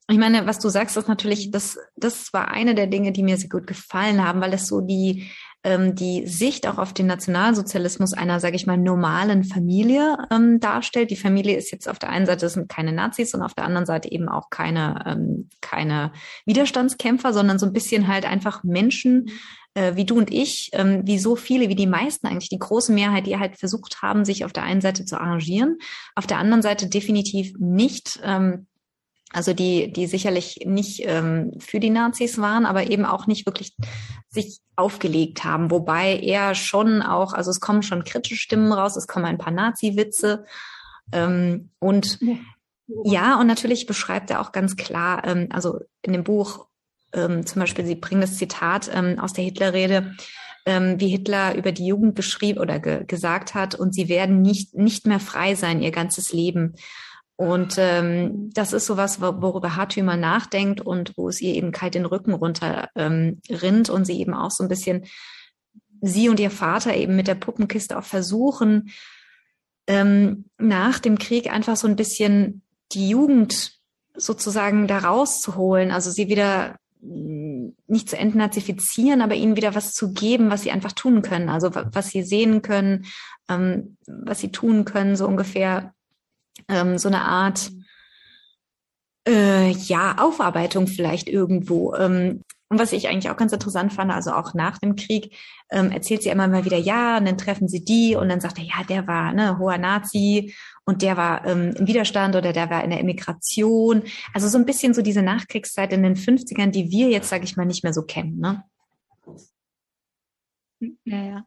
Ich 0.09 0.19
meine, 0.19 0.47
was 0.47 0.59
du 0.59 0.69
sagst, 0.69 0.97
ist 0.97 1.09
natürlich, 1.09 1.51
das, 1.51 1.79
das 1.97 2.33
war 2.33 2.49
eine 2.49 2.75
der 2.75 2.87
Dinge, 2.87 3.13
die 3.13 3.23
mir 3.23 3.37
sehr 3.37 3.49
gut 3.49 3.67
gefallen 3.67 4.27
haben, 4.27 4.41
weil 4.41 4.53
es 4.53 4.67
so 4.67 4.81
die 4.81 5.31
ähm, 5.65 5.95
die 5.95 6.27
Sicht 6.27 6.67
auch 6.67 6.79
auf 6.79 6.93
den 6.93 7.07
Nationalsozialismus 7.07 8.15
einer, 8.15 8.41
sage 8.41 8.57
ich 8.57 8.67
mal, 8.67 8.77
normalen 8.77 9.45
Familie 9.45 10.17
ähm, 10.31 10.59
darstellt. 10.59 11.11
Die 11.11 11.17
Familie 11.17 11.57
ist 11.57 11.71
jetzt 11.71 11.89
auf 11.89 11.99
der 11.99 12.11
einen 12.11 12.27
Seite 12.27 12.49
sind 12.49 12.69
keine 12.69 12.93
Nazis 12.93 13.35
und 13.35 13.43
auf 13.43 13.55
der 13.55 13.65
anderen 13.65 13.87
Seite 13.87 14.11
eben 14.11 14.29
auch 14.29 14.51
keine, 14.51 15.05
ähm, 15.07 15.49
keine 15.61 16.13
Widerstandskämpfer, 16.47 17.33
sondern 17.33 17.59
so 17.59 17.67
ein 17.67 17.73
bisschen 17.73 18.09
halt 18.09 18.25
einfach 18.25 18.65
Menschen, 18.65 19.31
äh, 19.75 19.97
wie 19.97 20.05
du 20.05 20.19
und 20.19 20.33
ich, 20.33 20.71
ähm, 20.73 21.03
wie 21.05 21.19
so 21.19 21.37
viele, 21.37 21.69
wie 21.69 21.75
die 21.75 21.87
meisten 21.87 22.27
eigentlich, 22.27 22.51
die 22.51 22.59
große 22.59 22.93
Mehrheit, 22.93 23.27
die 23.27 23.39
halt 23.39 23.59
versucht 23.59 24.03
haben, 24.03 24.25
sich 24.25 24.45
auf 24.45 24.53
der 24.53 24.65
einen 24.65 24.81
Seite 24.81 25.05
zu 25.05 25.21
arrangieren, 25.21 25.79
auf 26.15 26.27
der 26.27 26.39
anderen 26.39 26.63
Seite 26.63 26.89
definitiv 26.89 27.55
nicht 27.59 28.21
ähm, 28.23 28.67
also 29.33 29.55
die, 29.55 29.91
die 29.93 30.07
sicherlich 30.07 30.61
nicht 30.67 31.03
ähm, 31.05 31.53
für 31.59 31.81
die 31.81 31.91
Nazis 31.91 32.39
waren, 32.39 32.67
aber 32.67 32.91
eben 32.91 33.07
auch 33.07 33.27
nicht 33.27 33.47
wirklich 33.47 33.75
sich 34.29 34.61
aufgelegt 34.77 35.45
haben. 35.45 35.71
Wobei 35.71 36.19
er 36.19 36.55
schon 36.55 37.03
auch, 37.03 37.33
also 37.33 37.51
es 37.51 37.61
kommen 37.61 37.83
schon 37.83 38.05
kritische 38.05 38.37
Stimmen 38.37 38.73
raus, 38.73 38.97
es 38.97 39.07
kommen 39.07 39.25
ein 39.25 39.39
paar 39.39 39.53
Nazi-Witze. 39.53 40.45
Ähm, 41.13 41.71
und 41.79 42.21
ja. 42.21 42.37
ja, 43.05 43.41
und 43.41 43.47
natürlich 43.47 43.87
beschreibt 43.87 44.31
er 44.31 44.41
auch 44.41 44.53
ganz 44.53 44.77
klar, 44.77 45.27
ähm, 45.27 45.49
also 45.51 45.81
in 46.03 46.13
dem 46.13 46.25
Buch 46.25 46.67
ähm, 47.13 47.47
zum 47.47 47.61
Beispiel, 47.61 47.85
Sie 47.85 47.95
bringen 47.95 48.21
das 48.21 48.37
Zitat 48.37 48.91
ähm, 48.93 49.19
aus 49.19 49.33
der 49.33 49.45
Hitlerrede, 49.45 50.15
ähm, 50.67 51.01
wie 51.01 51.09
Hitler 51.09 51.55
über 51.55 51.73
die 51.73 51.87
Jugend 51.87 52.15
beschrieb 52.15 52.59
oder 52.59 52.79
ge 52.79 53.05
gesagt 53.05 53.55
hat, 53.55 53.75
und 53.75 53.95
sie 53.95 54.09
werden 54.09 54.43
nicht, 54.43 54.75
nicht 54.75 55.07
mehr 55.07 55.21
frei 55.21 55.55
sein 55.55 55.83
ihr 55.83 55.91
ganzes 55.91 56.33
Leben. 56.33 56.75
Und 57.37 57.75
ähm, 57.79 58.51
das 58.55 58.73
ist 58.73 58.87
sowas, 58.87 59.21
worüber 59.21 59.75
Hartümer 59.75 60.17
nachdenkt 60.17 60.81
und 60.81 61.13
wo 61.17 61.29
es 61.29 61.41
ihr 61.41 61.55
eben 61.55 61.73
kalt 61.73 61.95
den 61.95 62.05
Rücken 62.05 62.35
runter 62.35 62.91
ähm, 62.95 63.41
rinnt 63.51 63.91
und 63.91 64.05
sie 64.05 64.21
eben 64.21 64.35
auch 64.35 64.51
so 64.51 64.63
ein 64.63 64.69
bisschen, 64.69 65.07
sie 66.01 66.29
und 66.29 66.39
ihr 66.39 66.51
Vater 66.51 66.95
eben 66.95 67.17
mit 67.17 67.27
der 67.27 67.35
Puppenkiste 67.35 67.99
auch 67.99 68.05
versuchen, 68.05 68.91
ähm, 69.89 70.45
nach 70.59 71.01
dem 71.01 71.19
Krieg 71.19 71.53
einfach 71.53 71.77
so 71.77 71.89
ein 71.89 71.97
bisschen 71.97 72.63
die 72.93 73.09
Jugend 73.09 73.73
sozusagen 74.15 74.87
da 74.87 74.99
rauszuholen, 74.99 75.91
also 75.91 76.11
sie 76.11 76.29
wieder 76.29 76.77
nicht 77.03 78.09
zu 78.09 78.17
entnazifizieren, 78.17 79.21
aber 79.23 79.35
ihnen 79.35 79.57
wieder 79.57 79.75
was 79.75 79.93
zu 79.93 80.13
geben, 80.13 80.51
was 80.51 80.63
sie 80.63 80.71
einfach 80.71 80.93
tun 80.93 81.21
können, 81.23 81.49
also 81.49 81.71
was 81.75 82.09
sie 82.11 82.23
sehen 82.23 82.63
können, 82.63 83.07
ähm, 83.49 83.97
was 84.07 84.41
sie 84.41 84.53
tun 84.53 84.85
können, 84.85 85.17
so 85.17 85.27
ungefähr 85.27 85.93
ähm, 86.69 86.99
so 86.99 87.09
eine 87.09 87.23
Art, 87.23 87.71
Äh, 89.25 89.71
ja, 89.71 90.17
Aufarbeitung 90.19 90.89
vielleicht 90.89 91.29
irgendwo. 91.29 91.95
Ähm, 91.95 92.43
und 92.69 92.79
was 92.81 92.93
ich 92.93 93.07
eigentlich 93.07 93.31
auch 93.31 93.37
ganz 93.37 93.53
interessant 93.53 93.93
fand, 93.93 94.11
also 94.11 94.33
auch 94.33 94.53
nach 94.55 94.79
dem 94.79 94.97
Krieg, 94.97 95.37
ähm, 95.71 95.93
erzählt 95.93 96.25
sie 96.25 96.31
immer 96.31 96.49
mal 96.49 96.65
wieder, 96.65 96.77
ja, 96.79 97.19
und 97.19 97.27
dann 97.27 97.39
treffen 97.39 97.69
sie 97.69 97.85
die 97.85 98.17
und 98.17 98.29
dann 98.29 98.41
sagt 98.41 98.59
er, 98.59 98.65
ja, 98.65 98.83
der 98.89 99.07
war 99.07 99.33
ne, 99.33 99.59
hoher 99.59 99.79
Nazi 99.79 100.53
und 100.85 101.03
der 101.03 101.17
war 101.17 101.47
ähm, 101.47 101.75
im 101.77 101.87
Widerstand 101.87 102.35
oder 102.35 102.53
der 102.53 102.69
war 102.69 102.83
in 102.83 102.91
der 102.91 103.01
Emigration. 103.01 104.03
Also 104.35 104.49
so 104.49 104.59
ein 104.59 104.67
bisschen 104.67 104.95
so 104.95 105.03
diese 105.03 105.23
Nachkriegszeit 105.23 105.93
in 105.93 106.03
den 106.03 106.17
50ern, 106.17 106.71
die 106.71 106.91
wir 106.91 107.09
jetzt, 107.09 107.29
sage 107.29 107.45
ich 107.45 107.57
mal, 107.57 107.67
nicht 107.67 107.85
mehr 107.85 107.93
so 107.93 108.03
kennen. 108.03 108.39
Ne? 108.39 108.65
Ja, 111.05 111.25
ja. 111.25 111.47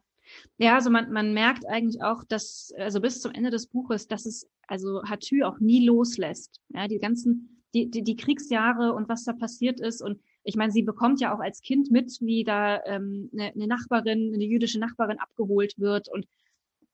Ja, 0.58 0.74
also 0.74 0.90
man, 0.90 1.12
man 1.12 1.34
merkt 1.34 1.66
eigentlich 1.66 2.02
auch, 2.02 2.24
dass, 2.24 2.72
also 2.76 3.00
bis 3.00 3.20
zum 3.20 3.32
Ende 3.32 3.50
des 3.50 3.68
Buches, 3.68 4.08
dass 4.08 4.26
es 4.26 4.48
also 4.66 5.02
Hatü 5.04 5.44
auch 5.44 5.60
nie 5.60 5.86
loslässt. 5.86 6.60
Ja, 6.70 6.88
die 6.88 6.98
ganzen, 6.98 7.62
die, 7.74 7.90
die, 7.90 8.02
die 8.02 8.16
Kriegsjahre 8.16 8.92
und 8.92 9.08
was 9.08 9.24
da 9.24 9.32
passiert 9.32 9.80
ist 9.80 10.02
und 10.02 10.20
ich 10.42 10.54
meine, 10.54 10.72
sie 10.72 10.82
bekommt 10.82 11.20
ja 11.20 11.34
auch 11.34 11.40
als 11.40 11.60
Kind 11.60 11.90
mit, 11.90 12.18
wie 12.20 12.44
da 12.44 12.80
ähm, 12.84 13.30
eine, 13.32 13.52
eine 13.52 13.66
Nachbarin, 13.66 14.32
eine 14.32 14.44
jüdische 14.44 14.78
Nachbarin 14.78 15.18
abgeholt 15.18 15.74
wird 15.76 16.08
und 16.08 16.26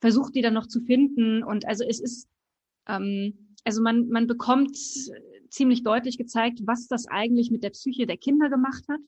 versucht 0.02 0.34
die 0.34 0.42
dann 0.42 0.52
noch 0.52 0.66
zu 0.66 0.80
finden. 0.80 1.42
Und 1.42 1.66
also 1.66 1.84
es 1.84 2.00
ist, 2.00 2.28
ähm, 2.88 3.54
also 3.64 3.80
man, 3.80 4.08
man 4.08 4.26
bekommt 4.26 4.76
ziemlich 5.48 5.84
deutlich 5.84 6.18
gezeigt, 6.18 6.60
was 6.66 6.88
das 6.88 7.06
eigentlich 7.06 7.50
mit 7.50 7.62
der 7.62 7.70
Psyche 7.70 8.06
der 8.06 8.16
Kinder 8.16 8.50
gemacht 8.50 8.84
hat 8.88 9.00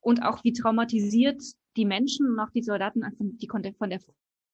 und 0.00 0.22
auch 0.22 0.42
wie 0.42 0.52
traumatisiert 0.52 1.40
die 1.76 1.84
Menschen 1.86 2.26
und 2.26 2.40
auch 2.40 2.50
die 2.50 2.62
Soldaten, 2.62 3.02
die 3.40 3.48
von 3.48 3.90
der 3.90 4.00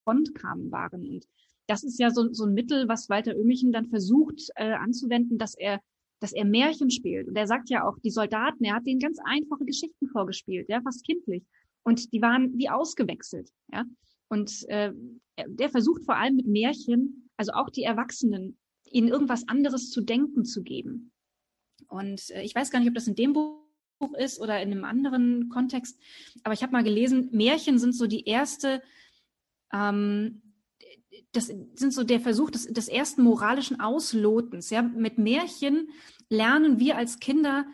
Front 0.04 0.34
kamen, 0.34 0.70
waren. 0.70 1.08
Und 1.08 1.26
das 1.66 1.82
ist 1.82 1.98
ja 1.98 2.10
so, 2.10 2.30
so 2.32 2.44
ein 2.44 2.54
Mittel, 2.54 2.86
was 2.86 3.08
Walter 3.08 3.34
Oehmichen 3.36 3.72
dann 3.72 3.88
versucht 3.88 4.50
äh, 4.56 4.72
anzuwenden, 4.72 5.38
dass 5.38 5.54
er 5.54 5.80
dass 6.22 6.32
er 6.32 6.44
Märchen 6.44 6.90
spielt. 6.90 7.28
Und 7.28 7.36
er 7.36 7.46
sagt 7.46 7.70
ja 7.70 7.88
auch, 7.88 7.98
die 8.00 8.10
Soldaten, 8.10 8.62
er 8.64 8.74
hat 8.74 8.86
denen 8.86 9.00
ganz 9.00 9.18
einfache 9.24 9.64
Geschichten 9.64 10.06
vorgespielt, 10.08 10.68
ja, 10.68 10.82
fast 10.82 11.02
kindlich. 11.06 11.42
Und 11.82 12.12
die 12.12 12.20
waren 12.20 12.58
wie 12.58 12.68
ausgewechselt, 12.68 13.48
ja. 13.72 13.84
Und 14.30 14.66
äh, 14.68 14.92
der 15.46 15.68
versucht 15.68 16.04
vor 16.04 16.16
allem 16.16 16.36
mit 16.36 16.46
Märchen, 16.46 17.28
also 17.36 17.52
auch 17.52 17.68
die 17.68 17.82
Erwachsenen, 17.82 18.56
ihnen 18.84 19.08
irgendwas 19.08 19.46
anderes 19.48 19.90
zu 19.90 20.00
denken 20.00 20.44
zu 20.44 20.62
geben. 20.62 21.12
Und 21.88 22.30
äh, 22.30 22.42
ich 22.42 22.54
weiß 22.54 22.70
gar 22.70 22.78
nicht, 22.78 22.88
ob 22.88 22.94
das 22.94 23.08
in 23.08 23.16
dem 23.16 23.34
Buch 23.34 23.60
ist 24.16 24.40
oder 24.40 24.62
in 24.62 24.72
einem 24.72 24.84
anderen 24.84 25.50
Kontext, 25.50 26.00
aber 26.42 26.54
ich 26.54 26.62
habe 26.62 26.72
mal 26.72 26.82
gelesen, 26.82 27.28
Märchen 27.32 27.78
sind 27.78 27.94
so 27.94 28.06
die 28.06 28.24
erste 28.24 28.80
ähm, 29.72 30.40
das 31.32 31.46
sind 31.46 31.92
so 31.92 32.02
der 32.02 32.20
Versuch 32.20 32.50
des, 32.50 32.66
des 32.66 32.88
ersten 32.88 33.22
moralischen 33.22 33.80
Auslotens. 33.80 34.70
Ja, 34.70 34.82
mit 34.82 35.18
Märchen 35.18 35.88
lernen 36.28 36.80
wir 36.80 36.96
als 36.96 37.20
Kinder, 37.20 37.66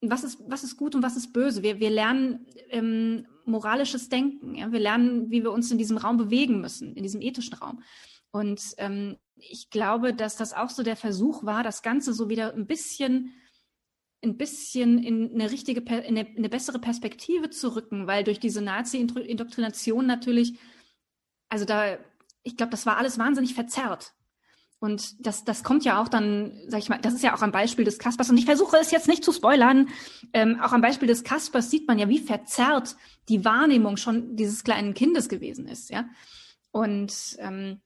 was 0.00 0.24
ist, 0.24 0.38
was 0.46 0.64
ist 0.64 0.76
gut 0.76 0.94
und 0.94 1.02
was 1.02 1.16
ist 1.16 1.32
böse. 1.32 1.62
Wir, 1.62 1.78
wir 1.78 1.90
lernen 1.90 2.46
ähm, 2.70 3.26
moralisches 3.46 4.08
Denken. 4.08 4.54
Ja? 4.54 4.72
Wir 4.72 4.80
lernen, 4.80 5.30
wie 5.30 5.42
wir 5.42 5.52
uns 5.52 5.70
in 5.70 5.78
diesem 5.78 5.96
Raum 5.96 6.16
bewegen 6.16 6.60
müssen, 6.60 6.94
in 6.94 7.02
diesem 7.02 7.20
ethischen 7.20 7.54
Raum. 7.54 7.82
Und 8.30 8.62
ähm, 8.78 9.16
ich 9.36 9.70
glaube, 9.70 10.14
dass 10.14 10.36
das 10.36 10.52
auch 10.52 10.70
so 10.70 10.82
der 10.82 10.96
Versuch 10.96 11.44
war, 11.44 11.62
das 11.62 11.82
Ganze 11.82 12.12
so 12.12 12.28
wieder 12.28 12.54
ein 12.54 12.66
bisschen 12.66 13.32
ein 14.24 14.38
bisschen 14.38 14.98
in 14.98 15.34
eine 15.34 15.50
richtige, 15.50 15.80
in 15.80 16.18
eine, 16.18 16.28
in 16.28 16.38
eine 16.38 16.48
bessere 16.48 16.78
Perspektive 16.78 17.50
zu 17.50 17.76
rücken, 17.76 18.06
weil 18.06 18.24
durch 18.24 18.40
diese 18.40 18.62
Nazi-Indoktrination 18.62 20.06
natürlich, 20.06 20.58
also 21.48 21.64
da 21.64 21.98
ich 22.46 22.56
glaube, 22.56 22.70
das 22.70 22.86
war 22.86 22.96
alles 22.96 23.18
wahnsinnig 23.18 23.54
verzerrt. 23.54 24.14
Und 24.78 25.26
das, 25.26 25.44
das 25.44 25.64
kommt 25.64 25.84
ja 25.84 26.00
auch 26.00 26.08
dann, 26.08 26.52
sag 26.68 26.80
ich 26.80 26.88
mal, 26.88 26.98
das 27.00 27.14
ist 27.14 27.22
ja 27.22 27.34
auch 27.34 27.42
am 27.42 27.52
Beispiel 27.52 27.84
des 27.84 27.98
Kaspers. 27.98 28.28
Und 28.28 28.36
ich 28.36 28.44
versuche 28.44 28.76
es 28.76 28.90
jetzt 28.90 29.08
nicht 29.08 29.24
zu 29.24 29.32
spoilern. 29.32 29.88
Ähm, 30.34 30.60
auch 30.60 30.72
am 30.72 30.82
Beispiel 30.82 31.08
des 31.08 31.24
Kaspers 31.24 31.70
sieht 31.70 31.88
man 31.88 31.98
ja, 31.98 32.08
wie 32.08 32.18
verzerrt 32.18 32.96
die 33.28 33.44
Wahrnehmung 33.44 33.96
schon 33.96 34.36
dieses 34.36 34.64
kleinen 34.64 34.94
Kindes 34.94 35.28
gewesen 35.28 35.66
ist, 35.66 35.90
ja. 35.90 36.08
Und 36.72 37.36
ähm, 37.38 37.80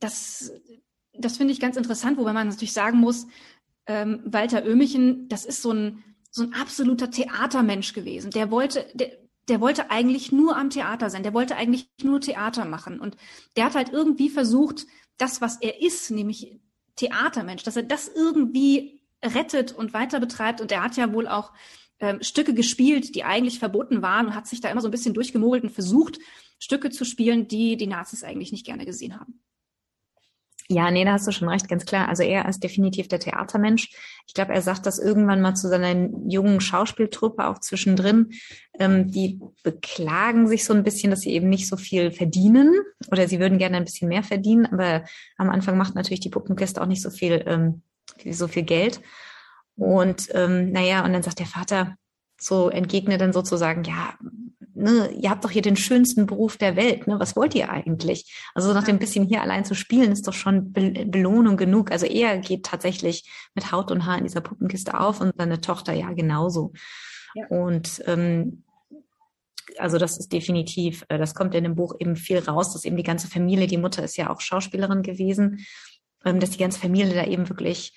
das, 0.00 0.52
das 1.14 1.38
finde 1.38 1.54
ich 1.54 1.60
ganz 1.60 1.76
interessant, 1.76 2.18
wobei 2.18 2.34
man 2.34 2.48
natürlich 2.48 2.74
sagen 2.74 2.98
muss, 2.98 3.26
ähm, 3.86 4.20
Walter 4.24 4.64
Oehmichen, 4.64 5.28
das 5.28 5.46
ist 5.46 5.62
so 5.62 5.72
ein, 5.72 6.04
so 6.30 6.42
ein 6.42 6.52
absoluter 6.52 7.10
Theatermensch 7.10 7.94
gewesen. 7.94 8.30
Der 8.30 8.50
wollte, 8.50 8.86
der, 8.94 9.12
der 9.48 9.60
wollte 9.60 9.90
eigentlich 9.90 10.30
nur 10.30 10.56
am 10.56 10.70
Theater 10.70 11.10
sein, 11.10 11.22
der 11.22 11.34
wollte 11.34 11.56
eigentlich 11.56 11.88
nur 12.02 12.20
Theater 12.20 12.64
machen. 12.64 13.00
Und 13.00 13.16
der 13.56 13.64
hat 13.64 13.74
halt 13.74 13.92
irgendwie 13.92 14.28
versucht, 14.28 14.86
das, 15.22 15.40
was 15.40 15.56
er 15.60 15.80
ist, 15.80 16.10
nämlich 16.10 16.58
Theatermensch, 16.96 17.62
dass 17.62 17.76
er 17.76 17.84
das 17.84 18.08
irgendwie 18.08 19.00
rettet 19.24 19.72
und 19.72 19.94
weiter 19.94 20.18
betreibt. 20.18 20.60
Und 20.60 20.72
er 20.72 20.82
hat 20.82 20.96
ja 20.96 21.12
wohl 21.12 21.28
auch 21.28 21.52
ähm, 22.00 22.22
Stücke 22.22 22.54
gespielt, 22.54 23.14
die 23.14 23.22
eigentlich 23.22 23.60
verboten 23.60 24.02
waren 24.02 24.26
und 24.26 24.34
hat 24.34 24.48
sich 24.48 24.60
da 24.60 24.68
immer 24.68 24.80
so 24.80 24.88
ein 24.88 24.90
bisschen 24.90 25.14
durchgemogelt 25.14 25.62
und 25.62 25.70
versucht, 25.70 26.18
Stücke 26.58 26.90
zu 26.90 27.04
spielen, 27.04 27.46
die 27.46 27.76
die 27.76 27.86
Nazis 27.86 28.24
eigentlich 28.24 28.52
nicht 28.52 28.66
gerne 28.66 28.84
gesehen 28.84 29.18
haben. 29.18 29.40
Ja, 30.68 30.90
nee, 30.90 31.04
da 31.04 31.12
hast 31.12 31.26
du 31.26 31.32
schon 31.32 31.48
recht, 31.48 31.68
ganz 31.68 31.84
klar. 31.84 32.08
Also 32.08 32.22
er 32.22 32.48
ist 32.48 32.62
definitiv 32.62 33.08
der 33.08 33.20
Theatermensch. 33.20 33.90
Ich 34.26 34.34
glaube, 34.34 34.52
er 34.52 34.62
sagt 34.62 34.86
das 34.86 34.98
irgendwann 34.98 35.40
mal 35.40 35.54
zu 35.54 35.68
seiner 35.68 35.94
jungen 36.26 36.60
Schauspieltruppe 36.60 37.46
auch 37.46 37.58
zwischendrin. 37.58 38.30
Ähm, 38.78 39.10
die 39.10 39.40
beklagen 39.62 40.48
sich 40.48 40.64
so 40.64 40.72
ein 40.72 40.84
bisschen, 40.84 41.10
dass 41.10 41.20
sie 41.20 41.32
eben 41.32 41.48
nicht 41.48 41.68
so 41.68 41.76
viel 41.76 42.10
verdienen 42.10 42.74
oder 43.10 43.28
sie 43.28 43.40
würden 43.40 43.58
gerne 43.58 43.76
ein 43.76 43.84
bisschen 43.84 44.08
mehr 44.08 44.22
verdienen. 44.22 44.66
Aber 44.66 45.04
am 45.36 45.50
Anfang 45.50 45.76
macht 45.76 45.94
natürlich 45.94 46.20
die 46.20 46.30
Puppenkiste 46.30 46.80
auch 46.80 46.86
nicht 46.86 47.02
so 47.02 47.10
viel, 47.10 47.42
ähm, 47.46 47.82
so 48.30 48.48
viel 48.48 48.62
Geld. 48.62 49.00
Und 49.76 50.28
ähm, 50.32 50.70
naja, 50.70 51.04
und 51.04 51.12
dann 51.12 51.22
sagt 51.22 51.38
der 51.38 51.46
Vater, 51.46 51.96
so 52.38 52.68
entgegnet 52.68 53.20
dann 53.20 53.32
sozusagen, 53.32 53.84
ja, 53.84 54.14
ne, 54.74 55.10
ihr 55.12 55.30
habt 55.30 55.44
doch 55.44 55.50
hier 55.50 55.62
den 55.62 55.76
schönsten 55.76 56.26
Beruf 56.26 56.56
der 56.56 56.76
Welt, 56.76 57.06
ne? 57.06 57.18
Was 57.18 57.36
wollt 57.36 57.54
ihr 57.54 57.70
eigentlich? 57.70 58.34
Also 58.54 58.72
nach 58.72 58.84
dem 58.84 58.98
bisschen 58.98 59.24
hier 59.24 59.42
allein 59.42 59.64
zu 59.64 59.74
spielen, 59.74 60.12
ist 60.12 60.26
doch 60.26 60.32
schon 60.32 60.72
Be 60.72 61.04
Belohnung 61.06 61.56
genug. 61.56 61.90
Also 61.90 62.06
er 62.06 62.38
geht 62.38 62.64
tatsächlich 62.64 63.30
mit 63.54 63.72
Haut 63.72 63.90
und 63.90 64.06
Haar 64.06 64.18
in 64.18 64.24
dieser 64.24 64.40
Puppenkiste 64.40 64.98
auf 64.98 65.20
und 65.20 65.32
seine 65.36 65.60
Tochter 65.60 65.92
ja 65.92 66.12
genauso. 66.12 66.72
Ja. 67.34 67.46
Und 67.48 68.02
ähm, 68.06 68.64
also 69.78 69.98
das 69.98 70.18
ist 70.18 70.32
definitiv, 70.32 71.04
äh, 71.08 71.18
das 71.18 71.34
kommt 71.34 71.54
in 71.54 71.64
dem 71.64 71.74
Buch 71.74 71.94
eben 71.98 72.16
viel 72.16 72.38
raus, 72.38 72.72
dass 72.72 72.84
eben 72.84 72.96
die 72.96 73.02
ganze 73.02 73.28
Familie, 73.28 73.66
die 73.66 73.78
Mutter 73.78 74.02
ist 74.02 74.16
ja 74.16 74.30
auch 74.30 74.40
Schauspielerin 74.40 75.02
gewesen, 75.02 75.64
ähm, 76.24 76.40
dass 76.40 76.50
die 76.50 76.58
ganze 76.58 76.80
Familie 76.80 77.14
da 77.14 77.24
eben 77.24 77.48
wirklich 77.48 77.92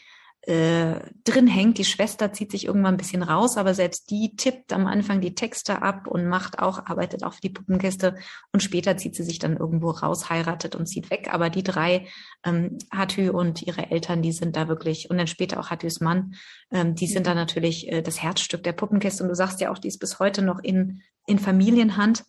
äh, 0.47 0.99
drin 1.23 1.47
hängt. 1.47 1.79
Die 1.79 1.85
Schwester 1.85 2.31
zieht 2.31 2.51
sich 2.51 2.65
irgendwann 2.65 2.93
ein 2.93 2.97
bisschen 2.97 3.23
raus, 3.23 3.57
aber 3.57 3.73
selbst 3.73 4.11
die 4.11 4.35
tippt 4.35 4.73
am 4.73 4.85
Anfang 4.85 5.19
die 5.19 5.33
Texte 5.33 5.81
ab 5.81 6.05
und 6.05 6.27
macht 6.27 6.59
auch, 6.59 6.85
arbeitet 6.85 7.23
auch 7.23 7.33
für 7.33 7.41
die 7.41 7.49
Puppenkiste 7.49 8.15
und 8.51 8.61
später 8.61 8.95
zieht 8.95 9.15
sie 9.15 9.23
sich 9.23 9.39
dann 9.39 9.57
irgendwo 9.57 9.89
raus, 9.89 10.29
heiratet 10.29 10.75
und 10.75 10.85
zieht 10.85 11.09
weg. 11.09 11.29
Aber 11.31 11.49
die 11.49 11.63
drei, 11.63 12.07
ähm, 12.43 12.77
Hatü 12.91 13.31
und 13.31 13.63
ihre 13.63 13.89
Eltern, 13.89 14.21
die 14.21 14.31
sind 14.31 14.55
da 14.55 14.67
wirklich, 14.67 15.09
und 15.09 15.17
dann 15.17 15.25
später 15.25 15.59
auch 15.59 15.71
Hatüs 15.71 15.99
Mann, 15.99 16.35
ähm, 16.71 16.93
die 16.93 17.07
sind 17.07 17.25
da 17.25 17.33
natürlich 17.33 17.91
äh, 17.91 18.03
das 18.03 18.21
Herzstück 18.21 18.63
der 18.63 18.73
Puppenkiste. 18.73 19.23
Und 19.23 19.29
du 19.29 19.35
sagst 19.35 19.61
ja 19.61 19.71
auch, 19.71 19.79
die 19.79 19.87
ist 19.87 19.99
bis 19.99 20.19
heute 20.19 20.43
noch 20.43 20.59
in, 20.59 21.01
in 21.25 21.39
Familienhand. 21.39 22.23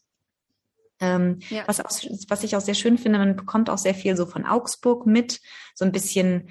Ähm, 1.00 1.40
ja. 1.50 1.64
was, 1.66 1.81
auch, 1.81 1.90
was 2.29 2.44
ich 2.44 2.57
auch 2.57 2.62
sehr 2.62 2.72
schön 2.72 2.96
finde, 2.96 3.18
man 3.18 3.37
bekommt 3.37 3.68
auch 3.68 3.76
sehr 3.76 3.94
viel 3.94 4.16
so 4.16 4.24
von 4.24 4.46
Augsburg 4.46 5.05
mit, 5.05 5.42
so 5.74 5.85
ein 5.85 5.92
bisschen 5.92 6.48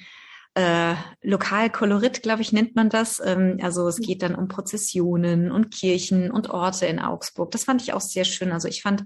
äh, 0.55 0.95
Lokalkolorit, 1.21 2.23
glaube 2.23 2.41
ich, 2.41 2.53
nennt 2.53 2.75
man 2.75 2.89
das. 2.89 3.21
Ähm, 3.23 3.59
also 3.61 3.87
es 3.87 3.99
geht 3.99 4.21
dann 4.21 4.35
um 4.35 4.47
Prozessionen 4.47 5.51
und 5.51 5.69
Kirchen 5.69 6.31
und 6.31 6.49
Orte 6.49 6.85
in 6.85 6.99
Augsburg. 6.99 7.51
Das 7.51 7.65
fand 7.65 7.81
ich 7.81 7.93
auch 7.93 8.01
sehr 8.01 8.23
schön. 8.23 8.53
Also 8.53 8.69
ich 8.69 8.81
fand, 8.81 9.03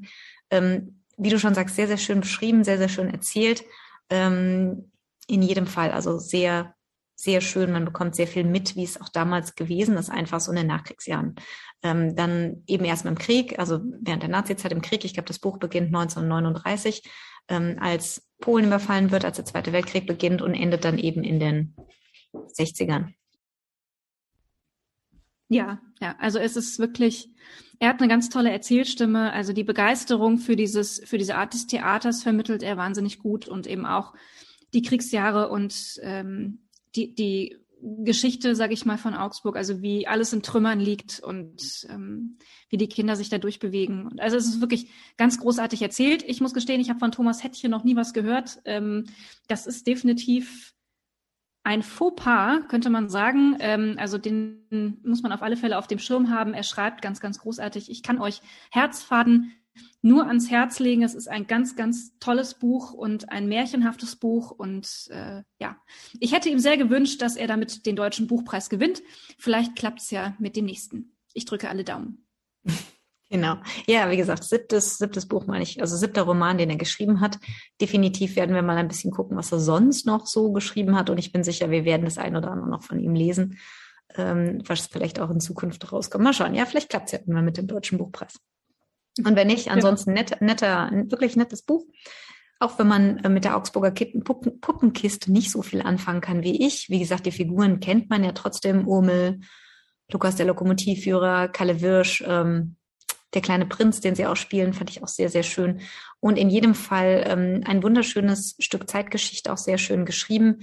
ähm, 0.51 1.01
wie 1.17 1.29
du 1.29 1.39
schon 1.39 1.55
sagst, 1.55 1.75
sehr, 1.75 1.87
sehr 1.87 1.97
schön 1.97 2.21
beschrieben, 2.21 2.63
sehr, 2.63 2.77
sehr 2.77 2.87
schön 2.87 3.09
erzählt. 3.09 3.63
Ähm, 4.11 4.91
in 5.27 5.41
jedem 5.41 5.65
Fall, 5.65 5.91
also 5.91 6.19
sehr, 6.19 6.75
sehr 7.15 7.41
schön. 7.41 7.71
Man 7.71 7.85
bekommt 7.85 8.15
sehr 8.15 8.27
viel 8.27 8.43
mit, 8.43 8.75
wie 8.75 8.83
es 8.83 9.01
auch 9.01 9.09
damals 9.09 9.55
gewesen 9.55 9.97
ist, 9.97 10.11
einfach 10.11 10.39
so 10.39 10.51
in 10.51 10.57
den 10.57 10.67
Nachkriegsjahren. 10.67 11.35
Ähm, 11.81 12.15
dann 12.15 12.63
eben 12.67 12.85
erst 12.85 13.05
mit 13.05 13.15
dem 13.15 13.17
Krieg, 13.17 13.57
also 13.57 13.79
während 14.01 14.21
der 14.21 14.29
Nazizeit 14.29 14.71
im 14.71 14.83
Krieg. 14.83 15.03
Ich 15.03 15.15
glaube, 15.15 15.27
das 15.27 15.39
Buch 15.39 15.57
beginnt 15.57 15.87
1939 15.87 17.09
ähm, 17.49 17.77
als 17.79 18.27
Polen 18.39 18.65
überfallen 18.65 19.11
wird, 19.11 19.25
als 19.25 19.35
der 19.35 19.45
Zweite 19.45 19.73
Weltkrieg 19.73 20.07
beginnt 20.07 20.41
und 20.41 20.53
endet 20.53 20.85
dann 20.85 20.97
eben 20.97 21.23
in 21.23 21.39
den 21.39 21.75
60ern. 22.33 23.13
Ja, 25.49 25.81
ja, 25.99 26.15
also 26.19 26.37
es 26.37 26.55
ist 26.55 26.77
wirklich, 26.77 27.29
er 27.79 27.89
hat 27.89 27.99
eine 27.99 28.07
ganz 28.07 28.29
tolle 28.29 28.51
Erzählstimme, 28.51 29.33
also 29.33 29.51
die 29.51 29.63
Begeisterung 29.63 30.37
für 30.37 30.55
dieses, 30.55 31.01
für 31.05 31.17
diese 31.17 31.35
Art 31.35 31.53
des 31.53 31.65
Theaters 31.65 32.21
vermittelt 32.21 32.61
er 32.61 32.77
wahnsinnig 32.77 33.19
gut 33.19 33.47
und 33.47 33.65
eben 33.65 33.85
auch 33.85 34.13
die 34.73 34.83
Kriegsjahre 34.83 35.49
und 35.49 35.99
ähm, 36.03 36.59
die, 36.95 37.15
die 37.15 37.57
Geschichte, 37.81 38.55
sage 38.55 38.73
ich 38.73 38.85
mal, 38.85 38.97
von 38.97 39.13
Augsburg, 39.13 39.55
also 39.55 39.81
wie 39.81 40.07
alles 40.07 40.33
in 40.33 40.43
Trümmern 40.43 40.79
liegt 40.79 41.19
und 41.19 41.87
ähm, 41.89 42.37
wie 42.69 42.77
die 42.77 42.89
Kinder 42.89 43.15
sich 43.15 43.29
da 43.29 43.37
durchbewegen. 43.37 44.19
Also 44.19 44.37
es 44.37 44.47
ist 44.47 44.61
wirklich 44.61 44.89
ganz 45.17 45.39
großartig 45.39 45.81
erzählt. 45.81 46.23
Ich 46.27 46.41
muss 46.41 46.53
gestehen, 46.53 46.81
ich 46.81 46.89
habe 46.89 46.99
von 46.99 47.11
Thomas 47.11 47.43
Hettchen 47.43 47.71
noch 47.71 47.83
nie 47.83 47.95
was 47.95 48.13
gehört. 48.13 48.59
Ähm, 48.65 49.05
das 49.47 49.67
ist 49.67 49.87
definitiv 49.87 50.73
ein 51.63 51.83
Fauxpas, 51.83 52.67
könnte 52.67 52.89
man 52.89 53.09
sagen. 53.09 53.57
Ähm, 53.59 53.95
also 53.97 54.17
den 54.17 54.99
muss 55.03 55.21
man 55.21 55.31
auf 55.31 55.41
alle 55.41 55.57
Fälle 55.57 55.77
auf 55.77 55.87
dem 55.87 55.99
Schirm 55.99 56.29
haben. 56.29 56.53
Er 56.53 56.63
schreibt 56.63 57.01
ganz, 57.01 57.19
ganz 57.19 57.39
großartig. 57.39 57.89
Ich 57.89 58.03
kann 58.03 58.19
euch 58.19 58.41
Herzfaden 58.71 59.53
nur 60.01 60.27
ans 60.27 60.49
Herz 60.49 60.79
legen. 60.79 61.03
Es 61.03 61.15
ist 61.15 61.27
ein 61.27 61.47
ganz, 61.47 61.75
ganz 61.75 62.17
tolles 62.19 62.53
Buch 62.53 62.93
und 62.93 63.29
ein 63.29 63.47
märchenhaftes 63.47 64.15
Buch. 64.15 64.51
Und 64.51 65.07
äh, 65.11 65.43
ja, 65.59 65.77
ich 66.19 66.33
hätte 66.33 66.49
ihm 66.49 66.59
sehr 66.59 66.77
gewünscht, 66.77 67.21
dass 67.21 67.35
er 67.35 67.47
damit 67.47 67.85
den 67.85 67.95
Deutschen 67.95 68.27
Buchpreis 68.27 68.69
gewinnt. 68.69 69.01
Vielleicht 69.37 69.75
klappt 69.75 70.01
es 70.01 70.11
ja 70.11 70.35
mit 70.39 70.55
dem 70.55 70.65
nächsten. 70.65 71.15
Ich 71.33 71.45
drücke 71.45 71.69
alle 71.69 71.83
Daumen. 71.83 72.25
Genau. 73.31 73.57
Ja, 73.85 74.09
wie 74.09 74.17
gesagt, 74.17 74.43
siebtes, 74.43 74.97
siebtes 74.97 75.27
Buch 75.27 75.45
meine 75.45 75.61
ich, 75.61 75.81
also 75.81 75.95
siebter 75.95 76.23
Roman, 76.23 76.57
den 76.57 76.71
er 76.71 76.77
geschrieben 76.77 77.21
hat. 77.21 77.37
Definitiv 77.79 78.35
werden 78.35 78.55
wir 78.55 78.63
mal 78.63 78.77
ein 78.77 78.87
bisschen 78.87 79.11
gucken, 79.11 79.37
was 79.37 79.51
er 79.51 79.59
sonst 79.59 80.07
noch 80.07 80.25
so 80.25 80.51
geschrieben 80.51 80.95
hat. 80.97 81.11
Und 81.11 81.19
ich 81.19 81.31
bin 81.31 81.43
sicher, 81.43 81.69
wir 81.69 81.85
werden 81.85 82.05
das 82.05 82.17
ein 82.17 82.35
oder 82.35 82.49
andere 82.49 82.69
noch 82.69 82.81
von 82.81 82.99
ihm 82.99 83.13
lesen, 83.13 83.59
ähm, 84.15 84.63
was 84.65 84.87
vielleicht 84.87 85.19
auch 85.19 85.29
in 85.29 85.39
Zukunft 85.39 85.91
rauskommt. 85.91 86.23
Mal 86.23 86.33
schauen. 86.33 86.55
Ja, 86.55 86.65
vielleicht 86.65 86.89
klappt 86.89 87.05
es 87.05 87.11
ja 87.11 87.19
irgendwann 87.19 87.45
mit 87.45 87.57
dem 87.57 87.67
Deutschen 87.67 87.99
Buchpreis. 87.99 88.39
Und 89.25 89.35
wenn 89.35 89.47
nicht, 89.47 89.69
ansonsten 89.69 90.13
net, 90.13 90.41
netter, 90.41 90.89
wirklich 91.09 91.35
nettes 91.35 91.61
Buch. 91.61 91.85
Auch 92.59 92.77
wenn 92.77 92.87
man 92.87 93.17
äh, 93.19 93.29
mit 93.29 93.45
der 93.45 93.55
Augsburger 93.55 93.91
Puppen, 93.91 94.59
Puppenkiste 94.59 95.31
nicht 95.31 95.51
so 95.51 95.61
viel 95.61 95.81
anfangen 95.81 96.21
kann 96.21 96.43
wie 96.43 96.65
ich. 96.65 96.89
Wie 96.89 96.99
gesagt, 96.99 97.25
die 97.25 97.31
Figuren 97.31 97.79
kennt 97.79 98.09
man 98.09 98.23
ja 98.23 98.33
trotzdem. 98.33 98.87
Urmel, 98.87 99.39
Lukas 100.11 100.35
der 100.35 100.45
Lokomotivführer, 100.45 101.47
Kalle 101.47 101.81
Wirsch, 101.81 102.23
ähm, 102.27 102.75
der 103.33 103.41
kleine 103.41 103.65
Prinz, 103.65 104.01
den 104.01 104.15
sie 104.15 104.25
auch 104.25 104.35
spielen, 104.35 104.73
fand 104.73 104.89
ich 104.89 105.03
auch 105.03 105.07
sehr, 105.07 105.29
sehr 105.29 105.43
schön. 105.43 105.81
Und 106.19 106.37
in 106.37 106.49
jedem 106.49 106.73
Fall 106.73 107.23
ähm, 107.27 107.61
ein 107.65 107.83
wunderschönes 107.83 108.55
Stück 108.59 108.89
Zeitgeschichte, 108.89 109.53
auch 109.53 109.57
sehr 109.57 109.77
schön 109.77 110.05
geschrieben. 110.05 110.61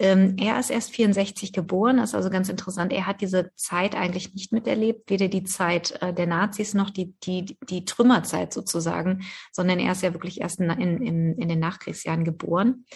Ähm, 0.00 0.36
er 0.38 0.58
ist 0.58 0.70
erst 0.70 0.90
64 0.90 1.52
geboren, 1.52 1.98
das 1.98 2.10
ist 2.10 2.14
also 2.16 2.30
ganz 2.30 2.48
interessant. 2.48 2.92
Er 2.92 3.06
hat 3.06 3.20
diese 3.20 3.52
Zeit 3.54 3.94
eigentlich 3.94 4.34
nicht 4.34 4.52
miterlebt, 4.52 5.08
weder 5.08 5.28
die 5.28 5.44
Zeit 5.44 6.00
äh, 6.02 6.12
der 6.12 6.26
Nazis 6.26 6.74
noch 6.74 6.90
die, 6.90 7.14
die, 7.22 7.56
die 7.68 7.84
Trümmerzeit 7.84 8.52
sozusagen, 8.52 9.24
sondern 9.52 9.78
er 9.78 9.92
ist 9.92 10.02
ja 10.02 10.12
wirklich 10.12 10.40
erst 10.40 10.60
in, 10.60 10.70
in, 10.70 11.38
in 11.38 11.48
den 11.48 11.60
Nachkriegsjahren 11.60 12.24
geboren. 12.24 12.86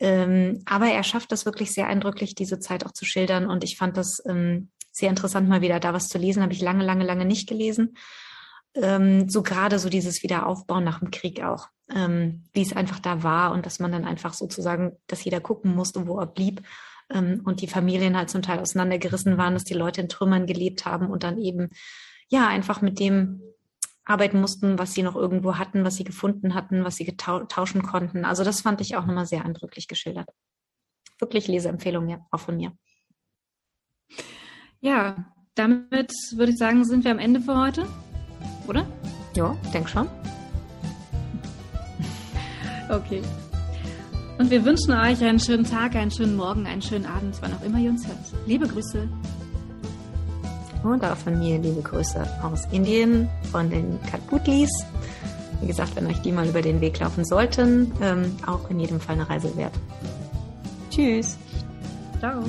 Ähm, 0.00 0.62
aber 0.66 0.86
er 0.86 1.04
schafft 1.04 1.30
das 1.30 1.46
wirklich 1.46 1.72
sehr 1.72 1.86
eindrücklich, 1.86 2.34
diese 2.34 2.58
Zeit 2.58 2.84
auch 2.84 2.92
zu 2.92 3.04
schildern. 3.04 3.46
Und 3.46 3.62
ich 3.62 3.76
fand 3.76 3.96
das 3.96 4.20
ähm, 4.26 4.70
sehr 4.90 5.10
interessant, 5.10 5.48
mal 5.48 5.62
wieder 5.62 5.78
da 5.78 5.92
was 5.92 6.08
zu 6.08 6.18
lesen. 6.18 6.42
Habe 6.42 6.52
ich 6.52 6.60
lange, 6.60 6.84
lange, 6.84 7.04
lange 7.04 7.24
nicht 7.24 7.48
gelesen 7.48 7.94
ähm, 8.74 9.28
so 9.28 9.42
gerade 9.42 9.78
so 9.78 9.88
dieses 9.88 10.22
Wiederaufbauen 10.22 10.84
nach 10.84 10.98
dem 10.98 11.10
Krieg 11.10 11.42
auch, 11.42 11.68
ähm, 11.92 12.44
wie 12.52 12.62
es 12.62 12.72
einfach 12.72 12.98
da 12.98 13.22
war 13.22 13.52
und 13.52 13.66
dass 13.66 13.78
man 13.78 13.92
dann 13.92 14.04
einfach 14.04 14.34
sozusagen, 14.34 14.96
dass 15.06 15.24
jeder 15.24 15.40
gucken 15.40 15.74
musste, 15.74 16.06
wo 16.06 16.18
er 16.18 16.26
blieb 16.26 16.62
ähm, 17.10 17.42
und 17.44 17.60
die 17.60 17.66
Familien 17.66 18.16
halt 18.16 18.30
zum 18.30 18.42
Teil 18.42 18.60
auseinandergerissen 18.60 19.36
waren, 19.36 19.54
dass 19.54 19.64
die 19.64 19.74
Leute 19.74 20.00
in 20.00 20.08
Trümmern 20.08 20.46
gelebt 20.46 20.86
haben 20.86 21.08
und 21.08 21.22
dann 21.22 21.38
eben 21.38 21.70
ja 22.28 22.48
einfach 22.48 22.80
mit 22.80 22.98
dem 22.98 23.42
arbeiten 24.04 24.40
mussten, 24.40 24.78
was 24.78 24.92
sie 24.92 25.02
noch 25.02 25.16
irgendwo 25.16 25.56
hatten, 25.56 25.84
was 25.84 25.96
sie 25.96 26.04
gefunden 26.04 26.54
hatten, 26.54 26.84
was 26.84 26.96
sie 26.96 27.16
tauschen 27.16 27.82
konnten. 27.82 28.24
Also 28.24 28.44
das 28.44 28.60
fand 28.60 28.80
ich 28.80 28.96
auch 28.96 29.06
nochmal 29.06 29.26
sehr 29.26 29.44
eindrücklich 29.44 29.88
geschildert. 29.88 30.28
Wirklich 31.18 31.48
Leseempfehlung, 31.48 32.08
ja, 32.08 32.26
auch 32.30 32.40
von 32.40 32.56
mir. 32.56 32.72
Ja, 34.80 35.32
damit 35.54 36.12
würde 36.32 36.52
ich 36.52 36.58
sagen, 36.58 36.84
sind 36.84 37.04
wir 37.04 37.12
am 37.12 37.18
Ende 37.18 37.40
für 37.40 37.56
heute 37.56 37.86
oder? 38.66 38.86
Ja, 39.34 39.56
denk 39.72 39.88
schon. 39.88 40.08
Okay. 42.90 43.22
Und 44.38 44.50
wir 44.50 44.64
wünschen 44.64 44.92
euch 44.92 45.22
einen 45.22 45.38
schönen 45.38 45.64
Tag, 45.64 45.94
einen 45.94 46.10
schönen 46.10 46.36
Morgen, 46.36 46.66
einen 46.66 46.82
schönen 46.82 47.06
Abend, 47.06 47.36
wann 47.40 47.52
auch 47.52 47.64
immer 47.64 47.78
ihr 47.78 47.90
uns 47.90 48.06
hört. 48.06 48.18
Liebe 48.46 48.66
Grüße. 48.66 49.08
Und 50.82 51.04
auch 51.04 51.16
von 51.16 51.38
mir 51.38 51.58
liebe 51.58 51.80
Grüße 51.80 52.26
aus 52.42 52.66
Indien, 52.72 53.28
von 53.50 53.70
den 53.70 53.98
Katputlis. 54.10 54.70
Wie 55.60 55.68
gesagt, 55.68 55.96
wenn 55.96 56.06
euch 56.06 56.20
die 56.20 56.32
mal 56.32 56.46
über 56.46 56.60
den 56.60 56.80
Weg 56.80 56.98
laufen 56.98 57.24
sollten, 57.24 57.92
ähm, 58.02 58.36
auch 58.46 58.68
in 58.68 58.80
jedem 58.80 59.00
Fall 59.00 59.14
eine 59.14 59.28
Reise 59.28 59.56
wert. 59.56 59.72
Tschüss. 60.90 61.38
Ciao. 62.18 62.42